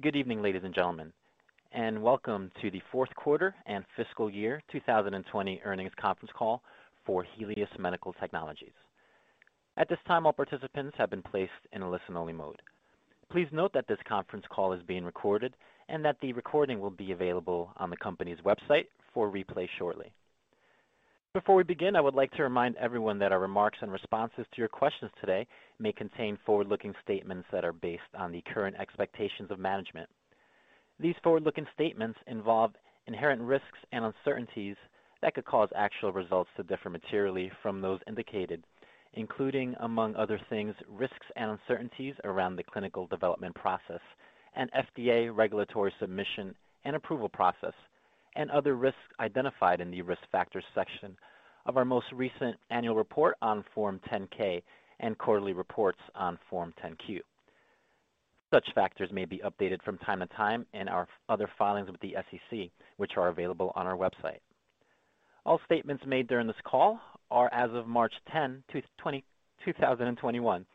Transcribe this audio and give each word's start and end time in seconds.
Good 0.00 0.14
evening, 0.14 0.42
ladies 0.42 0.62
and 0.62 0.72
gentlemen, 0.72 1.12
and 1.72 2.00
welcome 2.00 2.52
to 2.62 2.70
the 2.70 2.80
fourth 2.92 3.12
quarter 3.16 3.52
and 3.66 3.84
fiscal 3.96 4.30
year 4.30 4.62
2020 4.70 5.60
earnings 5.64 5.90
conference 6.00 6.30
call 6.38 6.62
for 7.04 7.24
Helius 7.24 7.68
Medical 7.80 8.12
Technologies. 8.12 8.74
At 9.76 9.88
this 9.88 9.98
time, 10.06 10.24
all 10.24 10.32
participants 10.32 10.94
have 10.98 11.10
been 11.10 11.22
placed 11.22 11.50
in 11.72 11.82
a 11.82 11.90
listen-only 11.90 12.32
mode. 12.32 12.62
Please 13.32 13.48
note 13.50 13.72
that 13.74 13.88
this 13.88 13.98
conference 14.08 14.44
call 14.48 14.72
is 14.72 14.80
being 14.84 15.04
recorded 15.04 15.54
and 15.88 16.04
that 16.04 16.20
the 16.22 16.32
recording 16.32 16.78
will 16.78 16.90
be 16.90 17.10
available 17.10 17.72
on 17.78 17.90
the 17.90 17.96
company's 17.96 18.38
website 18.46 18.86
for 19.12 19.28
replay 19.28 19.68
shortly. 19.80 20.12
Before 21.34 21.56
we 21.56 21.62
begin, 21.62 21.94
I 21.94 22.00
would 22.00 22.14
like 22.14 22.30
to 22.32 22.42
remind 22.42 22.76
everyone 22.76 23.18
that 23.18 23.32
our 23.32 23.38
remarks 23.38 23.76
and 23.82 23.92
responses 23.92 24.46
to 24.50 24.58
your 24.58 24.68
questions 24.68 25.10
today 25.20 25.46
may 25.78 25.92
contain 25.92 26.38
forward-looking 26.46 26.94
statements 27.04 27.46
that 27.52 27.66
are 27.66 27.74
based 27.74 28.00
on 28.16 28.32
the 28.32 28.42
current 28.52 28.76
expectations 28.80 29.50
of 29.50 29.58
management. 29.58 30.08
These 30.98 31.16
forward-looking 31.22 31.66
statements 31.74 32.18
involve 32.28 32.72
inherent 33.06 33.42
risks 33.42 33.78
and 33.92 34.06
uncertainties 34.06 34.76
that 35.20 35.34
could 35.34 35.44
cause 35.44 35.68
actual 35.76 36.12
results 36.12 36.48
to 36.56 36.62
differ 36.62 36.88
materially 36.88 37.52
from 37.62 37.82
those 37.82 38.00
indicated, 38.06 38.64
including, 39.12 39.74
among 39.80 40.16
other 40.16 40.40
things, 40.48 40.74
risks 40.88 41.26
and 41.36 41.50
uncertainties 41.50 42.14
around 42.24 42.56
the 42.56 42.64
clinical 42.64 43.06
development 43.06 43.54
process 43.54 44.00
and 44.56 44.70
FDA 44.72 45.34
regulatory 45.36 45.92
submission 46.00 46.54
and 46.86 46.96
approval 46.96 47.28
process, 47.28 47.74
and 48.38 48.50
other 48.50 48.76
risks 48.76 48.98
identified 49.20 49.82
in 49.82 49.90
the 49.90 50.00
Risk 50.00 50.22
Factors 50.32 50.64
section 50.74 51.14
of 51.66 51.76
our 51.76 51.84
most 51.84 52.06
recent 52.14 52.56
annual 52.70 52.94
report 52.94 53.36
on 53.42 53.64
Form 53.74 54.00
10-K 54.10 54.62
and 55.00 55.18
quarterly 55.18 55.52
reports 55.52 55.98
on 56.14 56.38
Form 56.48 56.72
10-Q. 56.82 57.20
Such 58.54 58.64
factors 58.74 59.10
may 59.12 59.26
be 59.26 59.42
updated 59.44 59.82
from 59.82 59.98
time 59.98 60.20
to 60.20 60.26
time 60.28 60.64
in 60.72 60.88
our 60.88 61.06
other 61.28 61.50
filings 61.58 61.90
with 61.90 62.00
the 62.00 62.14
SEC, 62.30 62.70
which 62.96 63.12
are 63.16 63.28
available 63.28 63.72
on 63.74 63.86
our 63.86 63.96
website. 63.96 64.38
All 65.44 65.60
statements 65.66 66.04
made 66.06 66.28
during 66.28 66.46
this 66.46 66.56
call 66.64 67.00
are 67.30 67.52
as 67.52 67.70
of 67.72 67.86
March 67.86 68.12
10, 68.32 68.62
2021. 68.72 70.66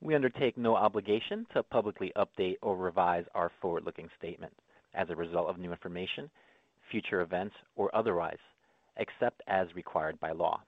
We 0.00 0.14
undertake 0.14 0.56
no 0.56 0.76
obligation 0.76 1.44
to 1.52 1.62
publicly 1.64 2.12
update 2.16 2.56
or 2.62 2.76
revise 2.76 3.24
our 3.34 3.50
forward-looking 3.60 4.08
statement 4.16 4.52
as 4.94 5.10
a 5.10 5.16
result 5.16 5.48
of 5.48 5.58
new 5.58 5.72
information, 5.72 6.30
future 6.90 7.20
events, 7.20 7.54
or 7.76 7.94
otherwise, 7.94 8.38
except 8.96 9.42
as 9.46 9.66
required 9.74 10.18
by 10.20 10.32
law. 10.32 10.60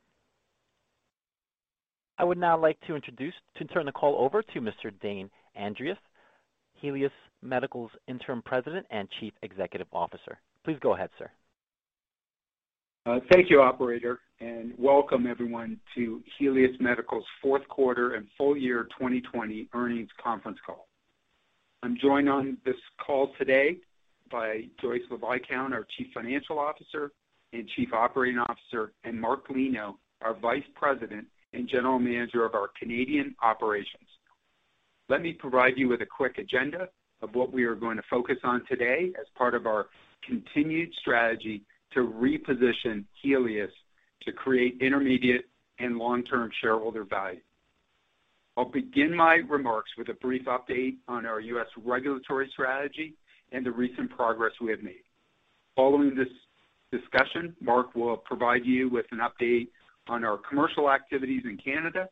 I 2.18 2.24
would 2.24 2.38
now 2.38 2.58
like 2.58 2.78
to 2.86 2.94
introduce 2.94 3.34
to 3.56 3.64
turn 3.64 3.86
the 3.86 3.92
call 3.92 4.16
over 4.24 4.42
to 4.42 4.60
Mr. 4.60 4.92
Dane 5.00 5.30
Andreeff, 5.58 5.96
Helius 6.80 7.10
Medical's 7.42 7.90
Interim 8.06 8.42
President 8.42 8.86
and 8.90 9.08
Chief 9.20 9.32
Executive 9.42 9.88
Officer. 9.92 10.38
Please 10.64 10.78
go 10.80 10.94
ahead, 10.94 11.10
sir. 11.18 11.30
Uh, 13.04 13.18
thank 13.32 13.50
you, 13.50 13.60
operator, 13.60 14.20
and 14.40 14.72
welcome 14.78 15.26
everyone 15.26 15.80
to 15.94 16.22
Helius 16.38 16.78
Medical's 16.78 17.24
fourth 17.42 17.66
quarter 17.68 18.14
and 18.14 18.28
full 18.38 18.56
year 18.56 18.84
2020 18.98 19.68
earnings 19.74 20.08
conference 20.22 20.58
call. 20.64 20.86
I'm 21.82 21.98
joined 22.00 22.28
on 22.28 22.58
this 22.64 22.76
call 23.04 23.32
today 23.38 23.78
by 24.32 24.62
Joyce 24.80 25.02
LaViscount, 25.10 25.72
our 25.72 25.86
Chief 25.96 26.08
Financial 26.14 26.58
Officer 26.58 27.12
and 27.52 27.68
Chief 27.76 27.92
Operating 27.92 28.38
Officer, 28.38 28.92
and 29.04 29.20
Mark 29.20 29.50
Lino, 29.50 29.98
our 30.22 30.34
Vice 30.34 30.64
President 30.74 31.26
and 31.52 31.68
General 31.68 31.98
Manager 31.98 32.44
of 32.44 32.54
our 32.54 32.70
Canadian 32.80 33.34
operations. 33.42 34.08
Let 35.08 35.20
me 35.20 35.34
provide 35.34 35.74
you 35.76 35.88
with 35.88 36.00
a 36.00 36.06
quick 36.06 36.38
agenda 36.38 36.88
of 37.20 37.34
what 37.34 37.52
we 37.52 37.64
are 37.64 37.74
going 37.74 37.98
to 37.98 38.02
focus 38.08 38.38
on 38.42 38.64
today 38.66 39.12
as 39.20 39.26
part 39.36 39.54
of 39.54 39.66
our 39.66 39.86
continued 40.26 40.90
strategy 41.00 41.62
to 41.92 42.00
reposition 42.00 43.04
Helius 43.22 43.70
to 44.22 44.32
create 44.32 44.78
intermediate 44.80 45.44
and 45.78 45.98
long-term 45.98 46.50
shareholder 46.60 47.04
value. 47.04 47.40
I'll 48.56 48.64
begin 48.64 49.14
my 49.14 49.36
remarks 49.48 49.90
with 49.98 50.08
a 50.08 50.14
brief 50.14 50.46
update 50.46 50.96
on 51.08 51.26
our 51.26 51.40
U.S. 51.40 51.66
regulatory 51.84 52.48
strategy 52.52 53.14
and 53.52 53.64
the 53.64 53.70
recent 53.70 54.10
progress 54.10 54.52
we 54.60 54.70
have 54.70 54.82
made. 54.82 55.02
Following 55.76 56.14
this 56.14 56.28
discussion, 56.90 57.54
Mark 57.60 57.94
will 57.94 58.16
provide 58.16 58.64
you 58.64 58.88
with 58.88 59.06
an 59.12 59.18
update 59.18 59.68
on 60.08 60.24
our 60.24 60.36
commercial 60.36 60.90
activities 60.90 61.42
in 61.44 61.56
Canada. 61.56 62.08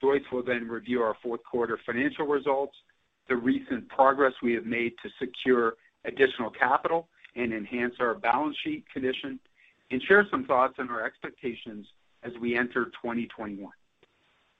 Joyce 0.00 0.22
will 0.32 0.42
then 0.42 0.68
review 0.68 1.02
our 1.02 1.16
fourth 1.22 1.40
quarter 1.44 1.78
financial 1.86 2.26
results, 2.26 2.74
the 3.28 3.36
recent 3.36 3.88
progress 3.88 4.32
we 4.42 4.52
have 4.52 4.66
made 4.66 4.92
to 5.02 5.08
secure 5.18 5.74
additional 6.04 6.50
capital 6.50 7.08
and 7.36 7.52
enhance 7.52 7.94
our 8.00 8.14
balance 8.14 8.56
sheet 8.62 8.84
condition, 8.92 9.40
and 9.90 10.02
share 10.02 10.26
some 10.30 10.44
thoughts 10.44 10.74
on 10.78 10.90
our 10.90 11.04
expectations 11.04 11.86
as 12.22 12.32
we 12.40 12.56
enter 12.56 12.86
2021. 12.86 13.70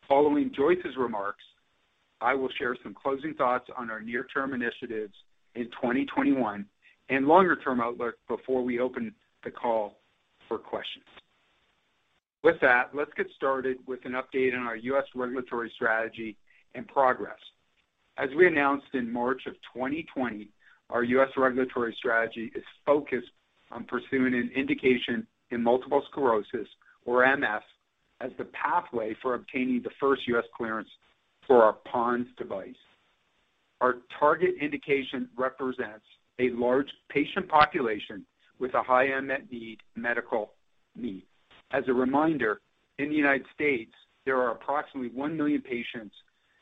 Following 0.08 0.52
Joyce's 0.54 0.96
remarks, 0.96 1.44
I 2.20 2.34
will 2.34 2.50
share 2.58 2.76
some 2.82 2.94
closing 2.94 3.34
thoughts 3.34 3.68
on 3.76 3.90
our 3.90 4.00
near-term 4.00 4.54
initiatives 4.54 5.14
in 5.54 5.64
2021 5.66 6.66
and 7.08 7.26
longer-term 7.26 7.80
outlook 7.80 8.14
before 8.28 8.62
we 8.62 8.80
open 8.80 9.14
the 9.44 9.50
call 9.50 9.98
for 10.48 10.58
questions. 10.58 11.04
With 12.42 12.56
that, 12.60 12.90
let's 12.94 13.10
get 13.16 13.26
started 13.36 13.78
with 13.86 14.00
an 14.04 14.12
update 14.12 14.54
on 14.54 14.66
our 14.66 14.76
U.S. 14.76 15.04
regulatory 15.14 15.72
strategy 15.74 16.36
and 16.74 16.86
progress. 16.86 17.38
As 18.18 18.28
we 18.36 18.46
announced 18.46 18.86
in 18.92 19.10
March 19.10 19.42
of 19.46 19.54
2020, 19.74 20.48
our 20.90 21.02
U.S. 21.02 21.28
regulatory 21.36 21.94
strategy 21.98 22.52
is 22.54 22.62
focused 22.84 23.30
on 23.70 23.84
pursuing 23.84 24.34
an 24.34 24.50
indication 24.54 25.26
in 25.50 25.62
multiple 25.62 26.02
sclerosis, 26.10 26.68
or 27.06 27.24
MS, 27.36 27.62
as 28.20 28.30
the 28.38 28.44
pathway 28.44 29.16
for 29.20 29.34
obtaining 29.34 29.82
the 29.82 29.90
first 30.00 30.22
U.S. 30.28 30.44
clearance 30.56 30.88
for 31.46 31.62
our 31.62 31.76
PoNS 31.92 32.26
device. 32.36 32.74
Our 33.80 33.96
target 34.18 34.54
indication 34.60 35.28
represents 35.36 36.04
a 36.38 36.50
large 36.50 36.88
patient 37.08 37.48
population 37.48 38.24
with 38.58 38.74
a 38.74 38.82
high 38.82 39.04
unmet 39.04 39.50
need, 39.50 39.78
medical 39.96 40.52
need. 40.96 41.24
As 41.72 41.84
a 41.88 41.92
reminder, 41.92 42.60
in 42.98 43.08
the 43.08 43.16
United 43.16 43.46
States, 43.54 43.92
there 44.24 44.40
are 44.40 44.52
approximately 44.52 45.10
1 45.10 45.36
million 45.36 45.60
patients 45.60 46.14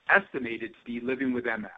estimated 0.08 0.72
to 0.72 0.84
be 0.84 1.04
living 1.04 1.32
with 1.32 1.44
MS. 1.44 1.70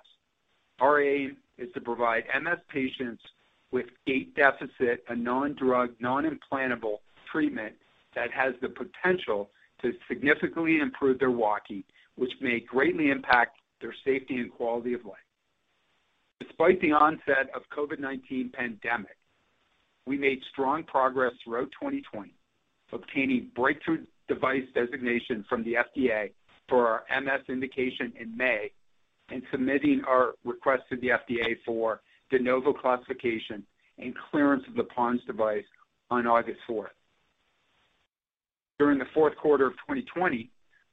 Our 0.81 1.03
aim 1.03 1.37
is 1.59 1.69
to 1.75 1.81
provide 1.81 2.25
MS 2.41 2.59
patients 2.69 3.23
with 3.71 3.87
gait 4.07 4.35
deficit, 4.35 5.05
a 5.09 5.17
non-drug, 5.17 5.91
non-implantable 6.01 6.99
treatment 7.31 7.75
that 8.15 8.31
has 8.31 8.55
the 8.63 8.69
potential 8.69 9.51
to 9.83 9.93
significantly 10.09 10.79
improve 10.79 11.19
their 11.19 11.31
walking, 11.31 11.83
which 12.15 12.33
may 12.41 12.61
greatly 12.61 13.11
impact 13.11 13.59
their 13.81 13.95
safety 14.05 14.37
and 14.37 14.53
quality 14.53 14.95
of 14.95 15.05
life. 15.05 15.17
Despite 16.47 16.81
the 16.81 16.93
onset 16.93 17.49
of 17.55 17.63
COVID-19 17.77 18.53
pandemic, 18.53 19.17
we 20.07 20.19
made 20.19 20.41
strong 20.53 20.83
progress 20.85 21.33
throughout 21.43 21.71
2020, 21.81 22.33
obtaining 22.93 23.51
breakthrough 23.55 24.05
device 24.29 24.65
designation 24.75 25.45
from 25.49 25.65
the 25.65 25.75
FDA 25.75 26.33
for 26.69 26.87
our 26.89 27.23
MS 27.23 27.43
indication 27.49 28.13
in 28.19 28.37
May 28.37 28.71
and 29.31 29.43
submitting 29.51 30.03
our 30.07 30.35
request 30.45 30.83
to 30.91 30.97
the 30.97 31.09
FDA 31.09 31.57
for 31.65 32.03
De 32.31 32.39
Novo 32.39 32.73
classification 32.73 33.65
and 33.99 34.15
clearance 34.31 34.65
of 34.69 34.75
the 34.75 34.85
PoNS 34.85 35.25
device 35.27 35.65
on 36.11 36.27
August 36.27 36.61
4th. 36.69 36.89
During 38.79 38.99
the 38.99 39.07
fourth 39.15 39.37
quarter 39.37 39.67
of 39.67 39.75
2020, 39.75 40.51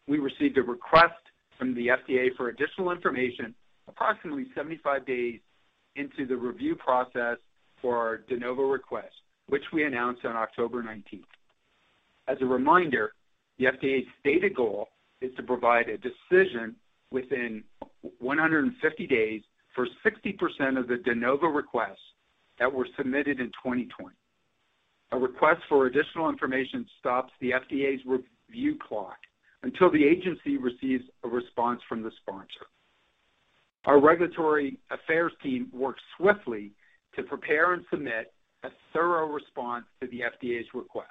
we 0.08 0.20
received 0.20 0.58
a 0.58 0.64
request 0.64 1.14
from 1.58 1.74
the 1.76 1.88
FDA 1.88 2.36
for 2.38 2.50
additional 2.50 2.92
information 2.92 3.54
approximately 3.88 4.46
75 4.56 5.06
days 5.06 5.40
into 5.96 6.26
the 6.26 6.36
review 6.36 6.76
process 6.76 7.38
for 7.82 7.98
our 7.98 8.18
De 8.18 8.38
Novo 8.38 8.64
request, 8.64 9.14
which 9.48 9.64
we 9.74 9.84
announced 9.84 10.24
on 10.26 10.36
October 10.36 10.84
19th. 10.84 11.24
As 12.28 12.38
a 12.42 12.46
reminder, 12.46 13.14
the 13.58 13.66
FDA's 13.66 14.08
stated 14.20 14.56
goal 14.56 14.88
is 15.22 15.32
to 15.36 15.44
provide 15.44 15.88
a 15.90 15.98
decision 15.98 16.76
within 17.12 17.64
150 18.20 19.08
days 19.08 19.42
for 19.76 19.88
60% 20.06 20.80
of 20.80 20.88
the 20.88 20.98
de 20.98 21.16
novo 21.16 21.48
requests 21.48 21.98
that 22.60 22.72
were 22.72 22.88
submitted 22.98 23.40
in 23.40 23.48
2020. 23.48 24.16
A 25.14 25.18
request 25.18 25.62
for 25.68 25.88
additional 25.88 26.30
information 26.30 26.86
stops 27.00 27.34
the 27.42 27.52
FDA's 27.52 28.02
review 28.06 28.78
clock 28.88 29.18
until 29.64 29.92
the 29.92 30.04
agency 30.04 30.58
receives 30.58 31.04
a 31.24 31.28
response 31.28 31.82
from 31.88 32.02
the 32.02 32.12
sponsor. 32.22 32.68
Our 33.86 34.00
regulatory 34.00 34.78
affairs 34.92 35.32
team 35.42 35.70
worked 35.74 36.02
swiftly 36.18 36.72
to 37.16 37.24
prepare 37.24 37.74
and 37.74 37.84
submit 37.90 38.32
a 38.64 38.70
thorough 38.94 39.28
response 39.28 39.86
to 40.02 40.08
the 40.08 40.22
FDA's 40.22 40.68
request. 40.74 41.10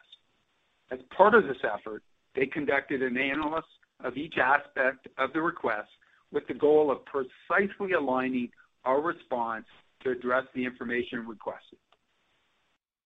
As 0.91 1.01
part 1.17 1.35
of 1.35 1.45
this 1.45 1.57
effort, 1.65 2.03
they 2.35 2.47
conducted 2.47 3.03
an 3.03 3.17
analysis 3.17 3.69
of 4.05 4.17
each 4.17 4.35
aspect 4.39 5.09
of 5.19 5.33
the 5.33 5.43
request 5.43 5.89
with 6.33 6.47
the 6.47 6.55
goal 6.55 6.91
of 6.91 6.99
precisely 7.07 7.93
aligning 7.93 8.49
our 8.85 9.01
response 9.01 9.67
to 10.03 10.11
address 10.11 10.45
the 10.55 10.65
information 10.65 11.27
requested. 11.27 11.79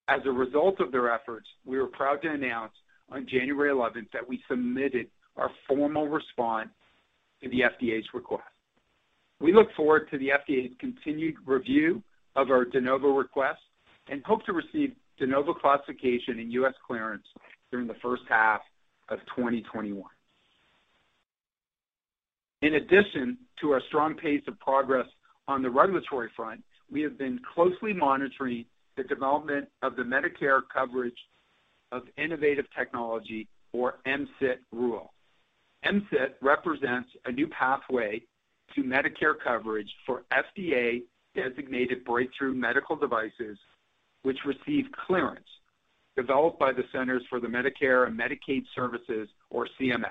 As 0.08 0.20
a 0.26 0.30
result 0.30 0.80
of 0.80 0.92
their 0.92 1.10
efforts, 1.10 1.46
we 1.64 1.78
were 1.78 1.86
proud 1.86 2.20
to 2.22 2.30
announce 2.30 2.72
on 3.10 3.26
January 3.26 3.70
11th 3.70 4.10
that 4.12 4.28
we 4.28 4.42
submitted 4.48 5.08
our 5.36 5.50
formal 5.66 6.06
response 6.06 6.68
to 7.42 7.48
the 7.48 7.60
FDA's 7.60 8.06
request. 8.12 8.44
We 9.44 9.52
look 9.52 9.68
forward 9.76 10.08
to 10.10 10.16
the 10.16 10.28
FDA's 10.28 10.72
continued 10.80 11.34
review 11.44 12.02
of 12.34 12.50
our 12.50 12.64
de 12.64 12.80
novo 12.80 13.08
request 13.08 13.60
and 14.08 14.24
hope 14.24 14.42
to 14.46 14.54
receive 14.54 14.94
de 15.18 15.26
novo 15.26 15.52
classification 15.52 16.38
and 16.38 16.50
U.S. 16.54 16.72
clearance 16.86 17.26
during 17.70 17.86
the 17.86 17.96
first 18.02 18.22
half 18.26 18.62
of 19.10 19.18
2021. 19.36 20.02
In 22.62 22.74
addition 22.76 23.36
to 23.60 23.72
our 23.72 23.82
strong 23.88 24.14
pace 24.14 24.40
of 24.48 24.58
progress 24.60 25.04
on 25.46 25.60
the 25.60 25.68
regulatory 25.68 26.30
front, 26.34 26.64
we 26.90 27.02
have 27.02 27.18
been 27.18 27.38
closely 27.54 27.92
monitoring 27.92 28.64
the 28.96 29.04
development 29.04 29.68
of 29.82 29.94
the 29.94 30.04
Medicare 30.04 30.60
coverage 30.72 31.18
of 31.92 32.04
innovative 32.16 32.64
technology, 32.74 33.46
or 33.74 33.96
MCIT 34.06 34.60
rule. 34.72 35.12
MCIT 35.84 36.32
represents 36.40 37.10
a 37.26 37.32
new 37.32 37.46
pathway 37.48 38.22
to 38.74 38.82
Medicare 38.82 39.34
coverage 39.42 39.90
for 40.06 40.22
FDA-designated 40.32 42.04
breakthrough 42.04 42.54
medical 42.54 42.96
devices 42.96 43.58
which 44.22 44.38
receive 44.44 44.86
clearance 45.06 45.46
developed 46.16 46.58
by 46.58 46.72
the 46.72 46.84
Centers 46.92 47.22
for 47.28 47.40
the 47.40 47.46
Medicare 47.46 48.06
and 48.06 48.18
Medicaid 48.18 48.64
Services, 48.74 49.28
or 49.50 49.68
CMS. 49.80 50.10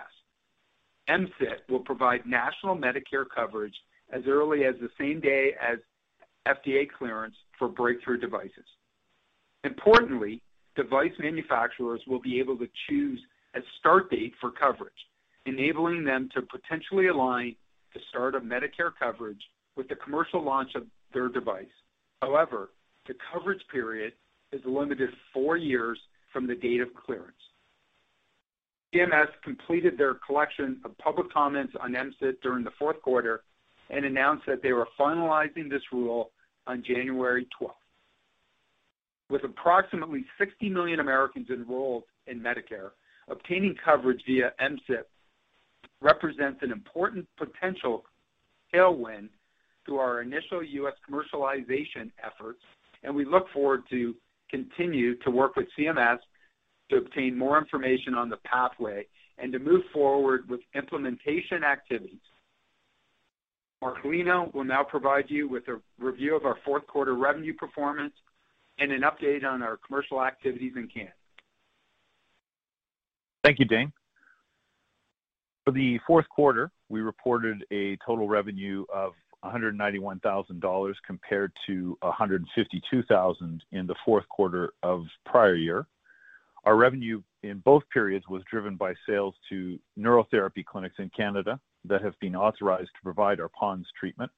MCIT 1.10 1.70
will 1.70 1.80
provide 1.80 2.26
national 2.26 2.76
Medicare 2.76 3.26
coverage 3.34 3.76
as 4.12 4.24
early 4.28 4.66
as 4.66 4.76
the 4.80 4.90
same 5.00 5.20
day 5.20 5.52
as 5.62 5.80
FDA 6.48 6.88
clearance 6.90 7.36
for 7.58 7.68
breakthrough 7.68 8.20
devices. 8.20 8.66
Importantly, 9.64 10.42
device 10.76 11.14
manufacturers 11.20 12.02
will 12.08 12.20
be 12.20 12.40
able 12.40 12.58
to 12.58 12.68
choose 12.90 13.20
a 13.56 13.60
start 13.80 14.10
date 14.10 14.34
for 14.42 14.52
coverage, 14.52 14.92
enabling 15.46 16.04
them 16.04 16.30
to 16.34 16.42
potentially 16.42 17.08
align 17.08 17.56
the 17.94 18.00
start 18.10 18.36
Medicare 18.44 18.92
coverage 18.98 19.42
with 19.75 19.88
the 19.88 19.95
commercial 19.95 20.44
launch 20.44 20.72
of 20.75 20.84
their 21.13 21.30
device. 21.30 21.66
However, 22.22 22.69
the 23.07 23.16
coverage 23.31 23.62
period 23.72 24.13
is 24.51 24.62
limited 24.66 25.10
four 25.34 25.57
years 25.57 26.00
from 26.31 26.48
the 26.48 26.56
date 26.56 26.81
of 26.81 26.90
clearance. 26.94 27.34
CMS 28.94 29.28
completed 29.44 29.98
their 29.98 30.16
collection 30.16 30.80
of 30.86 30.98
public 31.00 31.31
comments 31.34 31.74
on 31.81 31.94
MCIT 31.94 32.42
during 32.42 32.63
the 32.63 32.72
fourth 32.78 33.01
quarter 33.01 33.42
and 33.90 34.06
announced 34.06 34.45
that 34.48 34.62
they 34.62 34.72
were 34.72 34.88
finalizing 35.00 35.69
this 35.69 35.81
rule 35.92 36.31
on 36.68 36.84
January 36.86 37.48
12th. 37.60 37.72
With 39.30 39.44
approximately 39.44 40.25
60 40.38 40.69
million 40.69 41.00
Americans 41.00 41.48
enrolled 41.50 42.04
in 42.28 42.40
Medicare, 42.40 42.92
obtaining 43.28 43.75
coverage 43.84 44.22
via 44.28 44.54
MCIT 44.62 45.06
represents 46.04 46.60
an 46.62 46.72
important 46.72 47.26
potential 47.38 48.04
tailwind 48.74 49.30
to 49.88 49.98
our 49.98 50.22
initial 50.22 50.64
U.S. 50.64 50.94
commercialization 51.10 52.12
efforts, 52.24 52.60
and 53.04 53.16
we 53.16 53.26
look 53.26 53.48
forward 53.52 53.84
to 53.90 54.16
continue 54.50 55.16
to 55.20 55.32
work 55.32 55.56
with 55.56 55.68
CMS 55.78 56.20
to 56.90 56.98
obtain 56.98 57.38
more 57.38 57.58
information 57.58 58.14
on 58.14 58.30
the 58.30 58.38
pathway 58.38 59.06
and 59.38 59.52
to 59.52 59.60
move 59.60 59.82
forward 59.92 60.48
with 60.50 60.60
implementation 60.76 61.64
activities. 61.64 62.20
Marcelino 63.82 64.54
will 64.54 64.64
now 64.64 64.84
provide 64.84 65.26
you 65.30 65.48
with 65.48 65.68
a 65.68 65.80
review 66.00 66.36
of 66.36 66.46
our 66.46 66.58
fourth 66.64 66.86
quarter 66.88 67.16
revenue 67.16 67.54
performance 67.54 68.14
and 68.78 68.92
an 68.92 69.02
update 69.02 69.44
on 69.44 69.62
our 69.62 69.78
commercial 69.78 70.24
activities 70.24 70.74
in 70.76 70.88
Canada. 70.88 71.14
Thank 73.44 73.60
you, 73.60 73.66
Dane. 73.66 73.92
For 75.65 75.71
the 75.71 76.00
fourth 76.06 76.27
quarter, 76.30 76.71
we 76.89 77.01
reported 77.01 77.63
a 77.71 77.98
total 78.06 78.27
revenue 78.27 78.86
of 78.94 79.13
$191,000 79.45 80.94
compared 81.06 81.51
to 81.68 81.98
$152,000 82.04 83.60
in 83.71 83.88
the 83.88 83.95
fourth 84.04 84.27
quarter 84.30 84.74
of 84.83 85.06
prior 85.25 85.56
year. 85.56 85.86
Our 86.65 86.75
revenue 86.75 87.21
in 87.44 87.60
both 87.60 87.83
periods 87.94 88.25
was 88.30 88.42
driven 88.50 88.75
by 88.75 88.94
sales 89.07 89.36
to 89.50 89.80
neurotherapy 89.98 90.65
clinics 90.65 90.95
in 91.00 91.10
Canada 91.15 91.60
that 91.86 92.01
have 92.01 92.18
been 92.19 92.36
authorized 92.36 92.92
to 92.95 93.01
provide 93.04 93.39
our 93.39 93.50
PoNS 93.50 93.86
treatment. 94.00 94.31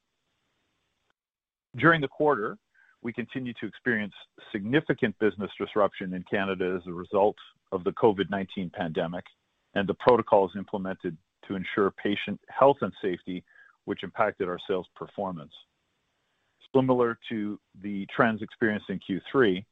During 1.76 2.02
the 2.02 2.08
quarter, 2.08 2.58
we 3.04 3.14
continued 3.14 3.58
to 3.62 3.68
experience 3.68 4.14
significant 4.52 5.18
business 5.20 5.52
disruption 5.60 6.14
in 6.14 6.24
Canada 6.24 6.80
as 6.80 6.88
a 6.88 6.94
result 6.94 7.36
of 7.72 7.84
the 7.84 7.92
COVID-19 7.92 8.74
pandemic 8.74 9.26
and 9.76 9.88
the 9.88 9.94
protocols 9.94 10.52
implemented 10.58 11.18
to 11.48 11.56
ensure 11.56 11.92
patient 11.92 12.40
health 12.50 12.78
and 12.82 12.94
safety, 13.02 13.44
which 13.86 14.04
impacted 14.04 14.48
our 14.48 14.60
sales 14.68 14.88
performance. 14.96 15.52
Similar 16.74 17.18
to 17.30 17.60
the 17.82 18.06
trends 18.14 18.42
experienced 18.42 18.90
in 18.90 19.00
Q3, 19.00 19.64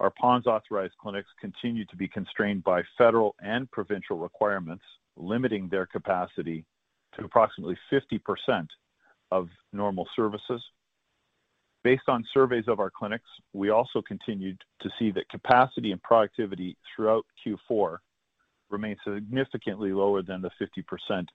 our 0.00 0.12
PoNS 0.20 0.46
authorized 0.46 0.94
clinics 1.00 1.28
continued 1.40 1.88
to 1.90 1.96
be 1.96 2.08
constrained 2.08 2.64
by 2.64 2.82
federal 2.98 3.36
and 3.40 3.70
provincial 3.70 4.18
requirements, 4.18 4.82
limiting 5.16 5.68
their 5.68 5.86
capacity 5.86 6.64
to 7.16 7.24
approximately 7.24 7.76
50% 7.92 8.66
of 9.30 9.48
normal 9.72 10.08
services. 10.16 10.62
Based 11.84 12.08
on 12.08 12.24
surveys 12.32 12.64
of 12.68 12.80
our 12.80 12.90
clinics, 12.90 13.28
we 13.52 13.70
also 13.70 14.02
continued 14.02 14.60
to 14.80 14.90
see 14.98 15.10
that 15.12 15.28
capacity 15.28 15.92
and 15.92 16.02
productivity 16.02 16.76
throughout 16.94 17.24
Q4 17.46 17.98
remained 18.72 18.98
significantly 19.04 19.92
lower 19.92 20.22
than 20.22 20.42
the 20.42 20.50
50% 20.60 21.26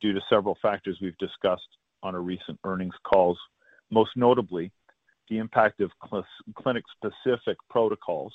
due 0.00 0.12
to 0.12 0.20
several 0.28 0.56
factors 0.60 0.98
we've 1.00 1.16
discussed 1.18 1.68
on 2.02 2.14
our 2.14 2.20
recent 2.20 2.58
earnings 2.64 2.94
calls, 3.04 3.38
most 3.90 4.10
notably 4.16 4.72
the 5.28 5.38
impact 5.38 5.80
of 5.80 5.90
clinic-specific 6.56 7.56
protocols 7.68 8.32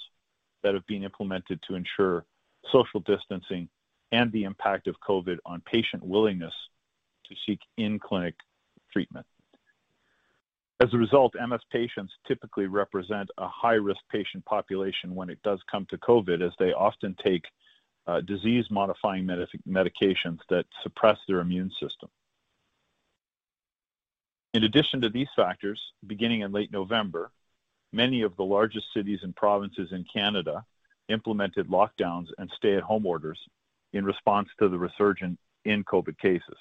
that 0.64 0.74
have 0.74 0.86
been 0.88 1.04
implemented 1.04 1.60
to 1.68 1.76
ensure 1.76 2.26
social 2.72 3.02
distancing 3.02 3.68
and 4.12 4.32
the 4.32 4.44
impact 4.44 4.88
of 4.88 4.96
COVID 5.08 5.38
on 5.46 5.62
patient 5.66 6.04
willingness 6.04 6.54
to 7.28 7.36
seek 7.46 7.60
in-clinic 7.78 8.36
treatment. 8.92 9.26
As 10.82 10.94
a 10.94 10.98
result, 10.98 11.34
MS 11.36 11.62
patients 11.72 12.14
typically 12.28 12.68
represent 12.68 13.30
a 13.38 13.48
high-risk 13.48 14.00
patient 14.12 14.46
population 14.46 15.16
when 15.16 15.30
it 15.30 15.42
does 15.44 15.60
come 15.72 15.86
to 15.90 15.98
COVID, 15.98 16.46
as 16.46 16.52
they 16.60 16.74
often 16.74 17.16
take 17.24 17.44
Uh, 18.08 18.22
disease-modifying 18.22 19.26
medications 19.68 20.38
that 20.48 20.66
suppress 20.84 21.18
their 21.28 21.40
immune 21.40 21.72
system. 21.82 22.08
In 24.54 24.64
addition 24.64 25.02
to 25.02 25.10
these 25.10 25.28
factors, 25.36 25.82
beginning 26.06 26.42
in 26.42 26.52
late 26.52 26.72
November, 26.72 27.32
many 27.92 28.22
of 28.22 28.36
the 28.36 28.44
largest 28.44 28.86
cities 28.94 29.22
and 29.24 29.36
provinces 29.36 29.92
in 29.92 30.06
Canada 30.14 30.64
implemented 31.10 31.68
lockdowns 31.68 32.28
and 32.38 32.52
stay-at-home 32.56 33.08
orders 33.08 33.40
in 33.94 34.06
response 34.06 34.50
to 34.60 34.70
the 34.70 34.78
resurgent 34.78 35.40
in 35.64 35.84
COVID 35.84 36.20
cases. 36.20 36.58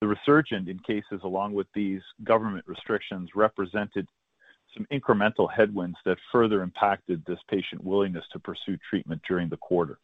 The 0.00 0.06
resurgent 0.06 0.68
in 0.68 0.78
cases, 0.78 1.20
along 1.24 1.54
with 1.54 1.66
these 1.74 2.02
government 2.22 2.64
restrictions, 2.68 3.30
represented 3.34 4.06
some 4.72 4.86
incremental 4.92 5.52
headwinds 5.52 5.98
that 6.04 6.18
further 6.30 6.62
impacted 6.62 7.24
this 7.24 7.40
patient 7.48 7.82
willingness 7.82 8.24
to 8.32 8.38
pursue 8.38 8.78
treatment 8.88 9.20
during 9.28 9.48
the 9.48 9.56
quarter. 9.56 9.98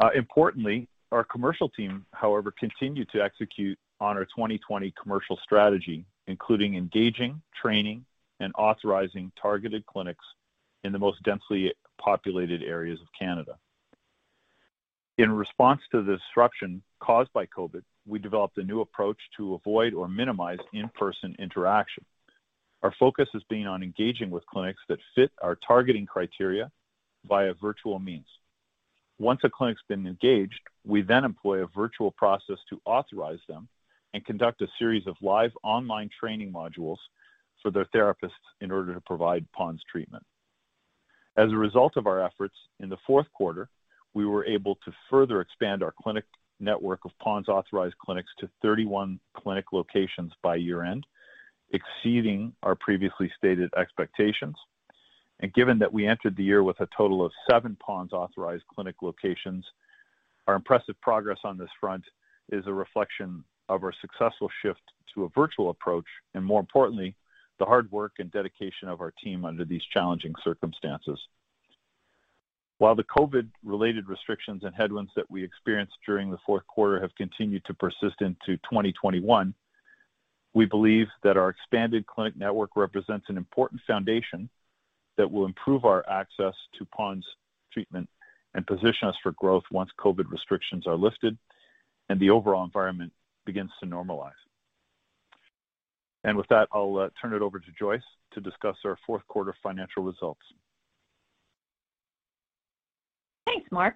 Uh, 0.00 0.10
importantly, 0.14 0.88
our 1.12 1.24
commercial 1.24 1.68
team, 1.68 2.04
however, 2.12 2.52
continued 2.58 3.08
to 3.10 3.22
execute 3.22 3.78
on 4.00 4.16
our 4.16 4.24
2020 4.24 4.92
commercial 5.00 5.38
strategy, 5.42 6.04
including 6.26 6.76
engaging, 6.76 7.40
training, 7.54 8.04
and 8.40 8.52
authorizing 8.58 9.30
targeted 9.40 9.86
clinics 9.86 10.24
in 10.82 10.92
the 10.92 10.98
most 10.98 11.22
densely 11.22 11.72
populated 11.98 12.62
areas 12.62 13.00
of 13.00 13.06
Canada. 13.18 13.56
In 15.16 15.30
response 15.30 15.80
to 15.92 16.02
the 16.02 16.16
disruption 16.16 16.82
caused 16.98 17.32
by 17.32 17.46
COVID, 17.46 17.82
we 18.06 18.18
developed 18.18 18.58
a 18.58 18.64
new 18.64 18.80
approach 18.80 19.18
to 19.36 19.54
avoid 19.54 19.94
or 19.94 20.08
minimize 20.08 20.58
in-person 20.72 21.36
interaction. 21.38 22.04
Our 22.82 22.92
focus 22.98 23.28
has 23.32 23.42
been 23.44 23.66
on 23.66 23.82
engaging 23.82 24.30
with 24.30 24.44
clinics 24.46 24.82
that 24.88 24.98
fit 25.14 25.30
our 25.40 25.54
targeting 25.54 26.04
criteria 26.04 26.70
via 27.26 27.54
virtual 27.54 27.98
means. 27.98 28.26
Once 29.18 29.40
a 29.44 29.50
clinic's 29.50 29.82
been 29.88 30.06
engaged, 30.06 30.60
we 30.84 31.02
then 31.02 31.24
employ 31.24 31.62
a 31.62 31.68
virtual 31.68 32.10
process 32.10 32.58
to 32.68 32.80
authorize 32.84 33.38
them 33.48 33.68
and 34.12 34.24
conduct 34.24 34.62
a 34.62 34.68
series 34.78 35.06
of 35.06 35.16
live 35.22 35.52
online 35.62 36.10
training 36.18 36.52
modules 36.52 36.98
for 37.62 37.70
their 37.70 37.86
therapists 37.86 38.30
in 38.60 38.70
order 38.70 38.92
to 38.92 39.00
provide 39.00 39.46
PoNS 39.58 39.78
treatment. 39.90 40.24
As 41.36 41.50
a 41.50 41.56
result 41.56 41.96
of 41.96 42.06
our 42.06 42.24
efforts 42.24 42.54
in 42.80 42.88
the 42.88 42.96
fourth 43.06 43.26
quarter, 43.32 43.68
we 44.14 44.26
were 44.26 44.44
able 44.46 44.76
to 44.84 44.92
further 45.10 45.40
expand 45.40 45.82
our 45.82 45.92
clinic 46.02 46.24
network 46.60 47.00
of 47.04 47.10
PoNS 47.24 47.48
authorized 47.48 47.98
clinics 47.98 48.30
to 48.38 48.48
31 48.62 49.18
clinic 49.36 49.72
locations 49.72 50.32
by 50.42 50.56
year-end, 50.56 51.04
exceeding 51.72 52.52
our 52.62 52.76
previously 52.76 53.30
stated 53.36 53.70
expectations. 53.76 54.54
And 55.40 55.52
given 55.52 55.78
that 55.80 55.92
we 55.92 56.06
entered 56.06 56.36
the 56.36 56.44
year 56.44 56.62
with 56.62 56.80
a 56.80 56.88
total 56.96 57.24
of 57.24 57.32
seven 57.50 57.76
PoNS 57.86 58.12
authorized 58.12 58.64
clinic 58.72 58.96
locations, 59.02 59.64
our 60.46 60.54
impressive 60.54 61.00
progress 61.00 61.38
on 61.44 61.58
this 61.58 61.70
front 61.80 62.04
is 62.52 62.66
a 62.66 62.72
reflection 62.72 63.44
of 63.68 63.82
our 63.82 63.92
successful 64.00 64.48
shift 64.62 64.82
to 65.14 65.24
a 65.24 65.28
virtual 65.30 65.70
approach, 65.70 66.06
and 66.34 66.44
more 66.44 66.60
importantly, 66.60 67.16
the 67.58 67.64
hard 67.64 67.90
work 67.90 68.12
and 68.18 68.30
dedication 68.30 68.88
of 68.88 69.00
our 69.00 69.12
team 69.22 69.44
under 69.44 69.64
these 69.64 69.82
challenging 69.92 70.34
circumstances. 70.42 71.18
While 72.78 72.96
the 72.96 73.04
COVID-related 73.04 74.08
restrictions 74.08 74.64
and 74.64 74.74
headwinds 74.74 75.12
that 75.14 75.30
we 75.30 75.44
experienced 75.44 75.94
during 76.04 76.30
the 76.30 76.38
fourth 76.44 76.66
quarter 76.66 77.00
have 77.00 77.14
continued 77.14 77.64
to 77.66 77.74
persist 77.74 78.20
into 78.20 78.56
2021, 78.58 79.54
we 80.52 80.66
believe 80.66 81.06
that 81.22 81.36
our 81.36 81.48
expanded 81.48 82.06
clinic 82.06 82.36
network 82.36 82.70
represents 82.76 83.26
an 83.28 83.36
important 83.36 83.80
foundation 83.86 84.50
that 85.16 85.30
will 85.30 85.44
improve 85.44 85.84
our 85.84 86.04
access 86.08 86.54
to 86.78 86.86
PoNS 86.98 87.22
treatment 87.72 88.08
and 88.54 88.66
position 88.66 89.08
us 89.08 89.14
for 89.22 89.32
growth 89.32 89.64
once 89.70 89.90
COVID 89.98 90.30
restrictions 90.30 90.86
are 90.86 90.96
lifted 90.96 91.36
and 92.08 92.20
the 92.20 92.30
overall 92.30 92.64
environment 92.64 93.12
begins 93.46 93.70
to 93.80 93.86
normalize. 93.86 94.32
And 96.24 96.38
With 96.38 96.48
that, 96.48 96.68
I'll 96.72 96.96
uh, 96.96 97.08
turn 97.20 97.34
it 97.34 97.42
over 97.42 97.58
to 97.58 97.66
Joyce 97.78 98.00
to 98.32 98.40
discuss 98.40 98.76
our 98.86 98.96
fourth 99.06 99.26
quarter 99.28 99.54
financial 99.62 100.02
results. 100.02 100.40
Thanks, 103.46 103.70
Mark. 103.70 103.94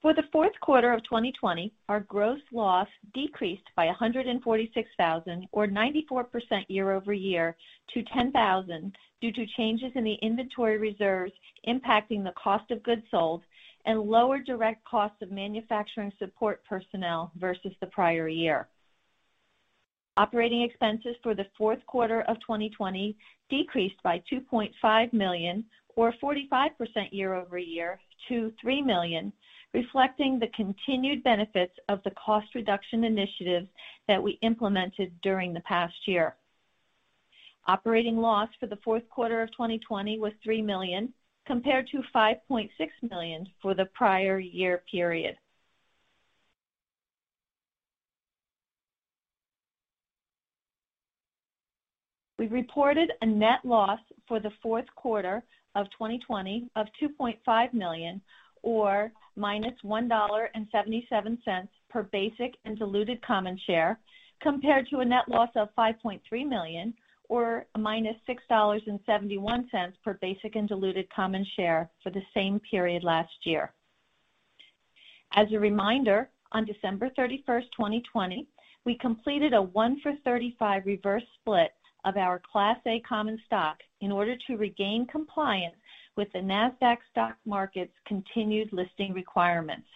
For 0.00 0.14
the 0.14 0.28
fourth 0.30 0.52
quarter 0.60 0.92
of 0.92 1.02
2020, 1.02 1.72
our 1.88 1.98
gross 2.00 2.40
loss 2.52 2.86
decreased 3.14 3.68
by 3.74 3.86
146,000 3.86 5.48
or 5.50 5.66
94% 5.66 6.64
year-over-year 6.68 7.56
to 7.94 8.02
10,000 8.04 8.96
due 9.20 9.32
to 9.32 9.46
changes 9.56 9.90
in 9.96 10.04
the 10.04 10.14
inventory 10.22 10.78
reserves 10.78 11.32
impacting 11.66 12.22
the 12.22 12.34
cost 12.40 12.70
of 12.70 12.84
goods 12.84 13.02
sold 13.10 13.42
and 13.86 14.00
lower 14.00 14.38
direct 14.38 14.84
costs 14.84 15.20
of 15.20 15.32
manufacturing 15.32 16.12
support 16.20 16.62
personnel 16.64 17.32
versus 17.36 17.72
the 17.80 17.86
prior 17.88 18.28
year. 18.28 18.68
Operating 20.16 20.62
expenses 20.62 21.16
for 21.24 21.34
the 21.34 21.46
fourth 21.56 21.84
quarter 21.86 22.22
of 22.22 22.36
2020 22.40 23.16
decreased 23.50 24.00
by 24.04 24.22
2.5 24.32 25.12
million 25.12 25.64
or 25.96 26.12
45% 26.22 26.70
year-over-year 27.10 27.98
3 28.28 28.82
million, 28.82 29.32
reflecting 29.74 30.38
the 30.38 30.48
continued 30.48 31.22
benefits 31.22 31.74
of 31.88 32.02
the 32.04 32.12
cost 32.12 32.46
reduction 32.54 33.04
initiatives 33.04 33.68
that 34.06 34.22
we 34.22 34.38
implemented 34.42 35.12
during 35.22 35.52
the 35.52 35.60
past 35.60 35.94
year. 36.06 36.36
Operating 37.66 38.16
loss 38.16 38.48
for 38.58 38.66
the 38.66 38.78
fourth 38.82 39.08
quarter 39.10 39.42
of 39.42 39.50
2020 39.52 40.18
was 40.18 40.32
3 40.42 40.62
million, 40.62 41.12
compared 41.46 41.86
to 41.88 42.02
5.6 42.14 42.68
million 43.10 43.46
for 43.60 43.74
the 43.74 43.86
prior 43.94 44.38
year 44.38 44.82
period. 44.90 45.36
We 52.38 52.46
reported 52.46 53.10
a 53.20 53.26
net 53.26 53.64
loss 53.64 53.98
for 54.28 54.38
the 54.38 54.52
fourth 54.62 54.86
quarter 54.94 55.42
of 55.74 55.90
2020 55.90 56.70
of 56.76 56.86
2.5 57.02 57.74
million 57.74 58.22
or 58.62 59.12
-$1.77 59.38 61.68
per 61.88 62.02
basic 62.04 62.54
and 62.64 62.78
diluted 62.78 63.20
common 63.22 63.58
share, 63.66 63.98
compared 64.40 64.86
to 64.88 64.98
a 64.98 65.04
net 65.04 65.28
loss 65.28 65.50
of 65.56 65.68
5.3 65.76 66.20
million 66.48 66.94
or 67.28 67.66
-$6.71 67.76 69.92
per 70.02 70.14
basic 70.14 70.56
and 70.56 70.68
diluted 70.68 71.08
common 71.10 71.44
share 71.56 71.90
for 72.02 72.10
the 72.10 72.22
same 72.34 72.58
period 72.60 73.04
last 73.04 73.44
year. 73.44 73.72
As 75.32 75.52
a 75.52 75.58
reminder, 75.58 76.30
on 76.52 76.64
December 76.64 77.10
31st, 77.10 77.70
2020, 77.76 78.46
we 78.84 78.94
completed 78.96 79.52
a 79.52 79.62
1-for-35 79.62 80.86
reverse 80.86 81.24
split 81.40 81.72
of 82.04 82.16
our 82.16 82.40
Class 82.40 82.78
A 82.86 83.00
common 83.00 83.40
stock 83.46 83.78
in 84.00 84.12
order 84.12 84.36
to 84.46 84.56
regain 84.56 85.06
compliance 85.06 85.76
with 86.16 86.32
the 86.32 86.38
Nasdaq 86.38 86.98
Stock 87.10 87.36
Market's 87.46 87.94
continued 88.06 88.72
listing 88.72 89.12
requirements. 89.12 89.86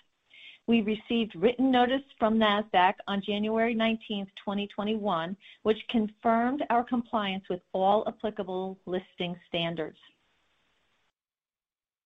We 0.67 0.81
received 0.83 1.35
written 1.35 1.71
notice 1.71 2.03
from 2.19 2.39
Nasdaq 2.39 2.95
on 3.09 3.21
January 3.21 3.75
19, 3.75 4.27
2021, 4.37 5.37
which 5.65 5.79
confirmed 5.89 6.65
our 6.71 6.85
compliance 6.85 7.45
with 7.51 7.61
all 7.73 8.05
applicable 8.07 8.79
listing 8.87 9.37
standards. 9.49 9.99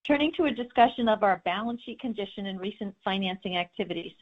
Turning 0.06 0.32
to 0.36 0.44
a 0.44 0.50
discussion 0.50 1.08
of 1.08 1.22
our 1.22 1.42
balance 1.44 1.82
sheet 1.82 2.00
condition 2.00 2.46
and 2.46 2.60
recent 2.60 2.94
financing 3.04 3.56
activities. 3.58 4.14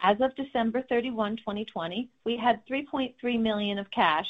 As 0.00 0.20
of 0.20 0.36
December 0.36 0.82
31, 0.88 1.38
2020, 1.38 2.08
we 2.24 2.36
had 2.36 2.64
3.3 2.66 3.40
million 3.40 3.78
of 3.78 3.90
cash 3.90 4.28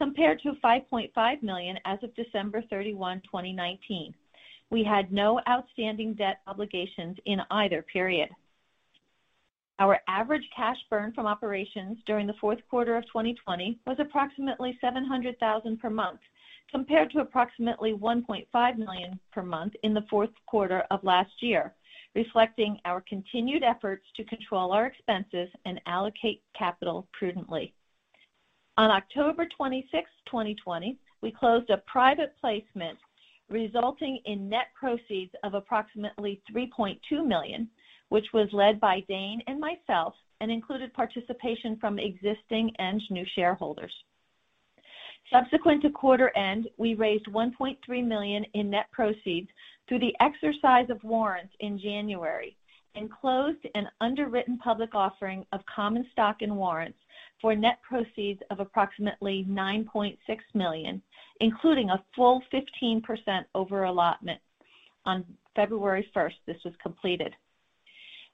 compared 0.00 0.40
to 0.40 0.52
5.5 0.64 1.42
million 1.42 1.78
as 1.84 1.98
of 2.02 2.14
December 2.14 2.62
31, 2.70 3.20
2019. 3.26 4.14
We 4.70 4.82
had 4.82 5.12
no 5.12 5.40
outstanding 5.46 6.14
debt 6.14 6.40
obligations 6.46 7.18
in 7.26 7.40
either 7.50 7.82
period. 7.82 8.30
Our 9.78 9.98
average 10.08 10.48
cash 10.56 10.78
burn 10.88 11.12
from 11.12 11.26
operations 11.26 11.98
during 12.06 12.26
the 12.26 12.34
fourth 12.40 12.60
quarter 12.70 12.96
of 12.96 13.04
2020 13.08 13.78
was 13.86 13.98
approximately 13.98 14.78
700,000 14.80 15.78
per 15.78 15.90
month, 15.90 16.20
compared 16.70 17.10
to 17.10 17.20
approximately 17.20 17.92
1.5 17.92 18.78
million 18.78 19.20
per 19.32 19.42
month 19.42 19.74
in 19.82 19.92
the 19.92 20.04
fourth 20.08 20.30
quarter 20.46 20.84
of 20.90 21.04
last 21.04 21.32
year, 21.42 21.74
reflecting 22.14 22.78
our 22.86 23.02
continued 23.06 23.62
efforts 23.62 24.04
to 24.16 24.24
control 24.24 24.72
our 24.72 24.86
expenses 24.86 25.48
and 25.66 25.78
allocate 25.86 26.42
capital 26.56 27.06
prudently. 27.12 27.74
On 28.80 28.90
October 28.90 29.46
26, 29.58 30.08
2020, 30.24 30.96
we 31.20 31.30
closed 31.30 31.68
a 31.68 31.82
private 31.86 32.32
placement 32.40 32.98
resulting 33.50 34.18
in 34.24 34.48
net 34.48 34.68
proceeds 34.74 35.34
of 35.44 35.52
approximately 35.52 36.40
3.2 36.50 36.98
million, 37.26 37.68
which 38.08 38.24
was 38.32 38.48
led 38.54 38.80
by 38.80 39.00
Dane 39.06 39.42
and 39.46 39.60
myself 39.60 40.14
and 40.40 40.50
included 40.50 40.94
participation 40.94 41.76
from 41.78 41.98
existing 41.98 42.72
and 42.78 43.02
new 43.10 43.26
shareholders. 43.34 43.92
Subsequent 45.30 45.82
to 45.82 45.90
quarter 45.90 46.34
end, 46.34 46.66
we 46.78 46.94
raised 46.94 47.26
1.3 47.26 47.76
million 48.06 48.46
in 48.54 48.70
net 48.70 48.86
proceeds 48.92 49.50
through 49.88 49.98
the 49.98 50.16
exercise 50.20 50.88
of 50.88 51.04
warrants 51.04 51.52
in 51.60 51.78
January 51.78 52.56
and 52.94 53.12
closed 53.12 53.58
an 53.74 53.88
underwritten 54.00 54.56
public 54.56 54.94
offering 54.94 55.44
of 55.52 55.60
common 55.66 56.06
stock 56.12 56.40
and 56.40 56.56
warrants 56.56 56.98
for 57.40 57.54
net 57.54 57.78
proceeds 57.82 58.40
of 58.50 58.60
approximately 58.60 59.46
9.6 59.48 60.16
million, 60.54 61.02
including 61.40 61.90
a 61.90 62.04
full 62.14 62.42
15% 62.52 63.02
over-allotment. 63.54 64.40
On 65.06 65.24
February 65.56 66.08
1st, 66.14 66.34
this 66.46 66.58
was 66.64 66.74
completed. 66.82 67.34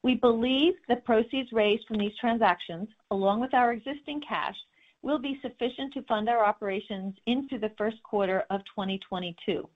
We 0.03 0.15
believe 0.15 0.75
the 0.89 0.97
proceeds 0.97 1.53
raised 1.53 1.87
from 1.87 1.99
these 1.99 2.17
transactions, 2.21 2.89
along 3.11 3.41
with 3.41 3.55
our 3.55 3.73
existing 3.73 4.21
cash, 4.29 4.57
will 5.03 5.19
be 5.19 5.39
sufficient 5.43 5.93
to 5.95 6.03
fund 6.03 6.29
our 6.29 6.45
operations 6.45 7.15
into 7.27 7.59
the 7.59 7.73
first 7.79 8.03
quarter 8.03 8.45
of 8.51 8.61
2022. 8.75 9.69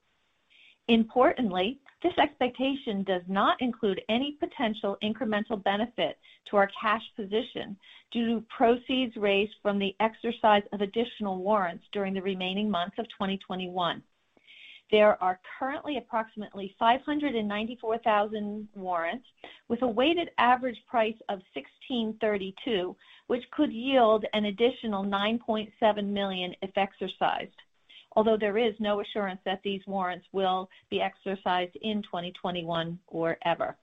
Importantly, 0.89 1.79
this 2.03 2.17
expectation 2.19 3.03
does 3.05 3.23
not 3.29 3.61
include 3.61 4.01
any 4.09 4.33
potential 4.41 4.97
incremental 5.03 5.63
benefit 5.63 6.19
to 6.51 6.57
our 6.57 6.71
cash 6.81 7.03
position 7.15 7.77
due 8.11 8.27
to 8.27 8.47
proceeds 8.49 9.17
raised 9.17 9.55
from 9.63 9.79
the 9.79 9.95
exercise 10.01 10.63
of 10.73 10.81
additional 10.81 11.37
warrants 11.37 11.85
during 11.93 12.15
the 12.15 12.23
remaining 12.23 12.71
months 12.71 12.97
of 12.99 13.07
2021. 13.11 14.03
There 14.91 15.23
are 15.23 15.39
currently 15.59 15.99
approximately 15.99 16.75
594,000 16.79 18.69
warrants 18.75 19.27
with 19.69 19.83
a 19.83 19.87
weighted 19.87 20.31
average 20.39 20.83
price 20.89 21.15
of 21.29 21.41
$16.32, 21.91 22.97
which 23.29 23.45
could 23.53 23.73
yield 23.73 24.25
an 24.33 24.47
additional 24.47 25.05
9.7 25.05 26.05
million 26.07 26.55
if 26.63 26.77
exercised. 26.77 27.55
Although 28.17 28.37
there 28.37 28.59
is 28.59 28.75
no 28.79 29.00
assurance 29.00 29.40
that 29.45 29.61
these 29.62 29.81
warrants 29.87 30.26
will 30.33 30.69
be 30.90 31.00
exercised 31.00 31.76
in 31.83 32.02
2021 32.02 32.99
or 33.07 33.38
ever. 33.45 33.76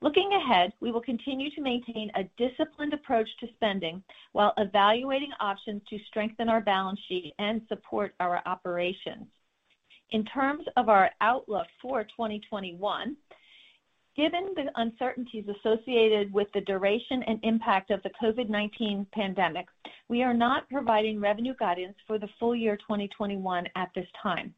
Looking 0.00 0.30
ahead, 0.34 0.72
we 0.80 0.92
will 0.92 1.00
continue 1.00 1.50
to 1.52 1.62
maintain 1.62 2.10
a 2.14 2.24
disciplined 2.36 2.92
approach 2.92 3.28
to 3.40 3.48
spending 3.54 4.02
while 4.32 4.52
evaluating 4.58 5.30
options 5.40 5.82
to 5.88 5.98
strengthen 6.08 6.48
our 6.48 6.60
balance 6.60 7.00
sheet 7.08 7.32
and 7.38 7.62
support 7.68 8.14
our 8.20 8.42
operations. 8.44 9.26
In 10.10 10.24
terms 10.26 10.64
of 10.76 10.88
our 10.88 11.10
outlook 11.22 11.66
for 11.80 12.04
2021, 12.04 13.16
given 14.16 14.52
the 14.54 14.70
uncertainties 14.76 15.46
associated 15.48 16.32
with 16.32 16.48
the 16.52 16.60
duration 16.62 17.22
and 17.24 17.40
impact 17.42 17.90
of 17.90 18.02
the 18.02 18.10
COVID-19 18.22 19.10
pandemic, 19.12 19.66
we 20.08 20.22
are 20.22 20.34
not 20.34 20.68
providing 20.68 21.20
revenue 21.20 21.54
guidance 21.58 21.96
for 22.06 22.18
the 22.18 22.28
full 22.38 22.54
year 22.54 22.76
2021 22.76 23.66
at 23.76 23.90
this 23.94 24.06
time. 24.22 24.54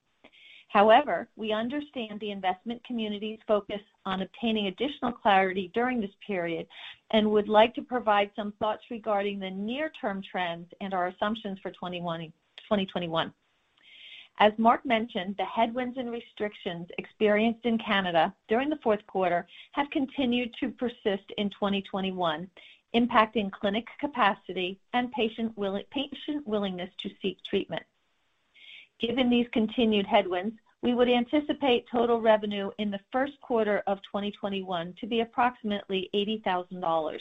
However, 0.68 1.28
we 1.36 1.52
understand 1.52 2.20
the 2.20 2.32
investment 2.32 2.84
community's 2.84 3.38
focus 3.46 3.80
on 4.04 4.22
obtaining 4.22 4.66
additional 4.66 5.12
clarity 5.12 5.70
during 5.72 6.00
this 6.00 6.10
period 6.26 6.66
and 7.12 7.30
would 7.30 7.48
like 7.48 7.74
to 7.76 7.82
provide 7.82 8.30
some 8.36 8.52
thoughts 8.58 8.82
regarding 8.90 9.38
the 9.38 9.50
near-term 9.50 10.22
trends 10.30 10.68
and 10.80 10.92
our 10.92 11.06
assumptions 11.06 11.58
for 11.62 11.70
2021. 11.70 13.32
As 14.38 14.52
Mark 14.58 14.84
mentioned, 14.84 15.34
the 15.38 15.46
headwinds 15.46 15.96
and 15.96 16.10
restrictions 16.10 16.88
experienced 16.98 17.64
in 17.64 17.78
Canada 17.78 18.34
during 18.48 18.68
the 18.68 18.78
fourth 18.82 19.06
quarter 19.06 19.46
have 19.72 19.88
continued 19.90 20.54
to 20.60 20.70
persist 20.70 21.24
in 21.38 21.48
2021, 21.50 22.48
impacting 22.94 23.50
clinic 23.50 23.86
capacity 23.98 24.78
and 24.92 25.10
patient 25.12 25.56
willingness 25.56 26.90
to 27.00 27.10
seek 27.22 27.38
treatment. 27.48 27.82
Given 29.00 29.30
these 29.30 29.46
continued 29.52 30.06
headwinds, 30.06 30.56
we 30.82 30.94
would 30.94 31.08
anticipate 31.08 31.86
total 31.90 32.20
revenue 32.20 32.70
in 32.78 32.90
the 32.90 33.00
first 33.10 33.40
quarter 33.40 33.82
of 33.86 33.98
2021 34.02 34.94
to 35.00 35.06
be 35.06 35.20
approximately 35.20 36.10
$80,000. 36.14 37.18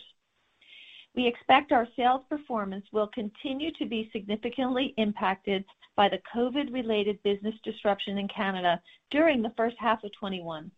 We 1.16 1.28
expect 1.28 1.72
our 1.72 1.88
sales 1.96 2.22
performance 2.28 2.86
will 2.92 3.08
continue 3.08 3.72
to 3.80 3.86
be 3.86 4.10
significantly 4.12 4.94
impacted 4.98 5.64
by 5.96 6.10
the 6.10 6.20
COVID-related 6.36 7.24
business 7.24 7.56
disruption 7.64 8.18
in 8.18 8.28
Canada 8.28 8.82
during 9.12 9.42
the 9.42 9.54
first 9.56 9.78
half 9.80 10.04
of 10.04 10.12
2021, 10.12 10.70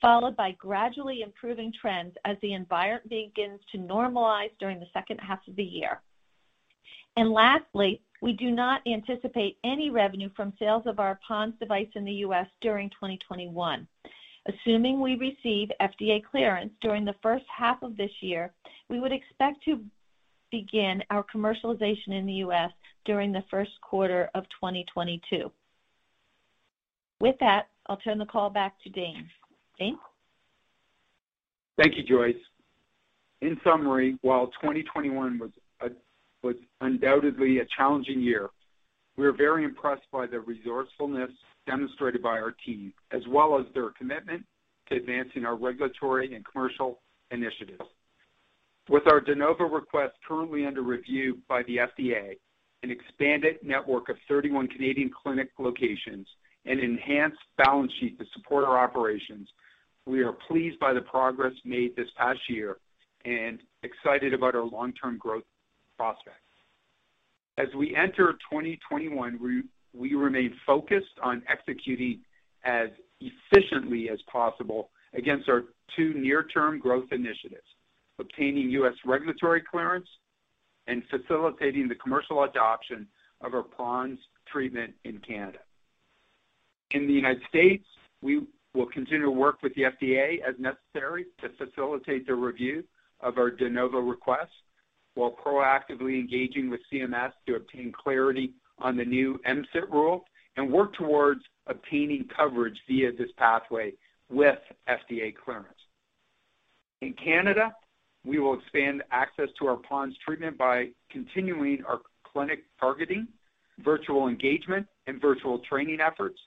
followed 0.00 0.36
by 0.36 0.52
gradually 0.52 1.22
improving 1.22 1.72
trends 1.80 2.14
as 2.24 2.36
the 2.42 2.54
environment 2.54 3.08
begins 3.08 3.60
to 3.70 3.78
normalize 3.78 4.50
during 4.58 4.80
the 4.80 4.86
second 4.92 5.18
half 5.18 5.46
of 5.46 5.54
the 5.54 5.62
year. 5.62 6.00
And 7.16 7.30
lastly, 7.30 8.02
we 8.20 8.32
do 8.32 8.50
not 8.50 8.80
anticipate 8.84 9.58
any 9.62 9.90
revenue 9.90 10.30
from 10.34 10.52
sales 10.58 10.84
of 10.86 10.98
our 10.98 11.20
PoNS 11.28 11.56
device 11.60 11.88
in 11.94 12.04
the 12.04 12.12
U.S. 12.14 12.46
during 12.60 12.90
2021. 12.90 13.86
Assuming 14.48 15.00
we 15.00 15.14
receive 15.16 15.68
FDA 15.80 16.24
clearance 16.24 16.72
during 16.80 17.04
the 17.04 17.14
first 17.22 17.44
half 17.54 17.82
of 17.82 17.96
this 17.96 18.10
year, 18.20 18.52
we 18.88 18.98
would 18.98 19.12
expect 19.12 19.62
to 19.66 19.80
begin 20.50 21.02
our 21.10 21.22
commercialization 21.22 22.08
in 22.08 22.24
the 22.24 22.32
U.S. 22.34 22.70
during 23.04 23.30
the 23.30 23.44
first 23.50 23.72
quarter 23.82 24.30
of 24.34 24.44
2022. 24.44 25.50
With 27.20 27.36
that, 27.40 27.68
I'll 27.86 27.98
turn 27.98 28.18
the 28.18 28.24
call 28.24 28.48
back 28.48 28.74
to 28.84 28.90
Dane. 28.90 29.28
Dane? 29.78 29.98
Thank 31.76 31.96
you, 31.96 32.02
Joyce. 32.02 32.34
In 33.42 33.60
summary, 33.62 34.18
while 34.22 34.46
2021 34.46 35.40
was 36.42 36.54
undoubtedly 36.80 37.58
a 37.58 37.66
challenging 37.76 38.20
year, 38.20 38.50
we 39.18 39.26
are 39.26 39.32
very 39.32 39.64
impressed 39.64 40.06
by 40.12 40.26
the 40.26 40.38
resourcefulness 40.38 41.30
demonstrated 41.66 42.22
by 42.22 42.38
our 42.38 42.54
team, 42.64 42.94
as 43.10 43.20
well 43.28 43.58
as 43.58 43.66
their 43.74 43.90
commitment 43.90 44.46
to 44.88 44.94
advancing 44.94 45.44
our 45.44 45.56
regulatory 45.56 46.34
and 46.34 46.44
commercial 46.46 47.00
initiatives. 47.32 47.82
With 48.88 49.02
our 49.08 49.20
De 49.20 49.34
Novo 49.34 49.64
request 49.64 50.14
currently 50.26 50.64
under 50.64 50.82
review 50.82 51.38
by 51.48 51.62
the 51.64 51.78
FDA, 51.78 52.36
an 52.84 52.92
expanded 52.92 53.56
network 53.62 54.08
of 54.08 54.16
31 54.28 54.68
Canadian 54.68 55.10
clinic 55.10 55.50
locations, 55.58 56.26
and 56.64 56.78
enhanced 56.78 57.38
balance 57.56 57.92
sheet 57.98 58.18
to 58.20 58.24
support 58.34 58.64
our 58.64 58.78
operations, 58.78 59.48
we 60.06 60.22
are 60.22 60.32
pleased 60.32 60.78
by 60.78 60.92
the 60.92 61.00
progress 61.00 61.52
made 61.64 61.96
this 61.96 62.08
past 62.16 62.40
year 62.48 62.76
and 63.24 63.58
excited 63.82 64.32
about 64.32 64.54
our 64.54 64.64
long-term 64.64 65.18
growth 65.18 65.44
prospects. 65.96 66.47
As 67.58 67.66
we 67.76 67.94
enter 67.96 68.34
2021, 68.50 69.64
we 69.92 70.14
remain 70.14 70.54
focused 70.64 71.18
on 71.20 71.42
executing 71.50 72.20
as 72.62 72.88
efficiently 73.20 74.08
as 74.10 74.20
possible 74.30 74.90
against 75.12 75.48
our 75.48 75.64
two 75.96 76.14
near-term 76.14 76.78
growth 76.78 77.08
initiatives, 77.10 77.66
obtaining 78.20 78.70
U.S. 78.70 78.94
regulatory 79.04 79.60
clearance 79.60 80.06
and 80.86 81.02
facilitating 81.10 81.88
the 81.88 81.96
commercial 81.96 82.44
adoption 82.44 83.08
of 83.40 83.54
our 83.54 83.64
PoNS 83.64 84.18
treatment 84.46 84.94
in 85.04 85.18
Canada. 85.18 85.58
In 86.92 87.08
the 87.08 87.12
United 87.12 87.42
States, 87.48 87.84
we 88.22 88.42
will 88.72 88.86
continue 88.86 89.24
to 89.24 89.30
work 89.32 89.62
with 89.64 89.74
the 89.74 89.82
FDA 89.82 90.36
as 90.48 90.54
necessary 90.60 91.26
to 91.40 91.48
facilitate 91.58 92.24
the 92.28 92.34
review 92.36 92.84
of 93.20 93.36
our 93.36 93.50
De 93.50 93.68
Novo 93.68 93.98
request 93.98 94.52
while 95.18 95.32
proactively 95.32 96.20
engaging 96.20 96.70
with 96.70 96.78
CMS 96.92 97.32
to 97.44 97.56
obtain 97.56 97.92
clarity 97.92 98.52
on 98.78 98.96
the 98.96 99.04
new 99.04 99.36
MCIT 99.44 99.90
rule 99.90 100.24
and 100.56 100.72
work 100.72 100.94
towards 100.94 101.40
obtaining 101.66 102.28
coverage 102.34 102.78
via 102.86 103.10
this 103.10 103.30
pathway 103.36 103.92
with 104.30 104.60
FDA 104.88 105.34
clearance. 105.34 105.74
In 107.00 107.14
Canada, 107.14 107.74
we 108.24 108.38
will 108.38 108.54
expand 108.54 109.02
access 109.10 109.48
to 109.58 109.66
our 109.66 109.78
PoNS 109.78 110.12
treatment 110.24 110.56
by 110.56 110.90
continuing 111.10 111.82
our 111.84 111.98
clinic 112.22 112.60
targeting, 112.78 113.26
virtual 113.84 114.28
engagement, 114.28 114.86
and 115.08 115.20
virtual 115.20 115.58
training 115.68 115.98
efforts 116.00 116.38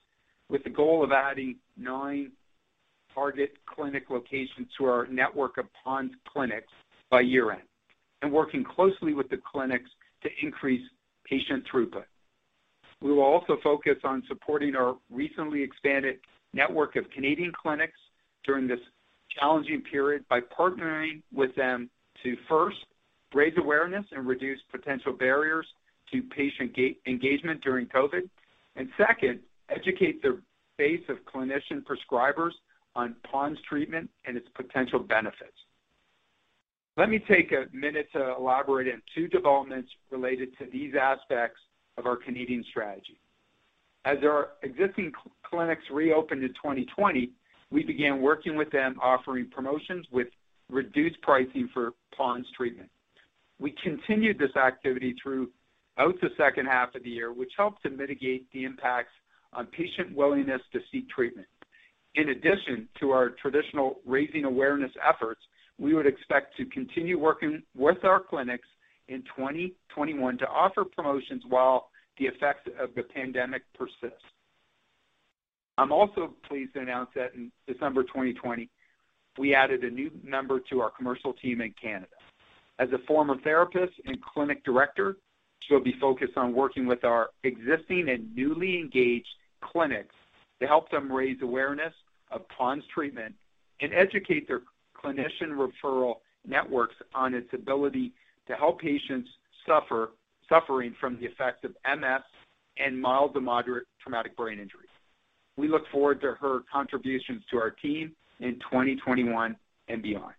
with 0.48 0.64
the 0.64 0.70
goal 0.70 1.04
of 1.04 1.12
adding 1.12 1.58
nine 1.76 2.32
target 3.14 3.52
clinic 3.66 4.10
locations 4.10 4.68
to 4.78 4.86
our 4.86 5.08
network 5.08 5.58
of 5.58 5.66
PoNS 5.86 6.12
clinics 6.26 6.72
by 7.10 7.20
year-end, 7.20 7.64
and 8.22 8.32
working 8.32 8.64
closely 8.64 9.14
with 9.14 9.30
the 9.30 9.38
clinics 9.38 9.90
to 10.24 10.30
increase 10.42 10.82
patient 11.26 11.64
throughput. 11.72 12.06
We 13.02 13.12
will 13.12 13.24
also 13.24 13.58
focus 13.64 13.98
on 14.04 14.24
supporting 14.28 14.76
our 14.76 14.96
recently 15.10 15.64
expanded 15.64 16.18
network 16.54 16.96
of 16.96 17.10
Canadian 17.10 17.52
clinics 17.52 17.98
during 18.46 18.68
this 18.68 18.80
challenging 19.40 19.82
period 19.82 20.26
by 20.30 20.40
partnering 20.42 21.22
with 21.34 21.56
them 21.56 21.90
to 22.24 22.36
first, 22.48 22.78
raise 23.34 23.54
awareness 23.58 24.06
and 24.12 24.28
reduce 24.28 24.60
potential 24.72 25.14
barriers 25.14 25.66
to 26.12 26.22
patient 26.24 26.76
engagement 27.08 27.62
during 27.62 27.88
COVID, 27.88 28.30
and 28.76 28.90
second, 28.98 29.40
educate 29.70 30.22
their 30.22 30.38
base 30.78 31.02
of 31.10 31.18
clinician 31.26 31.84
prescribers 31.84 32.52
on 32.96 33.16
PoNS 33.34 33.58
treatment 33.68 34.10
and 34.26 34.36
its 34.36 34.48
potential 34.56 35.00
benefits. 35.00 35.56
Let 36.98 37.10
me 37.10 37.20
take 37.20 37.52
a 37.52 37.74
minute 37.76 38.08
to 38.14 38.36
elaborate 38.38 38.92
on 38.92 39.02
two 39.16 39.28
developments 39.28 39.90
related 40.10 40.58
to 40.58 40.66
these 40.72 40.94
aspects 41.00 41.60
of 41.98 42.06
our 42.06 42.18
Canadian 42.18 42.66
strategy. 42.70 43.20
As 44.04 44.18
our 44.24 44.50
existing 44.64 45.12
clinics 45.44 45.84
reopened 45.92 46.44
in 46.44 46.50
2020, 46.50 47.32
we 47.70 47.84
began 47.84 48.22
working 48.22 48.58
with 48.58 48.70
them, 48.72 48.98
offering 49.02 49.50
promotions 49.50 50.06
with 50.12 50.28
reduced 50.70 51.22
pricing 51.22 51.70
for 51.74 51.92
PoNS 52.18 52.46
treatment. 52.58 52.90
We 53.60 53.74
continued 53.84 54.38
this 54.38 54.56
activity 54.58 55.16
throughout 55.22 55.50
the 55.98 56.30
second 56.38 56.66
half 56.66 56.96
of 56.96 57.04
the 57.04 57.10
year, 57.10 57.32
which 57.32 57.52
helped 57.58 57.84
to 57.84 57.90
mitigate 57.90 58.52
the 58.52 58.66
impacts 58.66 59.14
on 59.54 59.68
patient 59.68 60.16
willingness 60.16 60.62
to 60.74 60.80
seek 60.92 61.08
treatment. 61.10 61.48
In 62.16 62.30
addition 62.30 62.90
to 63.00 63.12
our 63.12 63.30
traditional 63.30 64.00
raising 64.06 64.44
awareness 64.44 64.92
efforts, 65.08 65.42
we 65.82 65.96
would 65.96 66.06
expect 66.06 66.56
to 66.56 66.66
continue 66.66 67.18
working 67.18 67.64
with 67.76 68.06
our 68.06 68.20
clinics 68.20 68.68
in 69.08 69.24
2021 69.36 70.38
to 70.38 70.48
offer 70.48 70.86
promotions 70.86 71.42
while 71.50 71.90
the 72.20 72.26
effects 72.26 72.70
of 72.80 72.94
the 72.96 73.02
pandemic 73.02 73.64
persist. 73.74 74.22
I'm 75.80 75.92
also 75.92 76.36
pleased 76.48 76.76
to 76.76 76.82
announce 76.82 77.10
that 77.16 77.34
in 77.34 77.52
December 77.68 78.04
2020, 78.04 78.70
we 79.40 79.56
added 79.56 79.84
a 79.84 79.90
new 79.90 80.12
member 80.24 80.60
to 80.70 80.82
our 80.82 80.92
commercial 80.92 81.34
team 81.34 81.62
in 81.62 81.74
Canada. 81.82 82.06
As 82.78 82.90
a 82.94 83.00
former 83.08 83.38
therapist 83.44 83.94
and 84.06 84.22
clinic 84.22 84.64
director, 84.64 85.18
she'll 85.62 85.84
be 85.84 85.96
focused 86.00 86.38
on 86.38 86.54
working 86.54 86.86
with 86.86 87.04
our 87.04 87.30
existing 87.44 88.10
and 88.10 88.36
newly 88.36 88.78
engaged 88.78 89.30
clinics 89.62 90.14
to 90.60 90.68
help 90.68 90.92
them 90.92 91.12
raise 91.12 91.42
awareness 91.42 91.94
of 92.30 92.42
PoNS 92.50 92.84
treatment 92.94 93.34
and 93.80 93.92
educate 93.96 94.48
their 94.48 94.62
clinician 95.04 95.70
referral 95.84 96.16
networks 96.46 96.96
on 97.14 97.34
its 97.34 97.48
ability 97.54 98.14
to 98.48 98.56
help 98.56 98.80
patients 98.80 99.30
suffering 99.68 100.96
from 101.00 101.18
the 101.20 101.26
effects 101.26 101.64
of 101.64 101.72
MS 101.98 102.22
and 102.78 103.00
mild 103.00 103.34
to 103.34 103.42
moderate 103.42 103.86
traumatic 104.02 104.36
brain 104.36 104.60
injury. 104.60 104.88
We 105.58 105.68
look 105.68 105.84
forward 105.92 106.22
to 106.22 106.34
her 106.40 106.62
contributions 106.72 107.44
to 107.52 107.58
our 107.58 107.72
team 107.72 108.14
in 108.40 108.56
2021 108.56 109.56
and 109.88 110.02
beyond. 110.02 110.34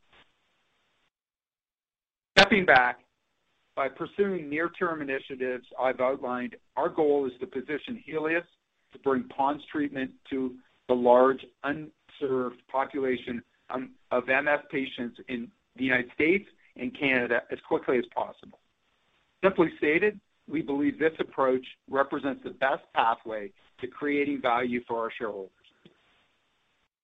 Stepping 2.36 2.64
back, 2.64 2.98
by 3.74 3.88
pursuing 3.88 4.50
near-term 4.50 5.00
initiatives 5.00 5.64
I've 5.80 6.00
outlined, 6.00 6.56
our 6.76 6.88
goal 6.88 7.26
is 7.26 7.32
to 7.40 7.46
position 7.46 8.02
Helius 8.06 8.44
to 8.92 8.98
bring 8.98 9.24
PoNS 9.24 9.60
treatment 9.70 10.10
to 10.30 10.54
the 10.88 10.94
large 10.94 11.44
unserved 11.64 12.60
population 12.70 13.42
Um, 13.72 13.92
of 14.10 14.26
MS 14.26 14.60
patients 14.70 15.18
in 15.28 15.48
the 15.76 15.84
United 15.84 16.10
States 16.14 16.44
and 16.76 16.96
Canada 16.98 17.42
as 17.50 17.58
quickly 17.66 17.96
as 17.96 18.04
possible. 18.14 18.58
Simply 19.42 19.68
stated, 19.78 20.20
we 20.48 20.60
believe 20.60 20.98
this 20.98 21.12
approach 21.18 21.64
represents 21.90 22.42
the 22.44 22.50
best 22.50 22.82
pathway 22.94 23.50
to 23.80 23.86
creating 23.86 24.40
value 24.42 24.80
for 24.86 25.00
our 25.00 25.10
shareholders. 25.18 25.50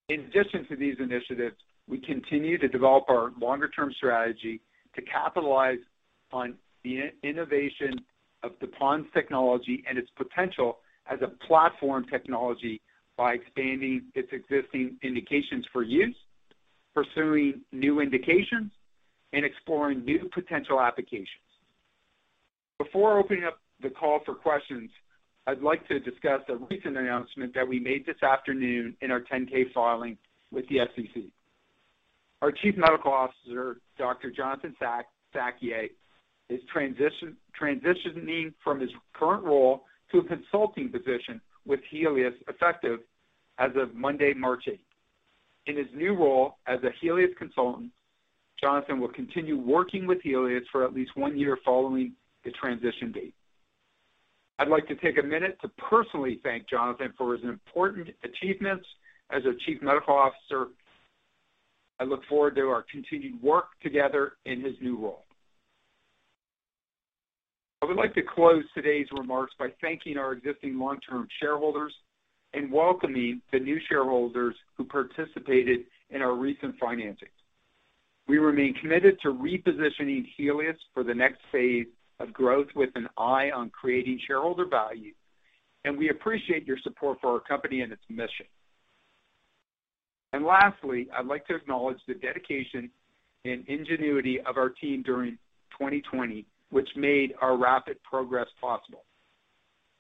In 0.09 0.21
addition 0.21 0.67
to 0.69 0.77
these 0.77 0.97
initiatives, 1.01 1.57
we 1.89 1.99
continue 1.99 2.59
to 2.59 2.69
develop 2.69 3.05
our 3.09 3.33
longer-term 3.41 3.93
strategy 3.97 4.61
to 4.95 5.03
capitalize 5.03 5.79
on 6.33 6.55
the 6.85 7.11
innovation 7.23 7.99
of 8.43 8.53
the 8.61 8.67
PoNS 8.67 9.07
technology 9.15 9.83
and 9.89 9.99
its 9.99 10.11
potential 10.17 10.79
as 11.11 11.19
a 11.23 11.29
platform 11.47 12.05
technology 12.11 12.81
by 13.17 13.33
expanding 13.33 14.05
its 14.15 14.29
existing 14.33 14.97
indications 15.03 15.67
for 15.73 15.83
use, 15.83 16.15
pursuing 17.05 17.61
new 17.71 18.01
indications, 18.01 18.73
and 19.33 19.45
exploring 19.45 20.05
new 20.05 20.29
potential 20.33 20.81
applications. 20.81 21.29
Before 22.79 23.19
opening 23.19 23.45
up 23.45 23.59
the 23.83 23.91
call 23.91 24.21
for 24.25 24.35
questions, 24.35 24.91
I'd 25.47 25.63
like 25.63 25.87
to 25.89 26.01
discuss 26.01 26.41
a 26.49 26.57
recent 26.57 26.97
announcement 26.97 27.55
that 27.55 27.69
we 27.69 27.79
made 27.79 28.07
this 28.07 28.23
afternoon 28.23 28.97
in 29.01 29.11
our 29.11 29.21
10-K 29.21 29.67
filing 29.75 30.17
with 30.51 30.67
the 30.69 30.79
SEC. 30.97 31.23
Our 32.43 32.53
Chief 32.53 32.75
Medical 32.77 33.13
Officer, 33.13 33.77
Dr. 33.99 34.31
Jonathan 34.31 34.75
Sackier, 34.81 35.91
is 36.49 36.61
transitioning 36.75 38.55
from 38.65 38.81
his 38.81 38.91
current 39.13 39.45
role 39.45 39.85
to 40.11 40.19
a 40.19 40.25
consulting 40.25 40.91
position 40.91 41.41
with 41.67 41.81
Helius, 41.93 42.35
effective 42.49 43.01
as 43.59 43.71
of 43.77 43.95
Monday, 43.95 44.33
March 44.35 44.65
8th. 44.69 44.79
In 45.69 45.77
his 45.77 45.87
new 45.95 46.15
role 46.15 46.57
as 46.67 46.81
a 46.83 46.91
Helius 47.03 47.37
consultant, 47.37 47.91
Jonathan 48.59 48.99
will 48.99 49.13
continue 49.13 49.59
working 49.59 50.07
with 50.07 50.19
Helius 50.23 50.63
for 50.73 50.83
at 50.83 50.95
least 50.95 51.11
one 51.15 51.39
year 51.39 51.59
following 51.63 52.15
the 52.43 52.51
transition 52.53 53.13
date. 53.13 53.35
I'd 54.59 54.69
like 54.69 54.89
to 54.89 54.97
take 54.97 55.19
a 55.19 55.23
minute 55.23 55.59
to 55.61 55.69
personally 55.69 56.41
thank 56.43 56.69
Jonathan 56.69 57.13
for 57.19 57.35
his 57.35 57.45
important 57.45 58.09
achievements 58.25 58.87
as 59.31 59.43
a 59.45 59.53
Chief 59.67 59.83
Medical 59.83 60.15
Officer. 60.15 60.69
I 62.01 62.05
look 62.05 62.23
forward 62.31 62.57
to 62.57 62.63
our 62.63 62.85
continued 62.91 63.41
work 63.43 63.67
together 63.83 64.33
in 64.47 64.63
his 64.63 64.75
new 64.81 64.97
role. 64.97 65.27
I 67.83 67.87
would 67.87 67.97
like 67.97 68.15
to 68.15 68.23
close 68.23 68.65
today's 68.75 69.07
remarks 69.13 69.53
by 69.59 69.69
thanking 69.83 70.17
our 70.17 70.33
existing 70.33 70.79
long-term 70.79 71.29
shareholders 71.41 71.93
and 72.55 72.73
welcoming 72.73 73.41
the 73.53 73.59
new 73.59 73.79
shareholders 73.89 74.55
who 74.77 74.85
participated 74.85 75.81
in 76.11 76.23
our 76.23 76.35
recent 76.35 76.79
financings. 76.81 77.29
We 78.27 78.39
remain 78.39 78.75
committed 78.75 79.19
to 79.23 79.29
repositioning 79.29 80.27
Helius 80.37 80.77
for 80.93 81.03
the 81.03 81.15
next 81.15 81.41
phase 81.51 81.87
of 82.21 82.33
growth 82.33 82.69
with 82.75 82.91
an 82.95 83.09
eye 83.17 83.51
on 83.55 83.71
creating 83.71 84.21
shareholder 84.27 84.67
value, 84.67 85.13
and 85.85 85.97
we 85.97 86.11
appreciate 86.11 86.67
your 86.67 86.79
support 86.83 87.19
for 87.21 87.33
our 87.33 87.41
company 87.41 87.81
and 87.81 87.93
its 87.93 88.03
mission. 88.09 88.47
And 90.33 90.45
lastly, 90.45 91.09
I'd 91.17 91.27
like 91.27 91.47
to 91.47 91.55
acknowledge 91.55 91.99
the 92.07 92.15
dedication 92.15 92.91
and 93.45 93.67
ingenuity 93.67 94.41
of 94.41 94.57
our 94.57 94.69
team 94.69 95.03
during 95.03 95.39
2020, 95.79 96.45
which 96.71 96.89
made 96.97 97.35
our 97.41 97.57
rapid 97.57 97.97
progress 98.03 98.49
possible. 98.61 99.05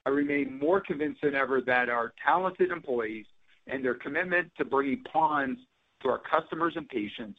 I 0.08 0.10
remain 0.10 0.58
more 0.58 0.80
convinced 0.80 1.20
than 1.22 1.34
ever 1.34 1.60
that 1.66 1.90
our 1.90 2.14
talented 2.24 2.70
employees 2.70 3.26
and 3.66 3.84
their 3.84 3.92
commitment 3.92 4.50
to 4.56 4.64
bringing 4.64 5.04
PoNS 5.14 5.58
to 6.02 6.08
our 6.08 6.18
customers 6.18 6.72
and 6.76 6.88
patients 6.88 7.38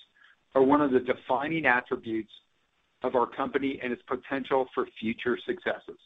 are 0.53 0.62
one 0.62 0.79
of 0.79 0.91
the 0.91 0.99
defining 0.99 1.65
attributes 1.65 2.29
of 3.01 3.15
our 3.15 3.25
company 3.25 3.79
and 3.82 3.91
its 3.91 4.03
potential 4.03 4.67
for 4.75 4.86
future 4.99 5.36
successes. 5.47 5.97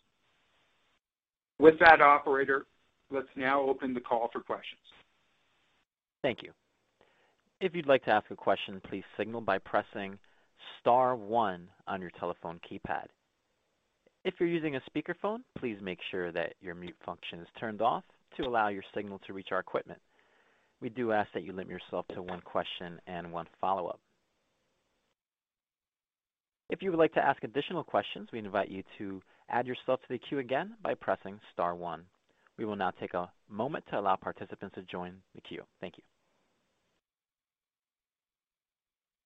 With 1.59 1.77
that, 1.81 1.99
operator, 1.99 2.65
let's 3.11 3.27
now 3.35 3.61
open 3.61 3.93
the 3.93 3.99
call 3.99 4.29
for 4.31 4.39
questions. 4.39 4.79
Thank 6.21 6.43
you. 6.43 6.51
If 7.59 7.75
you'd 7.75 7.87
like 7.87 8.05
to 8.05 8.11
ask 8.11 8.31
a 8.31 8.37
question, 8.37 8.81
please 8.89 9.03
signal 9.17 9.41
by 9.41 9.57
pressing 9.57 10.17
star 10.79 11.17
one 11.17 11.67
on 11.87 11.99
your 11.99 12.11
telephone 12.11 12.61
keypad. 12.63 13.07
If 14.25 14.35
you're 14.39 14.49
using 14.49 14.75
a 14.75 14.81
speakerphone, 14.89 15.39
please 15.57 15.77
make 15.81 15.99
sure 16.09 16.31
that 16.31 16.53
your 16.61 16.75
mute 16.75 16.95
function 17.05 17.39
is 17.39 17.47
turned 17.59 17.81
off 17.81 18.03
to 18.37 18.43
allow 18.43 18.69
your 18.69 18.83
signal 18.95 19.19
to 19.27 19.33
reach 19.33 19.49
our 19.51 19.59
equipment. 19.59 19.99
We 20.81 20.89
do 20.89 21.11
ask 21.11 21.29
that 21.33 21.43
you 21.43 21.51
limit 21.51 21.69
yourself 21.69 22.05
to 22.13 22.21
one 22.21 22.41
question 22.41 22.99
and 23.07 23.31
one 23.31 23.47
follow-up. 23.59 23.99
If 26.69 26.81
you 26.81 26.89
would 26.89 26.99
like 26.99 27.13
to 27.13 27.25
ask 27.25 27.43
additional 27.43 27.83
questions, 27.83 28.29
we 28.31 28.39
invite 28.39 28.69
you 28.69 28.83
to 28.97 29.21
add 29.49 29.67
yourself 29.67 29.99
to 30.01 30.07
the 30.09 30.17
queue 30.17 30.39
again 30.39 30.73
by 30.81 30.93
pressing 30.93 31.39
star 31.51 31.75
one. 31.75 32.03
We 32.57 32.65
will 32.65 32.75
now 32.75 32.91
take 32.91 33.13
a 33.13 33.31
moment 33.49 33.85
to 33.89 33.99
allow 33.99 34.15
participants 34.15 34.75
to 34.75 34.83
join 34.83 35.15
the 35.35 35.41
queue. 35.41 35.63
Thank 35.81 35.97
you. 35.97 36.03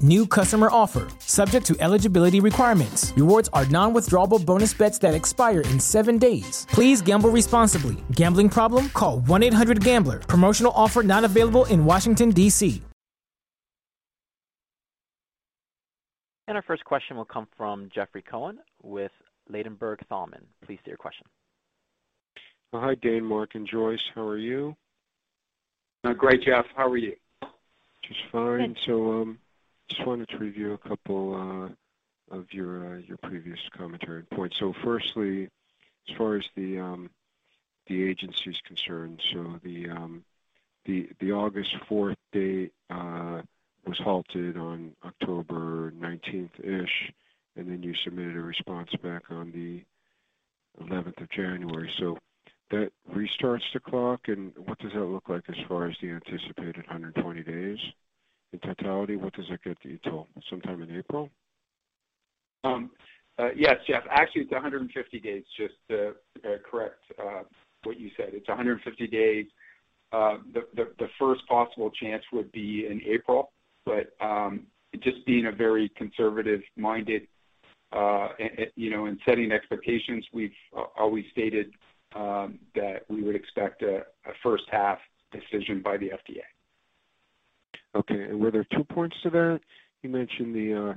New 0.00 0.26
customer 0.26 0.68
offer. 0.70 1.08
Subject 1.18 1.66
to 1.66 1.76
eligibility 1.80 2.40
requirements. 2.40 3.12
Rewards 3.16 3.48
are 3.52 3.66
non 3.66 3.92
withdrawable 3.94 4.44
bonus 4.44 4.74
bets 4.74 4.98
that 4.98 5.14
expire 5.14 5.60
in 5.62 5.80
seven 5.80 6.18
days. 6.18 6.66
Please 6.70 7.02
gamble 7.02 7.30
responsibly. 7.30 7.96
Gambling 8.12 8.48
problem? 8.48 8.88
Call 8.90 9.20
1 9.20 9.42
800 9.42 9.82
Gambler. 9.82 10.18
Promotional 10.20 10.72
offer 10.74 11.02
not 11.02 11.24
available 11.24 11.64
in 11.66 11.84
Washington, 11.84 12.30
D.C. 12.30 12.82
And 16.48 16.56
our 16.56 16.62
first 16.62 16.84
question 16.84 17.16
will 17.16 17.26
come 17.26 17.46
from 17.56 17.90
Jeffrey 17.94 18.22
Cohen 18.22 18.58
with 18.82 19.12
Ladenburg 19.52 19.98
Thalmann. 20.10 20.44
Please 20.64 20.78
state 20.80 20.88
your 20.88 20.96
question. 20.96 21.26
Hi, 22.72 22.94
Dane, 22.94 23.24
Mark, 23.24 23.54
and 23.54 23.66
Joyce. 23.66 24.00
How 24.14 24.26
are 24.26 24.38
you? 24.38 24.74
Uh, 26.04 26.14
great, 26.14 26.42
Jeff. 26.42 26.64
How 26.74 26.88
are 26.88 26.96
you? 26.96 27.14
Just 28.02 28.20
fine. 28.32 28.74
So, 28.86 29.22
um, 29.22 29.38
just 29.88 30.06
wanted 30.06 30.28
to 30.28 30.38
review 30.38 30.72
a 30.74 30.88
couple 30.88 31.34
uh, 31.34 32.36
of 32.36 32.46
uh, 32.92 32.96
your 32.96 33.18
previous 33.22 33.58
commentary 33.76 34.20
and 34.20 34.30
points. 34.30 34.58
So 34.58 34.74
firstly, 34.84 35.48
as 36.08 36.16
far 36.16 36.36
as 36.36 36.44
the 36.56 36.78
um, 36.78 37.10
agency 37.90 38.50
is 38.50 38.60
concerned, 38.66 39.20
so 39.32 39.58
the 39.62 39.88
um, 39.90 40.24
August 41.32 41.74
4th 41.90 42.16
date 42.32 42.72
uh, 42.90 43.42
was 43.86 43.98
halted 43.98 44.56
on 44.56 44.94
October 45.04 45.92
19th-ish, 45.98 47.12
and 47.56 47.70
then 47.70 47.82
you 47.82 47.94
submitted 48.04 48.36
a 48.36 48.40
response 48.40 48.90
back 49.02 49.22
on 49.30 49.50
the 49.52 49.82
11th 50.84 51.20
of 51.22 51.30
January. 51.30 51.90
So 51.98 52.18
that 52.70 52.90
restarts 53.10 53.62
the 53.72 53.80
clock, 53.80 54.28
and 54.28 54.52
what 54.66 54.78
does 54.78 54.92
that 54.92 55.04
look 55.04 55.28
like 55.28 55.44
as 55.48 55.56
far 55.66 55.88
as 55.88 55.96
the 56.00 56.10
anticipated 56.10 56.76
120 56.76 57.42
days 57.42 57.78
in 58.52 58.58
totality? 58.60 59.16
What 59.16 59.34
does 59.34 59.46
that 59.50 59.62
get 59.62 59.78
you 59.82 59.98
till 60.02 60.28
sometime 60.48 60.82
in 60.82 60.96
April? 60.96 61.30
Um, 62.64 62.90
uh, 63.38 63.50
yes, 63.56 63.76
Jeff. 63.86 64.02
Actually, 64.10 64.42
it's 64.42 64.52
150 64.52 65.20
days, 65.20 65.44
just 65.56 65.74
to 65.88 66.08
uh, 66.44 66.56
correct 66.68 67.02
uh, 67.18 67.42
what 67.84 68.00
you 68.00 68.10
said. 68.16 68.30
It's 68.32 68.48
150 68.48 69.06
days. 69.06 69.46
The 70.10 71.08
first 71.18 71.46
possible 71.48 71.90
chance 71.90 72.22
would 72.32 72.50
be 72.52 72.86
in 72.90 73.00
April, 73.06 73.52
but 73.84 74.14
um, 74.20 74.66
just 75.00 75.24
being 75.26 75.46
a 75.46 75.52
very 75.52 75.90
conservative-minded, 75.96 77.28
you 78.74 78.90
know, 78.90 79.06
in 79.06 79.18
setting 79.26 79.52
expectations, 79.52 80.26
we've 80.32 80.50
always 80.98 81.24
stated 81.30 81.72
um, 82.16 82.58
that 82.74 83.02
we 83.08 83.22
would 83.22 83.36
expect 83.36 83.82
a 83.82 84.04
first 84.42 84.64
half 84.70 84.98
decision 85.32 85.82
by 85.82 85.96
the 85.96 86.06
FDA. 86.06 86.42
Okay. 87.98 88.22
And 88.24 88.40
were 88.40 88.50
there 88.50 88.66
two 88.74 88.84
points 88.84 89.16
to 89.22 89.30
that? 89.30 89.60
You 90.02 90.10
mentioned 90.10 90.54
uh, 90.72 90.94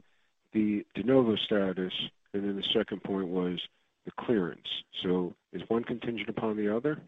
the 0.53 0.85
De 0.95 1.03
Novo 1.03 1.35
status, 1.35 1.93
and 2.33 2.43
then 2.43 2.55
the 2.55 2.63
second 2.73 3.03
point 3.03 3.27
was 3.27 3.59
the 4.05 4.11
clearance. 4.19 4.67
So 5.03 5.33
is 5.53 5.61
one 5.67 5.83
contingent 5.83 6.29
upon 6.29 6.57
the 6.57 6.75
other? 6.75 7.01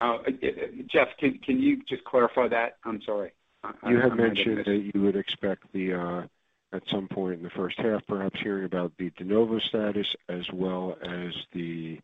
Uh, 0.00 0.16
uh, 0.16 0.30
Jeff, 0.92 1.08
can 1.18 1.38
you 1.46 1.82
just 1.88 2.04
clarify 2.04 2.48
that? 2.48 2.76
I'm 2.84 3.00
sorry. 3.06 3.32
You 3.88 4.00
had 4.00 4.16
mentioned 4.16 4.64
that 4.66 4.90
you 4.92 5.00
would 5.00 5.14
expect 5.14 5.64
at 6.72 6.82
some 6.90 7.06
point 7.06 7.34
in 7.34 7.42
the 7.42 7.50
first 7.50 7.78
half, 7.78 8.04
perhaps 8.08 8.40
hearing 8.42 8.64
about 8.64 8.92
the 8.98 9.10
De 9.10 9.24
Novo 9.24 9.58
status 9.60 10.06
as 10.28 10.44
well 10.52 10.96
as 11.02 11.32
the 11.52 12.00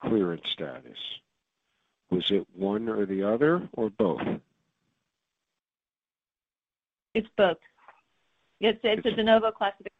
clearance 0.00 0.46
status. 0.52 0.98
Was 2.10 2.30
it 2.30 2.46
one 2.56 2.88
or 2.88 3.06
the 3.06 3.22
other 3.22 3.68
or 3.72 3.90
both? 3.90 4.20
It's 7.14 7.28
both. 7.36 7.58
It's 8.60 8.84
a 8.84 9.10
De 9.10 9.22
Novo 9.22 9.50
classification 9.50 9.90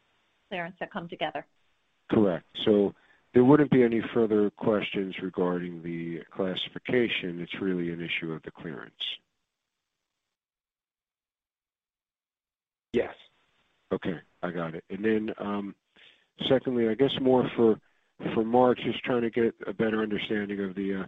clearance 0.49 0.75
that 0.79 0.91
come 0.91 1.07
together. 1.07 1.45
Correct. 2.09 2.45
So 2.65 2.93
there 3.33 3.43
wouldn't 3.43 3.71
be 3.71 3.83
any 3.83 4.01
further 4.13 4.49
questions 4.51 5.15
regarding 5.21 5.81
the 5.81 6.21
classification. 6.35 7.39
It's 7.39 7.61
really 7.61 7.91
an 7.91 8.01
issue 8.01 8.33
of 8.33 8.41
the 8.43 8.51
clearance. 8.51 8.93
Yes. 12.93 13.13
Okay, 13.93 14.19
I 14.43 14.51
got 14.51 14.75
it. 14.75 14.83
And 14.89 15.03
then, 15.03 15.33
um, 15.37 15.75
secondly, 16.49 16.89
I 16.89 16.93
guess 16.93 17.11
more 17.21 17.49
for 17.55 17.77
Mark, 18.43 18.77
just 18.79 19.03
trying 19.03 19.21
to 19.21 19.29
get 19.29 19.55
a 19.65 19.73
better 19.73 20.01
understanding 20.01 20.63
of 20.63 20.75
the 20.75 21.07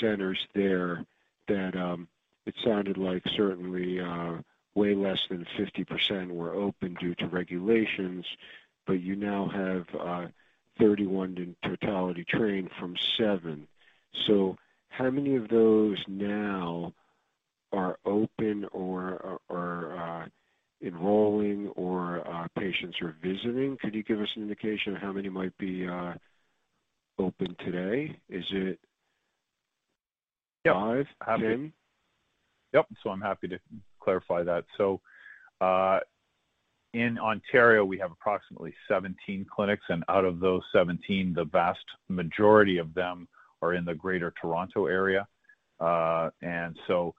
centers 0.00 0.38
there 0.54 1.04
that 1.48 1.76
um, 1.76 2.08
it 2.46 2.54
sounded 2.64 2.96
like 2.96 3.22
certainly 3.36 4.00
uh, 4.00 4.34
way 4.74 4.94
less 4.94 5.18
than 5.28 5.46
50% 5.58 6.30
were 6.30 6.54
open 6.54 6.96
due 7.00 7.14
to 7.16 7.26
regulations, 7.26 8.24
but 8.86 9.00
you 9.00 9.16
now 9.16 9.48
have 9.48 9.86
uh, 10.00 10.26
31 10.78 11.36
in 11.36 11.56
totality 11.68 12.24
trained 12.24 12.70
from 12.78 12.96
seven. 13.16 13.66
So 14.26 14.56
How 14.88 15.10
many 15.10 15.36
of 15.36 15.48
those 15.48 15.98
now 16.08 16.92
are 17.72 17.98
open 18.04 18.64
or 18.72 19.38
uh, 19.50 19.54
are 19.54 20.22
uh, 20.22 20.26
enrolling 20.82 21.68
or 21.76 22.48
patients 22.58 22.96
are 23.02 23.14
visiting? 23.22 23.76
Could 23.80 23.94
you 23.94 24.02
give 24.02 24.20
us 24.20 24.28
an 24.36 24.42
indication 24.42 24.96
of 24.96 25.02
how 25.02 25.12
many 25.12 25.28
might 25.28 25.56
be 25.58 25.86
open 27.18 27.56
today? 27.64 28.18
Is 28.28 28.44
it 28.50 28.78
five, 30.74 31.06
10? 31.40 31.72
Yep. 32.74 32.86
So 33.02 33.10
I'm 33.10 33.20
happy 33.20 33.48
to 33.48 33.58
clarify 34.00 34.42
that. 34.44 34.64
So 34.76 35.00
uh, 35.60 36.00
in 36.94 37.18
Ontario, 37.18 37.84
we 37.84 37.98
have 37.98 38.12
approximately 38.12 38.74
17 38.88 39.46
clinics, 39.54 39.84
and 39.88 40.04
out 40.08 40.24
of 40.24 40.40
those 40.40 40.62
17, 40.72 41.34
the 41.34 41.44
vast 41.44 41.84
majority 42.08 42.78
of 42.78 42.94
them 42.94 43.28
are 43.60 43.74
in 43.74 43.84
the 43.84 43.94
Greater 43.94 44.32
Toronto 44.40 44.86
Area. 44.86 45.26
Uh, 45.80 46.30
and 46.42 46.76
so, 46.86 47.14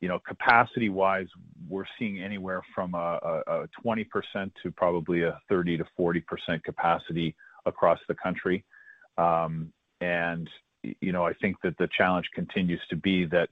you 0.00 0.08
know, 0.08 0.18
capacity-wise, 0.26 1.26
we're 1.68 1.84
seeing 1.98 2.20
anywhere 2.20 2.62
from 2.74 2.94
a 2.94 3.66
20% 3.84 4.06
to 4.62 4.70
probably 4.76 5.22
a 5.22 5.38
30 5.48 5.78
to 5.78 5.84
40% 5.98 6.22
capacity 6.64 7.34
across 7.66 7.98
the 8.08 8.14
country. 8.14 8.64
You 10.82 11.12
know, 11.12 11.24
I 11.24 11.32
think 11.34 11.56
that 11.62 11.76
the 11.78 11.88
challenge 11.96 12.28
continues 12.34 12.80
to 12.90 12.96
be 12.96 13.24
that 13.26 13.48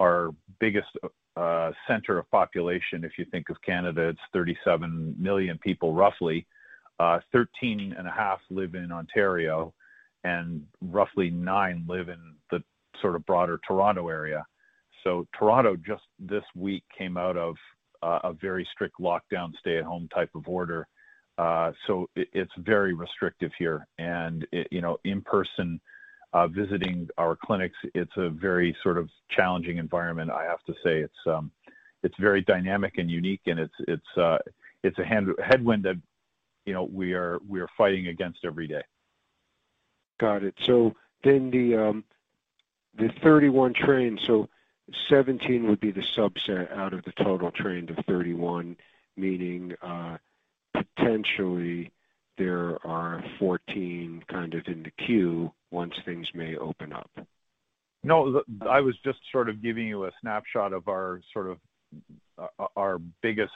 our 0.00 0.30
biggest 0.58 0.88
uh, 1.36 1.72
center 1.86 2.18
of 2.18 2.30
population, 2.30 3.04
if 3.04 3.12
you 3.18 3.24
think 3.30 3.48
of 3.50 3.60
Canada, 3.62 4.08
it's 4.08 4.20
37 4.32 5.14
million 5.18 5.58
people, 5.58 5.92
roughly. 5.94 6.46
Uh, 6.98 7.20
13 7.32 7.94
and 7.96 8.06
a 8.06 8.10
half 8.10 8.40
live 8.50 8.74
in 8.74 8.92
Ontario, 8.92 9.72
and 10.24 10.62
roughly 10.80 11.30
nine 11.30 11.84
live 11.88 12.08
in 12.08 12.34
the 12.50 12.62
sort 13.00 13.16
of 13.16 13.24
broader 13.26 13.58
Toronto 13.66 14.08
area. 14.08 14.44
So 15.02 15.26
Toronto 15.36 15.76
just 15.76 16.04
this 16.18 16.44
week 16.54 16.84
came 16.96 17.16
out 17.16 17.36
of 17.36 17.56
uh, 18.02 18.20
a 18.24 18.32
very 18.32 18.66
strict 18.72 19.00
lockdown, 19.00 19.52
stay-at-home 19.58 20.08
type 20.14 20.30
of 20.34 20.46
order. 20.48 20.86
Uh 21.38 21.72
so 21.86 22.08
it's 22.14 22.52
very 22.58 22.92
restrictive 22.92 23.50
here. 23.58 23.86
And 23.98 24.46
you 24.70 24.82
know, 24.82 24.98
in-person 25.04 25.80
Uh, 26.34 26.46
visiting 26.46 27.08
our 27.18 27.36
clinics, 27.36 27.76
it's 27.94 28.16
a 28.16 28.30
very 28.30 28.74
sort 28.82 28.96
of 28.96 29.10
challenging 29.28 29.76
environment, 29.76 30.30
I 30.30 30.44
have 30.44 30.62
to 30.64 30.72
say. 30.82 31.00
It's 31.00 31.26
um, 31.26 31.50
it's 32.02 32.14
very 32.18 32.40
dynamic 32.40 32.96
and 32.96 33.10
unique, 33.10 33.42
and 33.46 33.60
it's 33.60 33.74
it's 33.86 34.16
uh, 34.16 34.38
it's 34.82 34.98
a 34.98 35.04
headwind 35.04 35.84
that, 35.84 36.00
you 36.64 36.72
know, 36.72 36.84
we 36.84 37.12
are 37.12 37.38
we 37.46 37.60
are 37.60 37.68
fighting 37.76 38.08
against 38.08 38.44
every 38.44 38.66
day. 38.66 38.82
Got 40.18 40.42
it. 40.42 40.54
So 40.64 40.94
then 41.22 41.50
the 41.50 41.76
um, 41.76 42.04
31 43.22 43.74
trained, 43.74 44.20
so 44.26 44.48
17 45.08 45.68
would 45.68 45.80
be 45.80 45.90
the 45.90 46.04
subset 46.16 46.72
out 46.72 46.92
of 46.92 47.04
the 47.04 47.12
total 47.12 47.50
trained 47.50 47.90
of 47.90 48.04
31, 48.06 48.76
meaning 49.16 49.74
uh, 49.82 50.18
potentially 50.74 51.90
there 52.38 52.84
are 52.86 53.22
14 53.38 54.22
kind 54.30 54.54
of 54.54 54.62
in 54.66 54.82
the 54.82 55.04
queue 55.06 55.52
once 55.70 55.92
things 56.04 56.26
may 56.34 56.56
open 56.56 56.92
up. 56.92 57.10
No, 58.04 58.42
I 58.68 58.80
was 58.80 58.96
just 59.04 59.18
sort 59.30 59.48
of 59.48 59.62
giving 59.62 59.86
you 59.86 60.06
a 60.06 60.10
snapshot 60.20 60.72
of 60.72 60.88
our 60.88 61.20
sort 61.32 61.50
of 61.50 61.58
uh, 62.38 62.46
uh, 62.58 62.66
our 62.76 62.98
biggest 63.22 63.52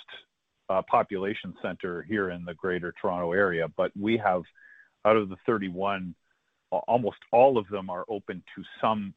uh, 0.69 0.83
population 0.89 1.55
center 1.63 2.03
here 2.03 2.31
in 2.31 2.45
the 2.45 2.55
Greater 2.55 2.93
Toronto 3.01 3.33
Area. 3.33 3.67
But 3.77 3.91
we 3.99 4.17
have, 4.19 4.43
out 5.05 5.17
of 5.17 5.29
the 5.29 5.37
31, 5.47 6.15
almost 6.71 7.17
all 7.33 7.59
of 7.59 7.67
them 7.69 7.91
are 7.91 8.05
open 8.09 8.43
to 8.55 8.63
some 8.81 9.15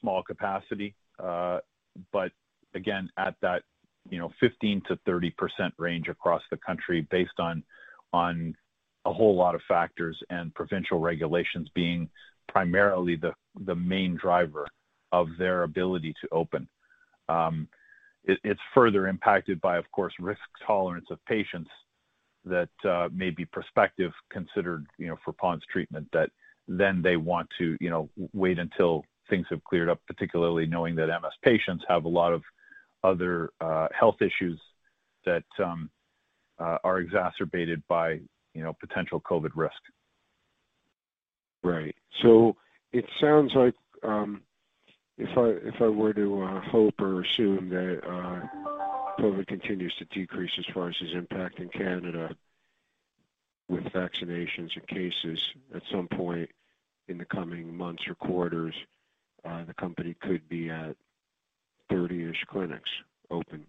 small 0.00 0.22
capacity. 0.22 0.94
Uh, 1.18 1.58
but 2.12 2.32
again, 2.74 3.08
at 3.18 3.34
that, 3.42 3.62
you 4.08 4.18
know, 4.18 4.30
15%-30% 4.42 5.32
range 5.78 6.08
across 6.08 6.42
the 6.50 6.56
country 6.58 7.06
based 7.10 7.38
on 7.38 7.62
a 9.04 9.12
whole 9.12 9.34
lot 9.34 9.54
of 9.54 9.62
factors 9.66 10.18
and 10.30 10.54
provincial 10.54 10.98
regulations 10.98 11.68
being 11.74 12.08
primarily 12.48 13.16
the 13.16 13.32
the 13.64 13.74
main 13.74 14.16
driver 14.16 14.66
of 15.12 15.28
their 15.38 15.62
ability 15.62 16.14
to 16.20 16.28
open. 16.32 16.68
Um, 17.28 17.68
it's 18.24 18.60
further 18.74 19.08
impacted 19.08 19.60
by, 19.60 19.78
of 19.78 19.90
course, 19.92 20.12
risk 20.20 20.40
tolerance 20.66 21.06
of 21.10 21.24
patients 21.24 21.70
that 22.44 22.68
uh, 22.84 23.08
may 23.12 23.30
be 23.30 23.44
prospective 23.44 24.12
considered, 24.30 24.86
you 24.98 25.06
know, 25.08 25.16
for 25.24 25.32
PoNS 25.32 25.62
treatment 25.70 26.06
that 26.12 26.30
then 26.68 27.02
they 27.02 27.16
want 27.16 27.48
to, 27.58 27.76
you 27.80 27.90
know, 27.90 28.08
wait 28.32 28.58
until 28.58 29.04
things 29.28 29.46
have 29.50 29.62
cleared 29.64 29.88
up, 29.88 30.00
particularly 30.06 30.66
knowing 30.66 30.94
that 30.96 31.06
MS 31.06 31.32
patients 31.42 31.84
have 31.88 32.04
a 32.04 32.08
lot 32.08 32.32
of 32.32 32.42
other 33.02 33.50
uh, 33.60 33.88
health 33.98 34.20
issues 34.20 34.60
that 35.24 35.44
um, 35.58 35.90
uh, 36.58 36.78
are 36.84 36.98
exacerbated 36.98 37.82
by, 37.88 38.20
you 38.54 38.62
know, 38.62 38.72
potential 38.72 39.20
COVID 39.20 39.50
risk. 39.54 39.80
Right. 41.62 41.94
So 42.22 42.56
it 42.92 43.04
sounds 43.20 43.52
like, 43.54 43.74
um, 44.02 44.42
if 45.18 45.36
I 45.36 45.68
if 45.68 45.74
I 45.80 45.88
were 45.88 46.14
to 46.14 46.42
uh, 46.42 46.60
hope 46.62 46.98
or 46.98 47.22
assume 47.22 47.68
that 47.68 48.00
uh, 48.06 49.20
COVID 49.20 49.46
continues 49.46 49.94
to 49.98 50.06
decrease 50.06 50.52
as 50.58 50.64
far 50.72 50.88
as 50.88 50.96
its 51.00 51.12
impact 51.12 51.58
in 51.58 51.68
Canada 51.68 52.34
with 53.68 53.84
vaccinations 53.84 54.70
and 54.74 54.86
cases 54.88 55.38
at 55.74 55.82
some 55.92 56.08
point 56.08 56.48
in 57.08 57.18
the 57.18 57.24
coming 57.24 57.76
months 57.76 58.02
or 58.08 58.14
quarters, 58.14 58.74
uh, 59.44 59.64
the 59.64 59.74
company 59.74 60.14
could 60.20 60.48
be 60.48 60.70
at 60.70 60.96
30-ish 61.92 62.44
clinics 62.48 62.90
open. 63.30 63.66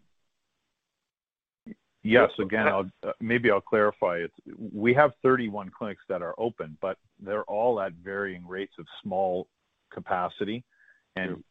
Yes. 2.04 2.32
Again, 2.40 2.68
uh, 2.68 3.12
maybe 3.20 3.52
I'll 3.52 3.62
clarify 3.62 4.18
it. 4.18 4.32
We 4.74 4.94
have 4.96 5.12
31 5.22 5.72
clinics 5.78 6.02
that 6.10 6.22
are 6.22 6.34
open, 6.38 6.78
but 6.82 6.98
they're 7.20 7.44
all 7.44 7.80
at 7.80 7.94
varying 7.94 8.48
rates 8.48 8.74
of 8.80 8.86
small 9.04 9.48
capacity. 9.92 10.64
And 11.16 11.44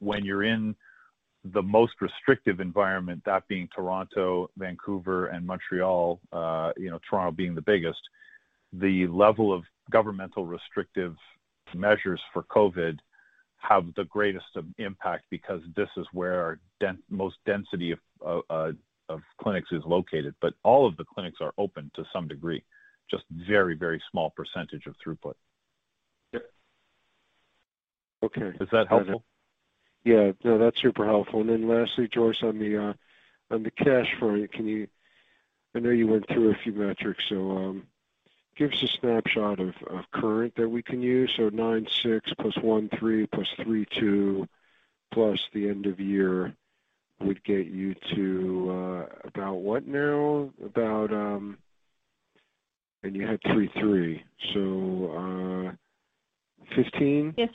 when 0.00 0.24
you're 0.24 0.42
in 0.42 0.74
the 1.52 1.62
most 1.62 1.94
restrictive 2.00 2.60
environment, 2.60 3.22
that 3.24 3.46
being 3.48 3.68
Toronto, 3.74 4.50
Vancouver, 4.58 5.26
and 5.26 5.46
Montreal, 5.46 6.20
uh, 6.32 6.72
you 6.76 6.90
know, 6.90 6.98
Toronto 7.08 7.30
being 7.30 7.54
the 7.54 7.62
biggest, 7.62 8.00
the 8.72 9.06
level 9.06 9.52
of 9.52 9.62
governmental 9.90 10.44
restrictive 10.44 11.14
measures 11.74 12.20
for 12.32 12.42
COVID 12.44 12.98
have 13.58 13.86
the 13.96 14.04
greatest 14.04 14.46
impact 14.78 15.24
because 15.30 15.60
this 15.74 15.88
is 15.96 16.06
where 16.12 16.42
our 16.42 16.58
most 17.08 17.36
density 17.46 17.92
of 17.92 17.98
uh, 18.24 18.52
uh, 18.52 18.72
clinics 19.40 19.70
is 19.72 19.82
located. 19.84 20.34
But 20.40 20.54
all 20.62 20.86
of 20.86 20.96
the 20.96 21.04
clinics 21.04 21.38
are 21.40 21.52
open 21.58 21.90
to 21.94 22.04
some 22.12 22.28
degree, 22.28 22.62
just 23.10 23.24
very 23.30 23.74
very 23.74 24.02
small 24.10 24.30
percentage 24.30 24.86
of 24.86 24.94
throughput. 25.04 25.34
Yep. 26.32 26.50
Okay. 28.24 28.52
Is 28.60 28.68
that 28.72 28.88
helpful? 28.88 29.24
Yeah. 30.04 30.32
No, 30.44 30.58
that's 30.58 30.80
super 30.80 31.04
helpful. 31.04 31.40
And 31.40 31.50
then 31.50 31.68
lastly, 31.68 32.08
Joyce, 32.08 32.42
uh, 32.42 32.48
on 32.48 33.62
the 33.62 33.70
cash 33.70 34.14
front, 34.18 34.52
can 34.52 34.66
you 34.66 34.88
I 35.76 35.78
know 35.78 35.90
you 35.90 36.06
went 36.06 36.26
through 36.26 36.50
a 36.50 36.54
few 36.54 36.72
metrics, 36.72 37.24
so 37.28 37.50
um, 37.50 37.86
give 38.56 38.72
us 38.72 38.82
a 38.82 38.88
snapshot 38.88 39.60
of 39.60 39.74
current 40.10 40.54
that 40.56 40.70
we 40.70 40.82
can 40.82 41.02
use. 41.02 41.36
9.6 41.38 42.20
plus 42.38 42.54
1.3 42.54 43.30
plus 43.30 43.48
3.2 43.58 44.48
plus 45.12 45.38
the 45.52 45.68
end 45.68 45.84
of 45.84 46.00
year 46.00 46.54
would 47.20 47.42
get 47.44 47.66
you 47.66 47.94
to 48.14 49.06
about 49.24 49.56
what 49.56 49.86
now? 49.86 50.50
About 50.64 51.12
um, 51.12 51.58
and 53.02 53.14
you 53.14 53.26
had 53.26 53.40
three 53.52 53.70
three, 53.78 54.22
so 54.54 55.72
15? 56.74 57.34
Yes. 57.36 57.48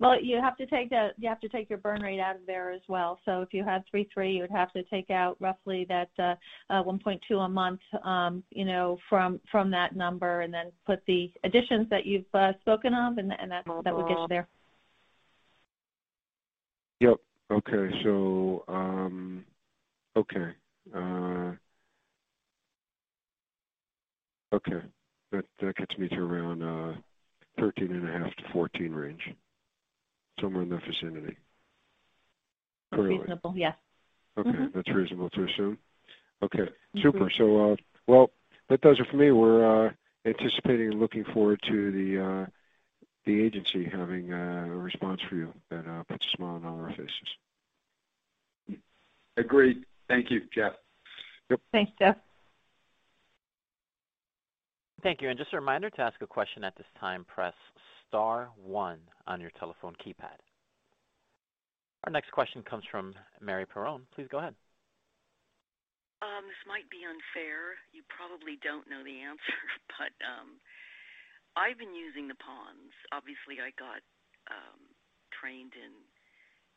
Well, 0.00 0.20
you 0.20 0.40
have 0.40 0.56
to 0.56 0.66
take 0.66 0.90
that. 0.90 1.14
You 1.18 1.28
have 1.28 1.40
to 1.40 1.48
take 1.48 1.70
your 1.70 1.78
burn 1.78 2.02
rate 2.02 2.20
out 2.20 2.36
of 2.36 2.42
there 2.46 2.72
as 2.72 2.80
well. 2.88 3.20
So 3.24 3.42
if 3.42 3.54
you 3.54 3.64
had 3.64 3.84
three 3.90 4.08
three, 4.12 4.32
you 4.32 4.40
would 4.42 4.50
have 4.50 4.72
to 4.72 4.82
take 4.84 5.10
out 5.10 5.36
roughly 5.40 5.86
that 5.88 6.10
uh, 6.18 6.82
1.2 6.82 7.20
a 7.32 7.48
month 7.48 7.80
Um, 8.04 8.42
you 8.50 8.64
know, 8.64 8.98
from 9.08 9.40
from 9.50 9.70
that 9.70 9.94
number 9.94 10.40
and 10.42 10.52
then 10.52 10.72
put 10.84 11.00
the 11.06 11.32
additions 11.44 11.88
that 11.90 12.06
you've 12.06 12.34
uh, 12.34 12.52
spoken 12.60 12.92
of, 12.92 13.18
and 13.18 13.32
and 13.38 13.50
that 13.50 13.64
that 13.84 13.96
would 13.96 14.08
get 14.08 14.18
you 14.18 14.26
there. 14.28 14.48
Yep. 17.00 17.16
Okay. 17.54 18.02
So 18.02 18.64
um, 18.68 19.44
okay, 20.16 20.52
uh, 20.94 21.52
okay, 24.52 24.82
that 25.32 25.44
that 25.60 25.76
gets 25.76 25.96
me 25.98 26.08
to 26.08 26.16
around 26.16 27.02
thirteen 27.58 27.92
and 27.92 28.08
a 28.08 28.12
half 28.12 28.34
to 28.36 28.42
fourteen 28.52 28.92
range, 28.92 29.22
somewhere 30.40 30.64
in 30.64 30.68
that 30.70 30.82
vicinity. 30.86 31.36
Reasonable, 32.92 33.54
yes. 33.56 33.74
Okay. 34.36 34.50
That's 34.74 34.88
reasonable 34.88 35.30
to 35.30 35.44
assume? 35.44 35.78
Okay. 36.42 36.68
Super. 37.00 37.30
So 37.38 37.72
uh 37.72 37.76
well, 38.06 38.30
that 38.68 38.80
does 38.80 38.98
it 38.98 39.06
for 39.10 39.16
me. 39.16 39.30
We're 39.30 39.92
anticipating 40.26 40.90
and 40.92 41.00
looking 41.00 41.24
forward 41.32 41.60
to 41.68 41.92
the 41.92 42.46
agency 43.32 43.84
having 43.84 44.32
a 44.32 44.66
response 44.76 45.20
for 45.28 45.36
you 45.36 45.52
that 45.70 45.86
uh, 45.86 46.02
puts 46.04 46.26
a 46.26 46.36
smile 46.36 46.56
on 46.56 46.64
all 46.64 46.80
our 46.80 46.90
faces. 46.90 47.10
Agreed. 49.36 49.84
Thank 50.08 50.30
you, 50.30 50.42
Jeff. 50.54 50.72
Yep. 51.50 51.60
Thanks, 51.72 51.92
Jeff. 51.98 52.16
Thank 55.02 55.20
you. 55.20 55.28
And 55.28 55.38
Just 55.38 55.52
a 55.52 55.56
reminder, 55.56 55.90
to 55.90 56.00
ask 56.00 56.20
a 56.22 56.26
question 56.26 56.64
at 56.64 56.76
this 56.76 56.86
time, 56.98 57.24
press 57.24 57.54
star 58.08 58.48
one 58.56 59.00
on 59.26 59.40
your 59.40 59.50
telephone 59.58 59.94
keypad. 60.04 60.40
Our 62.04 62.12
next 62.12 62.32
question 62.32 62.62
comes 62.62 62.84
from 62.90 63.14
Mary 63.40 63.66
Perron. 63.66 64.02
Please 64.14 64.28
go 64.30 64.38
ahead. 64.38 64.54
Um, 66.22 66.48
this 66.48 66.64
might 66.64 66.88
be 66.88 67.04
unfair. 67.04 67.76
You 67.92 68.00
probably 68.08 68.56
don't 68.64 68.88
know 68.88 69.04
the 69.04 69.20
answer, 69.20 69.60
but 70.00 70.12
um, 70.24 70.56
I've 71.54 71.78
been 71.78 71.94
using 71.94 72.26
the 72.26 72.38
PoNS. 72.38 72.94
Obviously, 73.14 73.62
I 73.62 73.70
got 73.78 74.02
um, 74.50 74.80
trained 75.30 75.78
in 75.78 75.94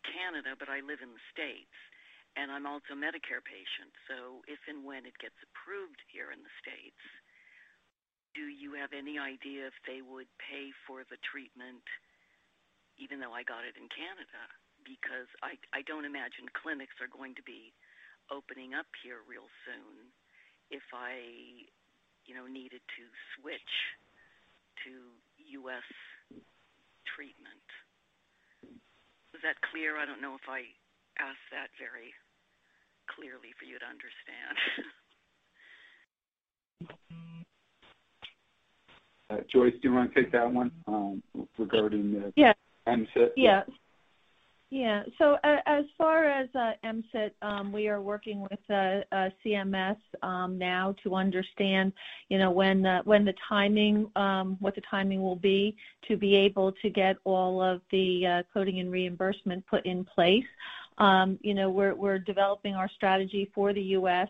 Canada, 0.05 0.53
but 0.53 0.69
I 0.69 0.85
live 0.85 1.01
in 1.01 1.11
the 1.11 1.25
States, 1.33 1.73
and 2.37 2.53
I'm 2.53 2.69
also 2.69 2.93
a 2.93 2.99
Medicare 2.99 3.41
patient. 3.41 3.89
So, 4.05 4.45
if 4.45 4.61
and 4.69 4.85
when 4.85 5.09
it 5.09 5.17
gets 5.17 5.37
approved 5.41 5.99
here 6.13 6.29
in 6.29 6.45
the 6.45 6.53
States, 6.61 7.01
do 8.37 8.45
you 8.45 8.77
have 8.77 8.93
any 8.93 9.17
idea 9.17 9.65
if 9.65 9.77
they 9.89 10.05
would 10.05 10.29
pay 10.37 10.69
for 10.85 11.01
the 11.09 11.17
treatment 11.25 11.81
even 13.01 13.21
though 13.21 13.33
I 13.33 13.41
got 13.41 13.65
it 13.65 13.73
in 13.77 13.89
Canada? 13.89 14.41
Because 14.85 15.25
I 15.41 15.57
I 15.73 15.81
don't 15.89 16.05
imagine 16.05 16.45
clinics 16.53 17.01
are 17.01 17.09
going 17.09 17.33
to 17.41 17.45
be 17.45 17.73
opening 18.29 18.77
up 18.77 18.85
here 19.01 19.25
real 19.25 19.49
soon 19.65 20.13
if 20.69 20.85
I 20.93 21.65
you 22.27 22.35
know, 22.35 22.45
needed 22.45 22.83
to 22.83 23.03
switch 23.33 23.73
to 24.85 24.91
U.S. 25.63 25.87
treatment. 27.15 27.67
Was 29.33 29.41
that 29.43 29.55
clear? 29.71 29.97
I 29.97 30.05
don't 30.05 30.21
know 30.21 30.35
if 30.35 30.45
I 30.49 30.67
asked 31.21 31.49
that 31.51 31.69
very 31.79 32.13
clearly 33.09 33.53
for 33.57 33.65
you 33.65 33.79
to 33.79 33.87
understand. 33.87 34.57
Uh, 39.29 39.39
Joyce, 39.51 39.73
do 39.81 39.89
you 39.89 39.93
want 39.93 40.13
to 40.13 40.23
take 40.23 40.31
that 40.31 40.49
one 40.49 40.71
um, 40.87 41.21
regarding 41.57 42.13
the- 42.13 42.31
Yeah 42.37 42.53
Yeah. 44.69 45.03
As 45.65 45.86
far 45.97 46.25
as 46.25 46.49
uh, 46.53 46.73
MCIT, 46.84 47.32
um, 47.41 47.71
we 47.71 47.88
are 47.88 48.01
working 48.01 48.41
with 48.41 48.60
uh, 48.69 49.01
uh, 49.13 49.30
CMS 49.45 49.95
um, 50.21 50.58
now 50.58 50.93
to 51.03 51.15
understand 51.15 51.93
you 52.27 52.38
know, 52.38 52.51
when 52.51 52.82
the 52.82 53.34
timing, 53.47 54.12
um, 54.17 54.58
what 54.60 54.75
the 54.75 54.82
timing 54.82 55.21
will 55.21 55.38
be 55.38 55.77
to 56.10 56.17
be 56.17 56.36
able 56.36 56.73
to 56.82 56.89
get 56.89 57.15
all 57.23 57.62
of 57.62 57.82
the 57.91 58.43
coding 58.53 58.80
and 58.80 58.91
reimbursement 58.91 59.65
put 59.67 59.86
in 59.86 60.03
place. 60.03 60.43
You 60.99 61.53
know, 61.53 61.69
we're 61.69 62.19
developing 62.19 62.75
our 62.75 62.89
strategy 62.89 63.49
for 63.56 63.71
the 63.71 63.82
U.S., 63.82 64.27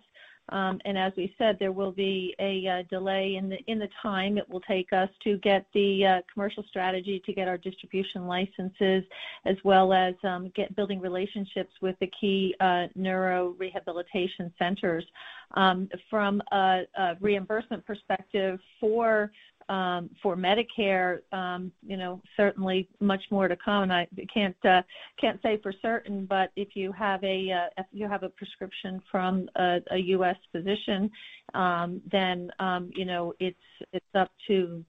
Um, 0.50 0.80
as 0.86 1.14
we 1.18 1.34
said, 1.38 1.58
there 1.60 1.72
will 1.72 1.92
be 1.92 2.36
a 2.40 2.68
uh, 2.68 2.84
delay 2.90 3.36
in 3.36 3.80
the 3.80 3.90
time 4.02 4.38
it 4.38 4.50
will 4.50 4.62
take 4.62 4.94
us 4.94 5.10
to 5.24 5.38
get 5.40 5.66
the 5.74 6.06
uh, 6.06 6.22
commercial 6.34 6.64
strategy 6.70 7.22
to 7.26 7.34
get 7.34 7.48
our 7.48 7.58
distribution 7.58 8.28
licenses, 8.28 9.04
as 9.46 9.58
well 9.64 9.94
as 9.94 10.16
um, 10.24 10.52
get 10.56 10.76
building 10.76 11.00
relationships 11.00 11.72
with 11.82 11.96
the 12.00 12.10
key 12.20 12.56
uh, 12.60 12.88
neurorehabilitation 12.98 14.52
centers. 14.58 15.06
Um, 15.52 15.90
from 16.10 16.42
a 16.52 16.84
reimbursement 17.22 17.86
perspective 17.86 18.60
for 18.82 19.32
Um, 19.70 20.10
Medicare, 20.38 21.20
um, 21.34 21.72
you 21.86 21.98
know, 21.98 22.22
certainly 22.38 22.88
much 23.00 23.22
more 23.32 23.48
to 23.48 23.58
come. 23.64 23.92
I 23.92 24.08
can't 24.34 24.56
uh, 24.66 24.82
can't 25.20 25.42
say 25.42 25.60
for 25.62 25.74
certain, 25.82 26.26
but 26.26 26.52
if 26.56 26.70
you 26.76 26.92
have 26.94 27.24
a 27.24 27.52
uh, 27.52 27.70
if 27.78 27.86
you 27.92 28.08
have 28.08 28.24
a 28.24 28.30
prescription 28.30 29.02
from 29.12 29.50
a 29.58 29.98
U.S. 29.98 30.38
physician, 30.52 31.12
um, 31.54 32.02
then 32.12 32.50
um, 32.60 32.92
you 32.96 33.06
know 33.06 33.34
it's 33.40 33.58
it's 33.92 34.06
up 34.16 34.32
to 34.48 34.84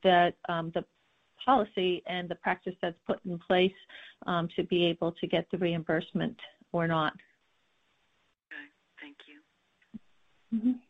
the 0.74 0.84
policy 1.44 2.02
and 2.06 2.28
the 2.28 2.34
practice 2.36 2.74
that's 2.82 2.98
put 3.06 3.18
in 3.24 3.38
place 3.38 3.72
to 4.26 4.62
be 4.64 4.84
able 4.84 5.12
to 5.12 5.26
get 5.26 5.46
the 5.50 5.58
reimbursement 5.58 6.36
or 6.72 6.86
not. 6.86 7.14
Okay. 8.52 8.66
Thank 9.00 9.16
you. 9.26 10.58
Mm-hmm. 10.58 10.87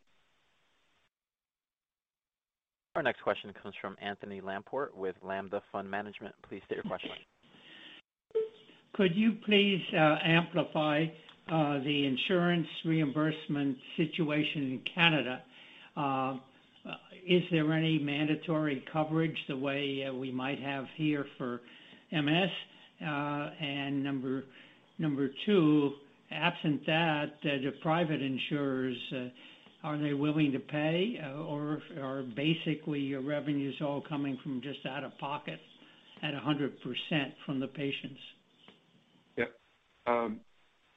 Our 2.99 3.03
next 3.05 3.23
question 3.23 3.55
comes 3.63 3.77
from 3.81 3.97
Anthony 4.03 4.41
Lamport 4.41 4.93
with 4.93 5.15
Lambda 5.23 5.63
Fund 5.71 5.89
Management. 5.89 6.35
Please 6.49 6.63
state 6.67 6.75
your 6.75 6.83
question. 6.83 7.13
Could 8.95 9.15
you 9.15 9.37
please 9.47 9.81
uh, 9.95 10.17
amplify 10.25 11.05
uh, 11.47 11.79
the 11.79 12.07
insurance 12.07 12.67
reimbursement 12.85 13.77
situation 13.97 14.63
in 14.63 14.81
Canada? 14.93 15.43
Uh, 15.97 16.39
is 17.25 17.45
there 17.53 17.73
any 17.73 18.01
mandatory 18.01 18.85
coverage 18.93 19.37
the 19.49 19.57
way 19.57 20.05
we 20.13 20.33
might 20.33 20.59
have 20.59 20.87
here 20.97 21.25
for 21.39 21.61
MS? 22.11 22.51
Uh 23.01 23.51
and 23.61 24.03
number 24.03 25.31
two, 25.47 25.93
absent 26.33 26.85
that, 26.87 27.27
the 27.45 27.71
private 27.81 28.21
insurers, 28.21 28.97
are 29.89 29.97
they 29.97 30.13
willing 30.13 30.53
to 30.53 30.59
pay, 30.59 31.19
uh, 31.25 31.45
or 31.45 31.81
are 32.03 32.23
basically 32.23 33.01
your 33.01 33.23
revenues 33.23 33.75
all 33.81 34.03
coming 34.07 34.39
from 34.43 34.61
just 34.61 34.85
out 34.87 35.03
of 35.03 35.17
pocket 35.19 35.59
at 36.23 36.35
100% 36.35 36.73
from 37.47 37.59
the 37.59 37.69
patients? 37.69 38.21
Yep. 39.39 39.55
Um, 40.07 40.41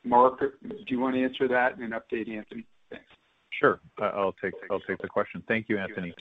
Mark, 0.03 0.39
do 0.39 0.75
you 0.87 0.99
want 0.99 1.15
to 1.15 1.23
answer 1.23 1.47
that 1.47 1.77
and 1.77 1.93
update 1.93 2.29
Anthony? 2.29 2.65
Thanks. 2.89 3.05
Sure. 3.57 3.79
I'll 4.01 4.35
take 4.41 4.53
the 5.01 5.07
question. 5.07 5.41
Thank 5.47 5.69
you, 5.69 5.77
Anthony. 5.77 6.13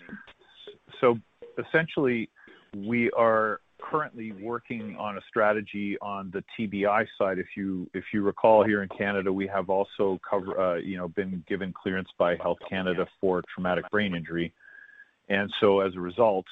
So 1.01 1.17
essentially, 1.59 2.31
we 2.77 3.11
are 3.19 3.61
currently 3.83 4.33
working 4.33 4.97
on 4.97 5.17
a 5.17 5.21
strategy 5.29 5.97
on 6.01 6.31
the 6.33 6.45
TBI 6.59 7.07
side. 7.19 7.39
If 7.39 7.49
you 7.57 7.89
if 7.95 8.05
you 8.13 8.23
recall, 8.23 8.65
here 8.65 8.83
in 8.83 8.89
Canada, 8.89 9.33
we 9.33 9.47
have 9.47 9.71
also 9.71 10.21
cover 10.29 10.61
uh, 10.61 10.77
you 10.77 10.97
know 10.97 11.09
been 11.09 11.45
given 11.49 11.73
clearance 11.73 12.09
by 12.19 12.37
Health 12.37 12.59
Canada 12.69 13.07
for 13.21 13.43
traumatic 13.55 13.91
brain 13.91 14.15
injury. 14.15 14.53
And 15.29 15.53
so 15.61 15.81
as 15.81 15.95
a 15.95 16.01
result, 16.01 16.47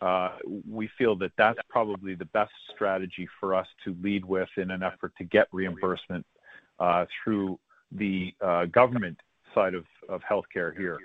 uh, 0.00 0.36
we 0.68 0.88
feel 0.96 1.16
that 1.16 1.32
that's 1.36 1.58
probably 1.68 2.14
the 2.14 2.24
best 2.26 2.52
strategy 2.74 3.28
for 3.38 3.54
us 3.54 3.66
to 3.84 3.94
lead 4.02 4.24
with 4.24 4.48
in 4.56 4.70
an 4.70 4.82
effort 4.82 5.12
to 5.18 5.24
get 5.24 5.48
reimbursement 5.52 6.24
uh, 6.78 7.04
through 7.22 7.58
the 7.92 8.34
government 8.72 9.18
side 9.54 9.74
of 9.74 9.84
of 10.08 10.22
healthcare 10.22 10.76
here. 10.76 10.98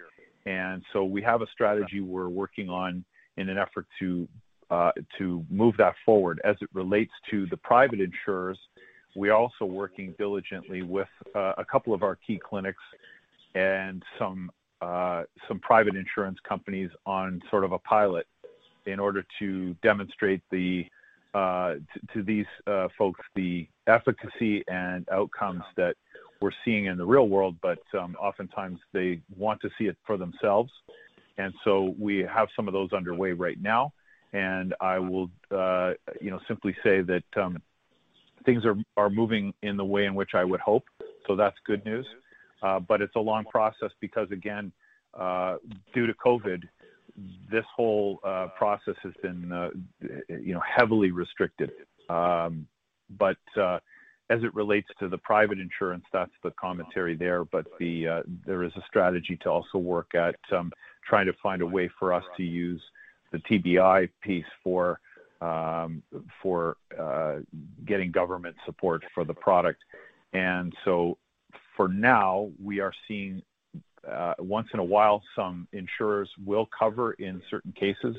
And 0.45 0.81
so 0.93 1.03
we 1.03 1.21
have 1.23 1.41
a 1.41 1.47
strategy 1.47 1.99
we're 1.99 2.29
working 2.29 2.69
on 2.69 3.03
in 3.35 3.49
an 3.49 3.57
effort 3.57 3.85
to 3.99 4.27
Uh, 4.69 4.91
move 5.49 5.75
that 5.77 5.95
forward. 6.05 6.41
As 6.43 6.55
it 6.61 6.69
relates 6.73 7.11
to 7.31 7.45
the 7.47 7.57
private 7.57 8.01
insurers, 8.01 8.59
we 9.15 9.29
are 9.29 9.37
also 9.37 9.65
working 9.65 10.13
diligently 10.17 10.81
with 10.81 11.07
uh, 11.35 11.53
a 11.57 11.65
couple 11.65 11.93
of 11.93 12.03
our 12.03 12.15
key 12.15 12.37
clinics 12.37 12.83
and 13.55 14.03
uh, 14.81 15.23
some 15.47 15.59
private 15.59 15.95
insurance 15.95 16.37
companies 16.47 16.89
on 17.05 17.41
sort 17.49 17.63
of 17.63 17.71
a 17.71 17.79
pilot 17.79 18.27
in 18.85 18.99
order 18.99 19.25
to 19.39 19.73
demonstrate 19.81 20.41
to 22.13 22.23
these 22.23 22.45
folks 22.97 23.21
the 23.35 23.67
efficacy 23.87 24.63
and 24.67 25.07
outcomes 25.09 25.63
that 25.75 25.95
we're 26.41 26.51
seeing 26.63 26.85
in 26.85 26.97
the 26.97 27.05
real 27.05 27.27
world, 27.27 27.55
but 27.61 27.79
um, 27.97 28.15
oftentimes 28.19 28.79
they 28.93 29.19
want 29.35 29.59
to 29.61 29.69
see 29.77 29.85
it 29.85 29.97
for 30.05 30.17
themselves. 30.17 30.71
And 31.37 31.53
so 31.63 31.95
we 31.99 32.17
have 32.19 32.47
some 32.55 32.67
of 32.67 32.73
those 32.73 32.93
underway 32.93 33.31
right 33.31 33.59
now. 33.61 33.93
And 34.33 34.73
I 34.81 34.99
will 34.99 35.29
uh, 35.51 35.93
simply 36.47 36.75
say 36.83 37.01
that 37.01 37.23
um, 37.35 37.61
things 38.45 38.63
are 38.97 39.09
moving 39.09 39.53
in 39.61 39.77
the 39.77 39.85
way 39.85 40.05
in 40.05 40.15
which 40.15 40.31
I 40.33 40.43
would 40.43 40.59
hope. 40.59 40.85
So 41.25 41.35
that's 41.35 41.55
good 41.65 41.83
news. 41.85 42.05
Uh, 42.61 42.79
but 42.79 43.01
it's 43.01 43.15
a 43.15 43.19
long 43.19 43.45
process 43.45 43.91
because, 43.99 44.29
again, 44.31 44.71
uh, 45.17 45.57
due 45.93 46.07
to 46.07 46.13
COVID, 46.13 46.63
this 47.51 47.65
whole 47.75 48.17
process 48.57 48.95
has 49.03 49.13
been 49.21 49.51
heavily 50.75 51.11
restricted. 51.11 51.71
Um, 52.09 52.67
but 53.17 53.37
as 54.29 54.43
it 54.43 54.53
relates 54.53 54.87
to 54.99 55.07
the 55.07 55.17
private 55.17 55.59
insurance, 55.59 56.03
that's 56.11 56.31
the 56.43 56.51
commentary 56.59 57.15
there. 57.15 57.45
But 57.45 57.65
there 57.79 58.63
is 58.63 58.71
a 58.75 58.81
strategy 58.87 59.37
to 59.43 59.49
also 59.49 59.77
work 59.77 60.13
at 60.15 60.35
um, 60.51 60.71
trying 61.07 61.25
to 61.27 61.33
find 61.41 61.61
a 61.61 61.65
way 61.65 61.89
for 61.97 62.13
us 62.13 62.23
to 62.37 62.43
use 62.43 62.81
the 63.31 63.39
TBI 63.39 64.09
piece 64.21 64.45
for 64.63 64.99
um, 65.41 66.01
uh, 66.99 67.35
getting 67.85 68.11
government 68.11 68.55
support 68.65 69.03
for 69.13 69.23
the 69.23 69.33
product. 69.33 69.83
And 70.33 70.73
so 70.83 71.17
for 71.75 71.87
now, 71.87 72.51
we 72.61 72.79
are 72.79 72.93
seeing 73.07 73.41
uh, 74.09 74.33
once 74.39 74.67
in 74.73 74.79
a 74.79 74.83
while, 74.83 75.21
some 75.35 75.67
insurers 75.73 76.29
will 76.45 76.67
cover 76.77 77.13
in 77.13 77.41
certain 77.49 77.73
cases. 77.73 78.15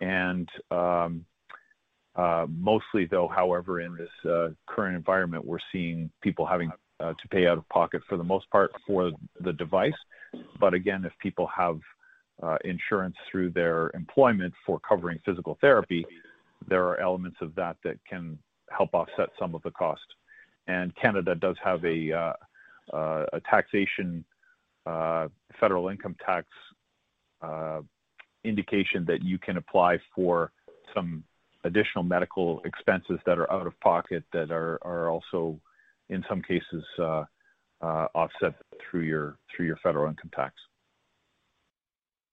And 0.00 0.48
um, 0.70 1.24
uh, 2.16 2.46
mostly, 2.48 3.04
though, 3.04 3.28
however, 3.28 3.80
in 3.80 3.96
this 3.96 4.44
current 4.66 4.96
environment, 4.96 5.44
we're 5.44 5.58
seeing 5.72 6.10
people 6.22 6.46
having 6.46 6.72
to 7.00 7.28
pay 7.30 7.46
out 7.46 7.58
of 7.58 7.68
pocket 7.68 8.02
for 8.08 8.16
the 8.16 8.24
most 8.24 8.50
part 8.50 8.72
for 8.86 9.10
the 9.40 9.52
device. 9.52 9.92
But 10.58 10.74
again, 10.74 11.04
if 11.04 11.12
people 11.18 11.48
have 11.54 11.80
Uh, 12.42 12.56
insurance 12.64 13.16
through 13.30 13.50
their 13.50 13.90
employment 13.92 14.54
for 14.64 14.80
covering 14.80 15.18
physical 15.26 15.58
therapy, 15.60 16.06
there 16.68 16.84
are 16.88 16.98
elements 16.98 17.36
of 17.42 17.54
that 17.54 17.76
that 17.84 17.98
can 18.08 18.38
help 18.70 18.94
offset 18.94 19.28
some 19.38 19.54
of 19.54 19.60
the 19.62 19.70
cost. 19.72 20.00
And 20.66 20.96
Canada 20.96 21.34
does 21.34 21.56
have 21.62 21.84
a 21.84 22.10
uh, 22.10 22.96
uh, 22.96 23.26
taxation 23.50 24.24
federal 25.60 25.88
income 25.88 26.16
tax 26.24 26.46
indication 28.42 29.04
that 29.04 29.22
you 29.22 29.38
can 29.38 29.58
apply 29.58 29.98
for 30.14 30.50
some 30.94 31.22
additional 31.64 32.04
medical 32.04 32.62
expenses 32.64 33.18
that 33.26 33.38
are 33.38 33.52
out 33.52 33.66
of 33.66 33.78
pocket 33.80 34.24
that 34.32 34.50
are 34.50 35.10
also, 35.10 35.60
in 36.08 36.24
some 36.26 36.40
cases, 36.40 36.84
offset 37.82 38.54
through 38.80 39.02
your 39.02 39.36
federal 39.82 40.08
income 40.08 40.30
tax. 40.34 40.54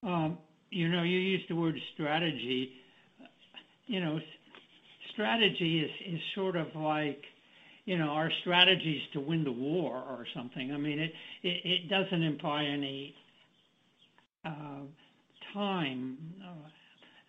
Um, 0.02 0.38
you 0.70 0.88
know, 0.88 1.02
you 1.02 1.18
used 1.18 1.48
the 1.48 1.56
word 1.56 1.78
strategy. 1.94 2.70
You 3.86 4.00
know, 4.00 4.20
strategy 5.12 5.80
is 5.80 5.90
is 6.14 6.20
sort 6.34 6.56
of 6.56 6.68
like 6.74 7.22
you 7.88 7.96
know, 7.96 8.08
our 8.08 8.30
strategy 8.42 8.96
is 9.02 9.12
to 9.14 9.20
win 9.20 9.44
the 9.44 9.50
war 9.52 9.96
or 9.96 10.26
something. 10.34 10.72
I 10.72 10.76
mean, 10.76 11.10
it 11.42 11.88
doesn't 11.88 12.22
imply 12.22 12.64
any 12.64 13.14
uh, 14.44 14.82
time 15.54 16.18
uh, 16.44 16.68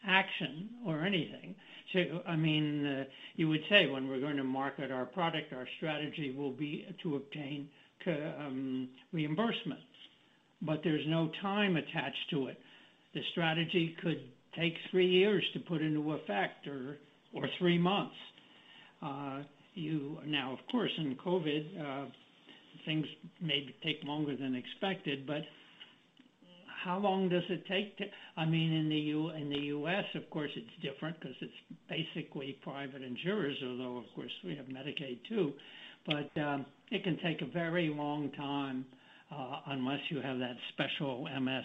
action 0.05 0.70
or 0.86 1.05
anything. 1.05 1.55
So 1.93 2.22
I 2.28 2.36
mean, 2.36 2.86
uh, 2.86 3.03
you 3.38 3.47
would 3.47 3.63
say 3.70 3.88
when 3.88 4.09
we're 4.09 4.20
going 4.20 4.36
to 4.36 4.43
market 4.43 4.91
our 4.91 5.05
product, 5.05 5.53
our 5.53 5.65
strategy 5.78 6.32
will 6.32 6.51
be 6.51 6.86
to 7.03 7.15
obtain 7.15 7.70
um, 8.05 8.89
reimbursement. 9.13 9.80
But 10.62 10.82
there's 10.84 11.05
no 11.07 11.32
time 11.41 11.78
attached 11.78 12.30
to 12.32 12.47
it. 12.47 12.57
The 13.14 13.22
strategy 13.32 13.95
could 14.01 14.22
take 14.57 14.74
three 14.91 15.07
years 15.07 15.43
to 15.53 15.60
put 15.60 15.82
into 15.82 16.14
effect 16.14 16.68
or 16.68 17.47
three 17.57 17.78
months. 17.78 18.16
Uh, 19.01 19.43
now, 20.26 20.53
of 20.53 20.60
course, 20.72 20.91
in 20.97 21.16
COVID, 21.16 21.82
uh, 21.82 22.05
things 22.86 23.05
may 23.41 23.74
take 23.84 24.03
longer 24.03 24.36
than 24.36 24.55
expected. 24.55 25.26
But 25.26 25.41
how 26.84 26.97
long 26.97 27.30
does 27.30 27.43
it 27.49 27.66
take 27.68 27.97
to, 27.97 28.05
I 28.38 28.45
mean, 28.45 28.74
in 28.74 28.89
the 29.49 29.60
U.S., 29.60 30.05
of 30.16 30.30
course, 30.30 30.51
it's 30.55 30.82
different 30.82 31.20
because 31.20 31.36
it's 31.41 31.53
basically 31.89 32.57
private 32.64 33.01
insurers, 33.01 33.57
although, 33.66 33.97
of 33.97 34.05
course, 34.16 34.32
we 34.43 34.55
have 34.55 34.66
Medicaid 34.66 35.20
too. 35.28 35.53
But 36.05 36.41
um, 36.41 36.66
it 36.91 37.03
can 37.03 37.18
take 37.24 37.41
a 37.41 37.51
very 37.51 37.89
long 37.89 38.32
time 38.32 38.86
Uh, 39.32 39.59
unless 39.67 39.99
you 40.09 40.21
have 40.21 40.39
that 40.39 40.55
special 40.73 41.27
MS 41.39 41.63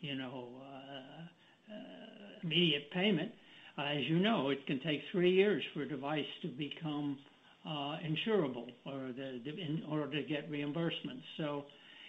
you 0.00 0.14
know, 0.14 0.48
uh, 0.60 1.72
uh, 1.72 2.42
immediate 2.42 2.90
payment. 2.92 3.32
As 3.78 4.04
you 4.08 4.18
know, 4.18 4.50
it 4.50 4.66
can 4.66 4.80
take 4.80 5.00
three 5.12 5.30
years 5.30 5.62
for 5.72 5.82
a 5.82 5.88
device 5.88 6.26
to 6.42 6.48
become 6.48 7.18
insurable 7.66 8.66
or 8.84 9.06
in 9.16 9.82
order 9.90 10.10
to 10.20 10.22
get 10.26 10.50
reimbursement. 10.50 11.20
So 11.36 11.64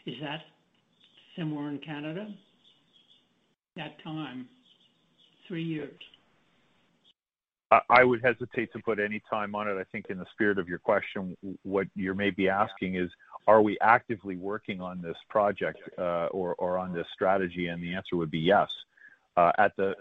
is 0.05 0.15
that 0.21 0.41
similar 1.37 1.69
in 1.69 1.79
Canada? 1.79 2.27
That 3.77 4.01
time, 4.03 4.47
three 5.47 5.63
years. 5.63 5.93
I 7.89 8.03
would 8.03 8.21
hesitate 8.21 8.73
to 8.73 8.79
put 8.79 8.99
any 8.99 9.21
time 9.29 9.55
on 9.55 9.69
it. 9.69 9.75
I 9.79 9.85
think 9.93 10.07
in 10.09 10.17
the 10.17 10.25
spirit 10.33 10.59
of 10.59 10.67
your 10.67 10.79
question, 10.79 11.37
what 11.63 11.87
you're 11.95 12.13
maybe 12.13 12.49
asking 12.49 12.95
is, 12.95 13.09
are 13.47 13.61
we 13.61 13.77
actively 13.81 14.37
working 14.37 14.81
on 14.81 15.01
this 15.01 15.17
project 15.29 15.79
uh, 15.97 16.27
or 16.27 16.77
on 16.77 16.93
this 16.93 17.07
strategy? 17.13 17.67
And 17.67 17.81
the 17.81 17.95
answer 17.95 18.15
would 18.15 18.31
be 18.31 18.39
yes 18.39 18.69
uh, 19.37 19.51
at 19.57 19.75
the 19.75 19.95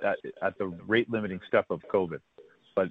rate-limiting 0.87 1.41
step 1.47 1.67
of 1.71 1.81
COVID. 1.93 2.21
But 2.75 2.91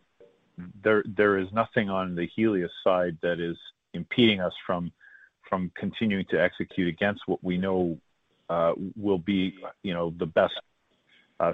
there 0.83 1.37
is 1.37 1.47
nothing 1.53 1.89
on 1.89 2.15
the 2.15 2.27
Helius 2.35 2.71
side 2.83 3.17
that 3.21 3.39
is 3.39 3.57
impeding 3.93 4.39
us 4.41 4.53
from 4.65 4.91
continuing 5.75 6.25
to 6.25 6.41
execute 6.41 6.87
against 6.87 7.21
what 7.27 7.43
we 7.43 7.57
know 7.57 7.97
uh, 8.49 8.73
will 8.95 9.17
be 9.19 9.55
the 9.83 10.31
best 10.33 10.59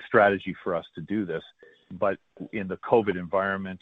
strategy 0.07 0.55
for 0.63 0.75
us 0.75 0.85
to 0.95 1.01
do 1.01 1.25
this. 1.25 1.43
But 1.91 2.17
in 2.51 2.67
the 2.67 2.77
COVID 2.77 3.15
environment, 3.17 3.79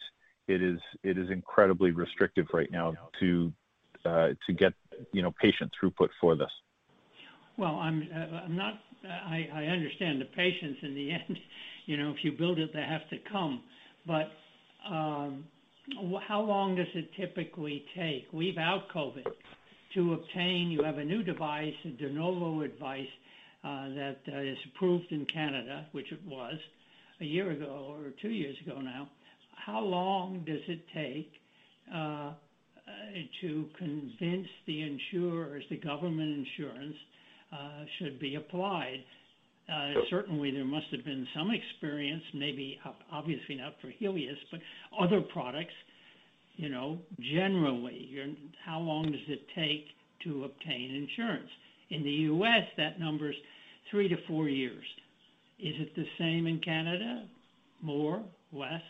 it 0.47 0.61
is 0.61 1.29
incredibly 1.29 1.91
restrictive 1.91 2.47
right 2.53 2.71
now 2.71 2.93
to 3.19 3.53
get 4.57 4.73
patient 5.41 5.71
throughput 5.81 6.09
for 6.19 6.35
this. 6.35 6.49
Well, 7.57 7.75
I'm 7.75 8.07
uh, 8.13 8.47
not. 8.47 8.73
I 9.05 9.65
understand 9.69 10.21
the 10.21 10.25
patients 10.25 10.79
in 10.81 10.95
the 10.95 11.11
end. 11.27 11.37
You 11.85 11.97
know, 11.97 12.11
if 12.11 12.23
you 12.23 12.31
build 12.31 12.59
it, 12.59 12.71
they 12.73 12.81
have 12.81 13.07
to 13.09 13.17
come. 13.31 13.63
But 14.07 14.29
um, 14.89 15.45
how 16.27 16.41
long 16.41 16.75
does 16.75 16.87
it 16.95 17.09
typically 17.19 17.85
take? 17.95 18.25
We've 18.31 18.55
had 18.55 18.79
COVID 18.93 19.25
to 19.95 20.13
obtain. 20.13 20.71
You 20.71 20.83
have 20.83 20.97
a 20.97 21.03
new 21.03 21.23
device, 21.23 21.73
a 21.85 21.89
De 21.89 22.11
Novo 22.11 22.65
device 22.65 23.07
uh, 23.63 23.89
that 23.89 24.17
uh, 24.33 24.39
is 24.39 24.57
approved 24.73 25.11
in 25.11 25.25
Canada, 25.25 25.87
which 25.91 26.11
it 26.11 26.19
was 26.25 26.55
a 27.21 27.25
year 27.25 27.51
ago 27.51 27.87
or 27.89 28.11
two 28.21 28.29
years 28.29 28.55
ago 28.65 28.81
now. 28.81 29.09
How 29.65 29.79
long 29.79 30.43
does 30.45 30.61
it 30.67 30.81
take 30.93 31.31
to 33.41 33.65
convince 33.77 34.47
the 34.67 34.81
insurers, 34.81 35.63
the 35.69 35.77
government 35.77 36.45
insurance, 36.45 36.95
uh, 37.51 37.85
should 37.99 38.19
be 38.19 38.35
applied. 38.35 39.03
Uh, 39.71 39.93
certainly, 40.09 40.51
there 40.51 40.65
must 40.65 40.87
have 40.91 41.05
been 41.05 41.25
some 41.35 41.51
experience, 41.51 42.23
maybe 42.33 42.79
obviously 43.11 43.55
not 43.55 43.75
for 43.81 43.87
Helius, 43.99 44.37
but 44.51 44.59
other 44.99 45.21
products. 45.21 45.73
You 46.55 46.69
know, 46.69 46.99
generally, 47.33 48.09
how 48.65 48.79
long 48.79 49.05
does 49.05 49.21
it 49.27 49.41
take 49.55 49.85
to 50.25 50.45
obtain 50.45 51.07
insurance? 51.09 51.49
In 51.89 52.03
the 52.03 52.11
U.S., 52.11 52.63
that 52.77 52.99
number's 52.99 53.35
three 53.89 54.07
to 54.07 54.15
four 54.27 54.49
years. 54.49 54.83
Is 55.59 55.73
it 55.79 55.95
the 55.95 56.05
same 56.17 56.47
in 56.47 56.59
Canada? 56.59 57.25
More, 57.81 58.23
less? 58.51 58.81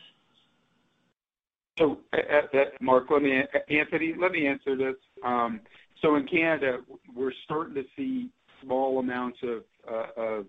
So, 1.78 1.98
uh, 2.14 2.18
uh, 2.18 2.64
Mark, 2.82 3.06
let 3.10 3.22
me, 3.22 3.42
Anthony, 3.70 4.14
let 4.20 4.32
me 4.32 4.48
answer 4.48 4.76
this. 4.76 4.96
Um, 5.24 5.60
so 6.02 6.16
in 6.16 6.28
Canada, 6.28 6.80
we're 7.16 7.32
starting 7.46 7.74
to 7.76 7.84
see 7.96 8.30
small 8.64 9.00
amounts 9.00 9.40
of, 9.44 9.64
uh, 9.92 10.22
of 10.22 10.46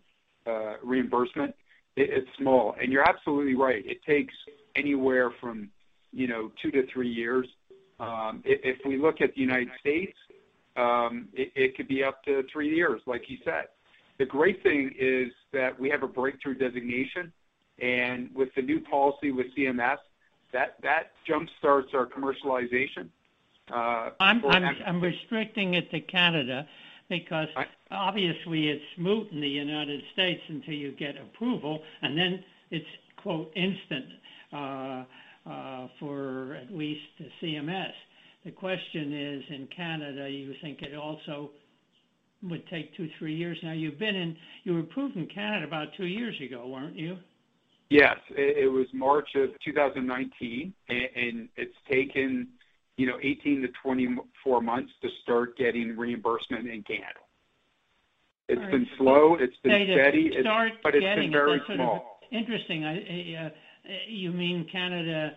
uh, 0.46 0.74
reimbursement. 0.82 1.54
It, 1.96 2.10
it's 2.10 2.28
small, 2.38 2.74
and 2.80 2.92
you're 2.92 3.08
absolutely 3.08 3.54
right. 3.54 3.84
It 3.86 4.02
takes 4.04 4.34
anywhere 4.76 5.30
from 5.40 5.70
you 6.12 6.26
know 6.26 6.50
two 6.62 6.70
to 6.72 6.86
three 6.92 7.10
years. 7.10 7.46
Um, 8.00 8.42
if, 8.44 8.78
we 8.84 8.98
look 8.98 9.20
at 9.20 9.34
the 9.34 9.40
United 9.40 9.70
States, 9.78 10.16
um, 10.76 11.28
it 11.32 11.76
could 11.76 11.86
be 11.86 12.02
up 12.02 12.24
to 12.24 12.42
three 12.52 12.74
years, 12.74 13.00
like 13.06 13.22
you 13.28 13.38
said. 13.44 13.66
The 14.18 14.26
great 14.26 14.62
thing 14.64 14.90
is 14.98 15.28
that 15.52 15.78
we 15.78 15.88
have 15.90 16.02
a 16.02 16.08
breakthrough 16.08 16.54
designation, 16.54 17.32
and 17.80 18.34
with 18.34 18.48
the 18.56 18.62
new 18.62 18.80
policy 18.80 19.30
with 19.30 19.46
CMS, 19.56 19.98
that 20.54 20.76
that 20.82 21.10
jumpstarts 21.28 21.92
our 21.92 22.06
commercialization. 22.06 23.08
Uh, 23.70 24.10
I'm, 24.20 24.44
I'm, 24.46 24.64
I'm 24.86 25.00
restricting 25.00 25.74
it 25.74 25.90
to 25.90 26.00
Canada 26.00 26.66
because 27.08 27.48
I, 27.56 27.66
obviously 27.90 28.68
it's 28.68 28.84
moot 28.98 29.30
in 29.32 29.40
the 29.40 29.48
United 29.48 30.02
States 30.12 30.40
until 30.48 30.74
you 30.74 30.92
get 30.92 31.16
approval, 31.16 31.82
and 32.02 32.16
then 32.16 32.44
it's 32.70 32.86
quote 33.16 33.52
instant 33.56 34.06
uh, 34.52 35.04
uh, 35.46 35.88
for 35.98 36.54
at 36.54 36.72
least 36.72 37.02
the 37.18 37.26
CMS. 37.42 37.92
The 38.44 38.50
question 38.50 39.12
is, 39.12 39.42
in 39.48 39.68
Canada, 39.74 40.28
you 40.28 40.54
think 40.62 40.82
it 40.82 40.94
also 40.94 41.50
would 42.42 42.66
take 42.68 42.94
two, 42.96 43.08
three 43.18 43.34
years. 43.34 43.56
Now 43.62 43.72
you've 43.72 43.98
been 43.98 44.14
in, 44.14 44.36
you 44.64 44.74
were 44.74 44.80
approved 44.80 45.16
in 45.16 45.26
Canada 45.26 45.66
about 45.66 45.88
two 45.96 46.06
years 46.06 46.34
ago, 46.42 46.66
weren't 46.68 46.96
you? 46.96 47.16
Yes, 47.90 48.16
it, 48.30 48.64
it 48.64 48.68
was 48.68 48.86
March 48.92 49.28
of 49.34 49.50
2019, 49.64 50.72
and, 50.88 50.98
and 51.14 51.48
it's 51.56 51.74
taken 51.90 52.48
you 52.96 53.06
know, 53.06 53.18
18 53.22 53.62
to 53.62 53.68
24 53.82 54.60
months 54.60 54.92
to 55.02 55.08
start 55.22 55.56
getting 55.56 55.96
reimbursement 55.96 56.68
in 56.68 56.82
Canada. 56.82 57.20
It's 58.48 58.60
been 58.70 58.86
slow, 58.98 59.36
it's 59.40 59.56
been 59.62 59.86
steady, 59.86 60.30
it's, 60.32 60.46
but 60.82 60.94
it's 60.94 61.02
been 61.02 61.32
very 61.32 61.62
small. 61.74 62.20
Interesting. 62.30 62.84
I, 62.84 63.46
uh, 63.46 63.50
you 64.06 64.32
mean 64.32 64.66
Canada, 64.70 65.32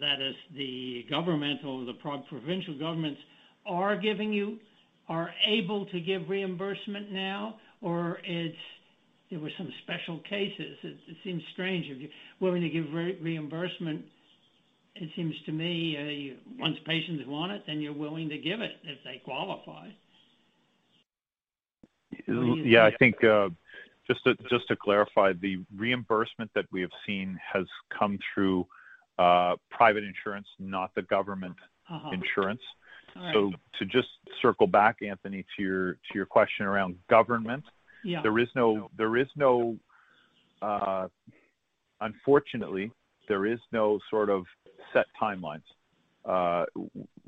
that 0.00 0.20
is 0.20 0.34
the 0.56 1.06
government 1.08 1.60
or 1.64 1.84
the 1.84 1.92
provincial 1.92 2.76
governments 2.78 3.20
are 3.64 3.96
giving 3.96 4.32
you, 4.32 4.58
are 5.08 5.30
able 5.46 5.86
to 5.86 6.00
give 6.00 6.28
reimbursement 6.28 7.12
now, 7.12 7.56
or 7.80 8.18
it's 8.24 8.56
there 9.30 9.40
were 9.40 9.50
some 9.56 9.72
special 9.84 10.18
cases. 10.28 10.76
It, 10.82 10.96
it 11.08 11.16
seems 11.24 11.42
strange 11.52 11.86
if 11.86 11.98
you're 11.98 12.10
willing 12.40 12.62
to 12.62 12.68
give 12.68 12.92
re- 12.92 13.18
reimbursement 13.20 14.04
it 14.94 15.08
seems 15.16 15.34
to 15.46 15.52
me, 15.52 15.96
uh, 15.96 16.04
you, 16.04 16.36
once 16.58 16.76
patients 16.86 17.24
want 17.26 17.52
it, 17.52 17.62
then 17.66 17.80
you're 17.80 17.94
willing 17.94 18.28
to 18.28 18.38
give 18.38 18.60
it 18.60 18.72
if 18.84 18.98
they 19.04 19.20
qualify. 19.24 19.88
Yeah, 22.26 22.84
I 22.84 22.94
think 22.98 23.22
uh, 23.24 23.48
just 24.06 24.22
to 24.24 24.34
just 24.50 24.68
to 24.68 24.76
clarify, 24.76 25.32
the 25.40 25.64
reimbursement 25.74 26.50
that 26.54 26.66
we 26.70 26.80
have 26.80 26.90
seen 27.06 27.38
has 27.52 27.64
come 27.96 28.18
through 28.34 28.66
uh, 29.18 29.56
private 29.70 30.04
insurance, 30.04 30.46
not 30.58 30.94
the 30.94 31.02
government 31.02 31.56
uh-huh. 31.88 32.10
insurance. 32.10 32.60
Right. 33.16 33.32
So 33.32 33.52
to 33.78 33.84
just 33.86 34.08
circle 34.42 34.66
back, 34.66 34.98
Anthony, 35.02 35.44
to 35.56 35.62
your 35.62 35.92
to 35.94 36.14
your 36.14 36.26
question 36.26 36.66
around 36.66 36.96
government, 37.08 37.64
yeah. 38.04 38.22
there 38.22 38.38
is 38.38 38.48
no 38.54 38.90
there 38.96 39.16
is 39.16 39.28
no 39.36 39.76
uh, 40.62 41.08
unfortunately 42.00 42.90
there 43.28 43.46
is 43.46 43.58
no 43.72 43.98
sort 44.10 44.28
of 44.28 44.44
set 44.92 45.06
timelines. 45.20 45.62
Uh, 46.24 46.64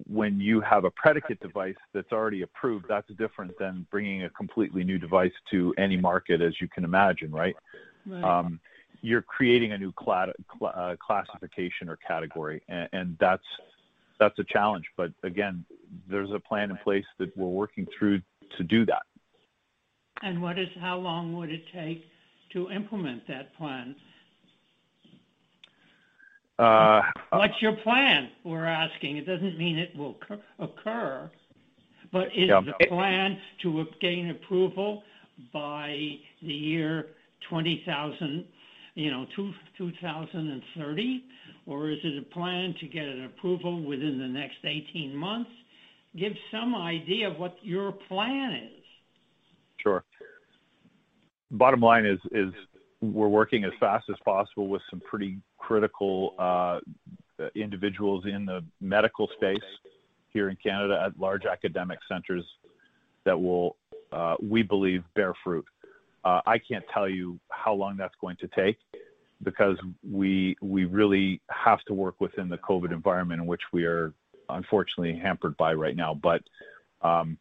when 0.06 0.38
you 0.38 0.60
have 0.60 0.84
a 0.84 0.90
predicate 0.90 1.40
device 1.40 1.76
that's 1.94 2.12
already 2.12 2.42
approved, 2.42 2.84
that's 2.88 3.08
different 3.16 3.56
than 3.58 3.86
bringing 3.90 4.24
a 4.24 4.30
completely 4.30 4.84
new 4.84 4.98
device 4.98 5.32
to 5.50 5.72
any 5.78 5.96
market, 5.96 6.42
as 6.42 6.60
you 6.60 6.68
can 6.68 6.84
imagine, 6.84 7.30
right? 7.30 7.56
right. 8.06 8.22
Um, 8.22 8.60
you're 9.00 9.22
creating 9.22 9.72
a 9.72 9.78
new 9.78 9.92
cl- 9.98 10.32
cl- 10.58 10.72
uh, 10.74 10.96
classification 11.04 11.88
or 11.88 11.96
category, 12.06 12.62
and, 12.68 12.88
and 12.92 13.16
that's 13.18 13.42
that's 14.20 14.38
a 14.38 14.44
challenge. 14.44 14.84
But 14.96 15.12
again, 15.22 15.64
there's 16.08 16.30
a 16.30 16.38
plan 16.38 16.70
in 16.70 16.76
place 16.78 17.04
that 17.18 17.36
we're 17.36 17.46
working 17.48 17.86
through 17.98 18.20
to 18.58 18.64
do 18.64 18.84
that. 18.86 19.02
And 20.22 20.40
what 20.40 20.58
is 20.58 20.68
how 20.80 20.98
long 20.98 21.36
would 21.36 21.50
it 21.50 21.64
take 21.74 22.04
to 22.52 22.70
implement 22.70 23.26
that 23.28 23.54
plan? 23.56 23.96
Uh, 26.58 27.02
What's 27.30 27.60
your 27.60 27.72
plan? 27.72 28.30
We're 28.44 28.66
asking. 28.66 29.16
It 29.16 29.26
doesn't 29.26 29.58
mean 29.58 29.78
it 29.78 29.96
will 29.96 30.16
occur, 30.60 31.30
but 32.12 32.26
is 32.28 32.48
yeah. 32.48 32.60
the 32.60 32.86
plan 32.86 33.38
to 33.62 33.80
obtain 33.80 34.30
approval 34.30 35.02
by 35.52 35.96
the 36.40 36.52
year 36.52 37.06
20,000, 37.48 38.44
you 38.94 39.10
know, 39.10 39.26
two, 39.34 39.52
2030? 39.78 41.24
Or 41.66 41.90
is 41.90 41.98
it 42.04 42.18
a 42.18 42.34
plan 42.34 42.74
to 42.80 42.86
get 42.86 43.06
an 43.06 43.24
approval 43.24 43.82
within 43.82 44.18
the 44.18 44.28
next 44.28 44.58
18 44.64 45.16
months? 45.16 45.50
Give 46.16 46.32
some 46.50 46.74
idea 46.74 47.30
of 47.30 47.38
what 47.38 47.56
your 47.62 47.92
plan 47.92 48.52
is. 48.52 48.81
Bottom 51.52 51.80
line 51.80 52.06
is 52.06 52.18
is 52.32 52.52
we're 53.00 53.28
working 53.28 53.64
as 53.64 53.72
fast 53.80 54.06
as 54.08 54.16
possible 54.24 54.68
with 54.68 54.82
some 54.90 55.00
pretty 55.00 55.38
critical 55.58 56.34
uh, 56.38 56.78
individuals 57.54 58.24
in 58.26 58.46
the 58.46 58.64
medical 58.80 59.28
space 59.36 59.58
here 60.32 60.48
in 60.48 60.56
Canada 60.56 61.02
at 61.04 61.18
large 61.18 61.44
academic 61.44 61.98
centers 62.08 62.44
that 63.24 63.40
will, 63.40 63.76
uh, 64.12 64.36
we 64.40 64.62
believe, 64.62 65.04
bear 65.14 65.34
fruit. 65.44 65.64
Uh, 66.24 66.40
I 66.46 66.58
can't 66.58 66.84
tell 66.92 67.08
you 67.08 67.38
how 67.50 67.74
long 67.74 67.96
that's 67.96 68.14
going 68.20 68.36
to 68.36 68.48
take 68.48 68.78
because 69.42 69.76
we 70.08 70.56
we 70.62 70.84
really 70.84 71.40
have 71.50 71.80
to 71.82 71.94
work 71.94 72.20
within 72.20 72.48
the 72.48 72.58
COVID 72.58 72.92
environment 72.92 73.40
in 73.40 73.46
which 73.46 73.62
we 73.72 73.84
are 73.84 74.12
unfortunately 74.48 75.18
hampered 75.18 75.56
by 75.56 75.74
right 75.74 75.96
now. 75.96 76.14
But 76.14 76.42
um, 77.02 77.38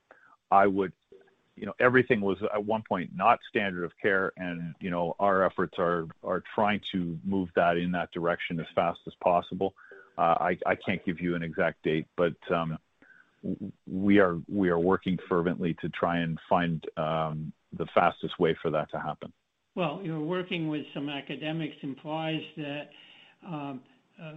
I 0.50 0.66
would 0.68 0.94
you 1.56 1.66
know 1.66 1.74
everything 1.80 2.22
was 2.22 2.38
at 2.54 2.64
one 2.64 2.84
point 2.88 3.12
not 3.16 3.40
standard 3.50 3.84
of 3.84 3.92
care 4.02 4.32
and 4.38 4.74
you 4.80 4.90
know 4.90 5.16
our 5.20 5.46
efforts 5.46 5.74
are 5.78 6.08
are 6.24 6.44
trying 6.56 6.80
to 6.92 7.18
move 7.24 7.50
that 7.56 7.78
in 7.78 7.92
that 7.92 8.12
direction 8.12 8.60
as 8.60 8.66
fast 8.76 9.00
as 9.08 9.14
possible. 9.24 9.74
Uh, 10.18 10.36
I, 10.40 10.58
I 10.66 10.76
can't 10.76 11.04
give 11.06 11.22
you 11.22 11.36
an 11.36 11.44
exact 11.44 11.84
date 11.84 12.08
but 12.18 12.36
um, 12.54 12.78
we 13.88 14.20
are 14.20 14.38
we 14.48 14.70
are 14.70 14.80
working 14.80 15.18
fervently 15.28 15.76
to 15.82 15.90
try 15.90 16.20
and 16.20 16.38
find 16.50 16.84
um, 16.98 17.52
the 17.78 17.88
fastest 17.94 18.38
way 18.40 18.56
for 18.62 18.70
that 18.72 18.90
to 18.92 19.00
happen. 19.00 19.32
Well 19.76 20.02
you're 20.04 20.20
working 20.20 20.68
with 20.68 20.86
some 20.94 21.10
academics 21.10 21.76
implies 21.82 22.42
that 22.58 22.90
um, 23.46 23.82
uh, 24.22 24.34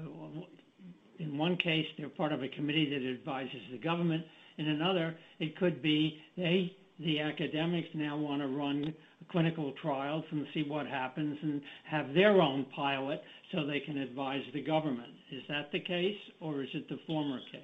in 1.18 1.38
one 1.38 1.56
case 1.56 1.86
they're 1.96 2.08
part 2.08 2.32
of 2.32 2.42
a 2.42 2.48
committee 2.48 2.90
that 2.90 3.18
advises 3.20 3.60
the 3.70 3.78
government. 3.78 4.24
In 4.58 4.68
another 4.68 5.16
it 5.38 5.56
could 5.56 5.82
be 5.82 6.18
they 6.36 6.76
the 7.00 7.20
academics 7.20 7.88
now 7.94 8.16
want 8.16 8.40
to 8.40 8.48
run 8.48 8.94
clinical 9.30 9.72
trials 9.82 10.24
and 10.30 10.46
see 10.54 10.62
what 10.62 10.86
happens 10.86 11.38
and 11.42 11.60
have 11.84 12.14
their 12.14 12.40
own 12.40 12.66
pilot 12.74 13.22
so 13.52 13.66
they 13.66 13.80
can 13.80 13.98
advise 13.98 14.42
the 14.52 14.62
government. 14.62 15.12
Is 15.32 15.42
that 15.48 15.72
the 15.72 15.80
case, 15.80 16.16
or 16.40 16.62
is 16.62 16.68
it 16.74 16.88
the 16.88 16.98
former 17.06 17.38
case? 17.50 17.62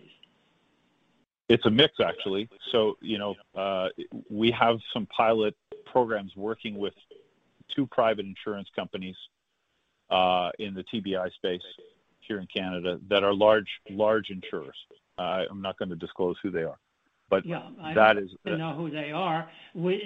It's 1.49 1.65
a 1.67 1.71
mix, 1.71 1.95
actually. 2.05 2.49
So, 2.73 2.97
you 3.01 3.19
know, 3.19 3.35
uh, 3.57 3.89
we 4.31 4.53
have 4.53 4.79
some 4.95 5.07
pilot 5.07 5.55
programs 5.85 6.33
working 6.37 6.79
with 6.79 6.95
two 7.75 7.87
private 7.87 8.25
insurance 8.25 8.69
companies 8.75 9.17
uh, 10.11 10.51
in 10.59 10.75
the 10.75 10.85
TBI 10.93 11.33
space 11.35 11.63
here 12.21 12.41
in 12.41 12.47
Canada 12.55 13.01
that 13.09 13.25
are 13.25 13.35
large, 13.35 13.69
large 13.91 14.31
insurers. 14.31 14.77
Uh, 15.19 15.45
I'm 15.51 15.61
not 15.61 15.79
going 15.79 15.89
to 15.89 15.97
disclose 15.97 16.37
who 16.43 16.51
they 16.51 16.63
are. 16.63 16.79
But 17.31 17.47
yeah, 17.47 17.63
I 17.81 17.95
that 17.95 18.19
is 18.19 18.31
to 18.45 18.59
know 18.59 18.75
who 18.75 18.91
they 18.91 19.13
are. 19.13 19.49
Would, 19.75 20.01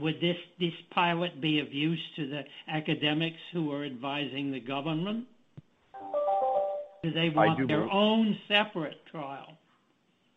would 0.00 0.20
this 0.20 0.36
this 0.60 0.72
pilot 0.92 1.40
be 1.40 1.58
of 1.58 1.72
use 1.72 2.00
to 2.14 2.28
the 2.28 2.44
academics 2.68 3.38
who 3.52 3.72
are 3.72 3.84
advising 3.84 4.52
the 4.52 4.60
government? 4.60 5.26
Do 7.02 7.12
they 7.12 7.30
want 7.30 7.58
do 7.58 7.66
their 7.66 7.78
believe. 7.78 7.92
own 7.92 8.38
separate 8.46 9.04
trial? 9.10 9.58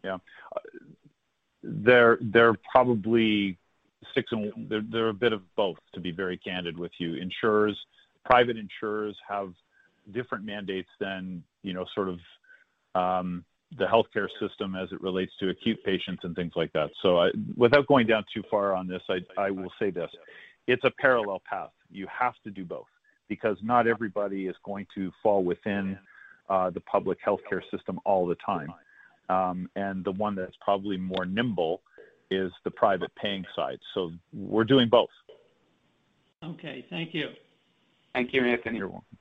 Yeah, 0.03 0.15
uh, 0.15 0.59
they're 1.63 2.17
they're 2.21 2.55
probably 2.71 3.57
six 4.15 4.31
and 4.31 4.51
they're, 4.67 4.81
they're 4.81 5.09
a 5.09 5.13
bit 5.13 5.31
of 5.31 5.41
both. 5.55 5.77
To 5.93 5.99
be 5.99 6.11
very 6.11 6.37
candid 6.37 6.77
with 6.77 6.91
you, 6.97 7.15
insurers, 7.15 7.77
private 8.25 8.57
insurers 8.57 9.15
have 9.27 9.53
different 10.11 10.43
mandates 10.43 10.89
than 10.99 11.43
you 11.61 11.73
know 11.73 11.85
sort 11.93 12.09
of 12.09 12.19
um, 12.95 13.45
the 13.77 13.85
healthcare 13.85 14.27
system 14.39 14.75
as 14.75 14.91
it 14.91 15.01
relates 15.01 15.31
to 15.39 15.49
acute 15.49 15.77
patients 15.83 16.23
and 16.23 16.35
things 16.35 16.53
like 16.55 16.73
that. 16.73 16.89
So, 17.01 17.19
I, 17.19 17.29
without 17.55 17.87
going 17.87 18.07
down 18.07 18.25
too 18.33 18.43
far 18.49 18.75
on 18.75 18.87
this, 18.87 19.01
I, 19.09 19.19
I 19.37 19.51
will 19.51 19.71
say 19.79 19.91
this: 19.91 20.09
it's 20.67 20.83
a 20.83 20.91
parallel 20.99 21.41
path. 21.47 21.71
You 21.91 22.07
have 22.07 22.33
to 22.43 22.51
do 22.51 22.65
both 22.65 22.87
because 23.27 23.57
not 23.61 23.87
everybody 23.87 24.47
is 24.47 24.55
going 24.63 24.87
to 24.95 25.11
fall 25.21 25.43
within 25.43 25.97
uh, 26.49 26.71
the 26.71 26.81
public 26.81 27.19
healthcare 27.25 27.61
system 27.71 27.99
all 28.05 28.25
the 28.25 28.35
time. 28.43 28.73
Um, 29.29 29.69
and 29.75 30.03
the 30.03 30.11
one 30.11 30.33
that's 30.33 30.55
probably 30.59 30.97
more 30.97 31.25
nimble 31.25 31.81
is 32.31 32.51
the 32.63 32.71
private 32.71 33.11
paying 33.15 33.45
side. 33.55 33.79
So 33.93 34.11
we're 34.33 34.63
doing 34.63 34.89
both. 34.89 35.09
Okay, 36.43 36.85
thank 36.89 37.13
you. 37.13 37.29
Thank 38.13 38.33
you, 38.33 38.43
Anthony. 38.45 38.79
You're 38.79 38.87
welcome. 38.87 39.17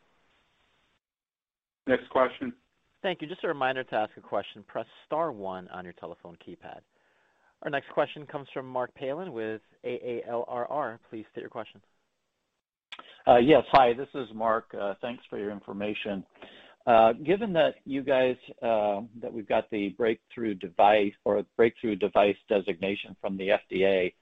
Next 1.86 2.08
question. 2.10 2.52
Thank 3.02 3.22
you. 3.22 3.28
Just 3.28 3.44
a 3.44 3.48
reminder 3.48 3.84
to 3.84 3.94
ask 3.94 4.10
a 4.16 4.20
question, 4.20 4.64
press 4.66 4.86
star 5.06 5.30
one 5.30 5.68
on 5.68 5.84
your 5.84 5.94
telephone 5.94 6.36
keypad. 6.46 6.80
Our 7.62 7.70
next 7.70 7.90
question 7.90 8.26
comes 8.26 8.48
from 8.52 8.66
Mark 8.68 8.94
Palin 8.94 9.32
with 9.32 9.60
AALRR. 9.84 10.98
Please 11.10 11.24
state 11.32 11.40
your 11.40 11.50
question. 11.50 11.80
Uh, 13.26 13.38
yes. 13.38 13.62
Hi, 13.72 13.92
this 13.92 14.08
is 14.14 14.28
Mark. 14.34 14.74
Uh, 14.78 14.94
thanks 15.00 15.22
for 15.28 15.38
your 15.38 15.50
information. 15.50 16.24
Uh, 16.86 17.12
given 17.12 17.52
that 17.52 17.74
you 17.84 18.02
guys, 18.02 18.36
that 18.62 19.32
we've 19.32 19.48
got 19.48 19.70
the 19.70 19.90
breakthrough 19.90 20.54
device 20.54 21.12
or 21.24 21.44
breakthrough 21.56 21.96
device 21.96 22.36
designation 22.48 23.14
from 23.20 23.36
the 23.36 23.50
FDA, 23.50 24.14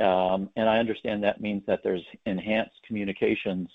um, 0.00 0.50
and 0.56 0.68
I 0.68 0.78
understand 0.78 1.22
that 1.24 1.40
means 1.40 1.62
that 1.66 1.80
there's 1.82 2.04
enhanced 2.26 2.76
communications 2.86 3.68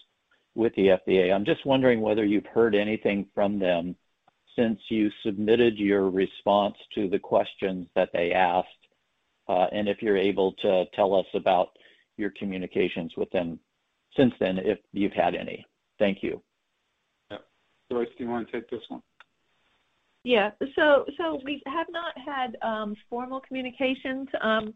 with 0.55 0.73
the 0.75 0.97
FDA. 1.07 1.33
I'm 1.33 1.45
just 1.45 1.65
wondering 1.65 2.01
whether 2.01 2.25
you've 2.25 2.45
heard 2.45 2.75
anything 2.75 3.27
from 3.33 3.59
them 3.59 3.95
since 4.59 4.79
you 4.89 5.09
submitted 5.23 5.77
your 5.77 6.09
response 6.09 6.75
to 6.93 7.07
the 7.07 7.19
questions 7.19 7.87
that 7.95 8.09
they 8.11 8.33
asked, 8.33 8.67
uh, 9.47 9.67
and 9.71 9.87
if 9.87 10.01
you're 10.01 10.17
able 10.17 10.51
to 10.53 10.83
tell 10.93 11.15
us 11.15 11.25
about 11.33 11.69
your 12.17 12.31
communications 12.37 13.13
with 13.15 13.29
them 13.31 13.59
since 14.17 14.33
then, 14.39 14.57
if 14.57 14.77
you've 14.91 15.13
had 15.13 15.33
any. 15.33 15.65
Thank 15.97 16.21
you. 16.21 16.41
Yeah. 17.31 17.37
Joyce, 17.91 18.07
do 18.17 18.25
you 18.25 18.29
want 18.29 18.47
to 18.47 18.51
take 18.51 18.69
this 18.69 18.81
one? 18.89 19.01
Yeah. 20.23 20.51
So 20.75 21.05
so 21.17 21.39
we 21.45 21.61
have 21.65 21.87
not 21.89 22.13
had 22.17 22.57
um, 22.61 22.95
formal 23.09 23.39
communications. 23.39 24.27
Um, 24.41 24.73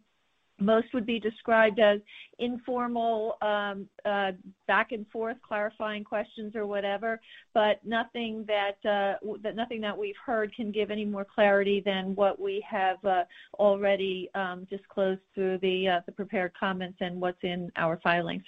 most 0.64 0.88
would 0.93 1.05
be 1.05 1.20
described 1.20 1.80
as 1.80 1.99
informal 2.39 3.38
um, 3.41 3.88
uh, 4.05 4.32
back 4.68 4.91
and 4.91 5.05
forth 5.09 5.38
clarifying 5.47 6.03
questions 6.03 6.55
or 6.55 6.66
whatever 6.66 7.20
but 7.53 7.80
nothing 7.86 8.45
that 8.47 8.78
uh, 8.89 9.18
that 9.41 9.55
nothing 9.55 9.82
that 9.82 9.97
we've 9.97 10.16
heard 10.26 10.53
can 10.55 10.72
give 10.72 10.91
any 10.91 11.05
more 11.05 11.26
clarity 11.26 11.82
than 11.86 12.16
what 12.16 12.39
we 12.39 12.64
have 12.68 13.03
uh, 13.05 13.24
already 13.59 14.30
um, 14.36 14.66
disclosed 14.70 15.22
through 15.36 15.57
the 15.59 15.88
uh, 15.88 15.99
the 16.05 16.11
prepared 16.11 16.51
comments 16.59 16.97
and 17.01 17.20
what's 17.20 17.43
in 17.43 17.72
our 17.76 17.99
filings. 18.03 18.43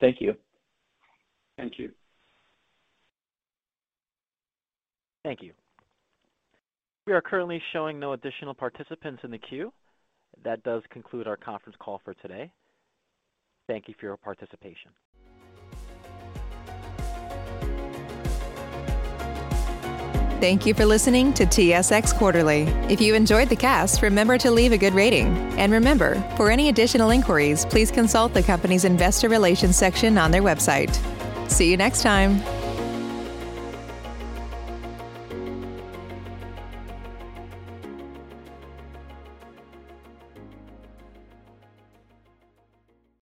Thank 0.00 0.20
you. 0.20 0.34
Thank 1.56 1.78
you. 1.78 1.90
Thank 5.24 5.42
you 5.42 5.52
we 7.06 7.12
are 7.12 7.20
currently 7.20 7.62
showing 7.72 8.00
no 8.00 8.12
additional 8.12 8.54
participants 8.54 9.20
in 9.22 9.30
the 9.30 9.38
queue. 9.38 9.72
That 10.44 10.62
does 10.64 10.82
conclude 10.90 11.26
our 11.26 11.36
conference 11.36 11.76
call 11.78 12.00
for 12.04 12.14
today. 12.14 12.50
Thank 13.68 13.88
you 13.88 13.94
for 13.98 14.06
your 14.06 14.16
participation. 14.16 14.90
Thank 20.38 20.66
you 20.66 20.74
for 20.74 20.84
listening 20.84 21.32
to 21.34 21.46
TSX 21.46 22.14
Quarterly. 22.14 22.62
If 22.90 23.00
you 23.00 23.14
enjoyed 23.14 23.48
the 23.48 23.56
cast, 23.56 24.02
remember 24.02 24.36
to 24.38 24.50
leave 24.50 24.72
a 24.72 24.78
good 24.78 24.92
rating. 24.92 25.28
And 25.58 25.72
remember, 25.72 26.20
for 26.36 26.50
any 26.50 26.68
additional 26.68 27.10
inquiries, 27.10 27.64
please 27.64 27.90
consult 27.90 28.34
the 28.34 28.42
company's 28.42 28.84
investor 28.84 29.30
relations 29.30 29.76
section 29.76 30.18
on 30.18 30.30
their 30.30 30.42
website. 30.42 30.94
See 31.50 31.70
you 31.70 31.78
next 31.78 32.02
time. 32.02 32.42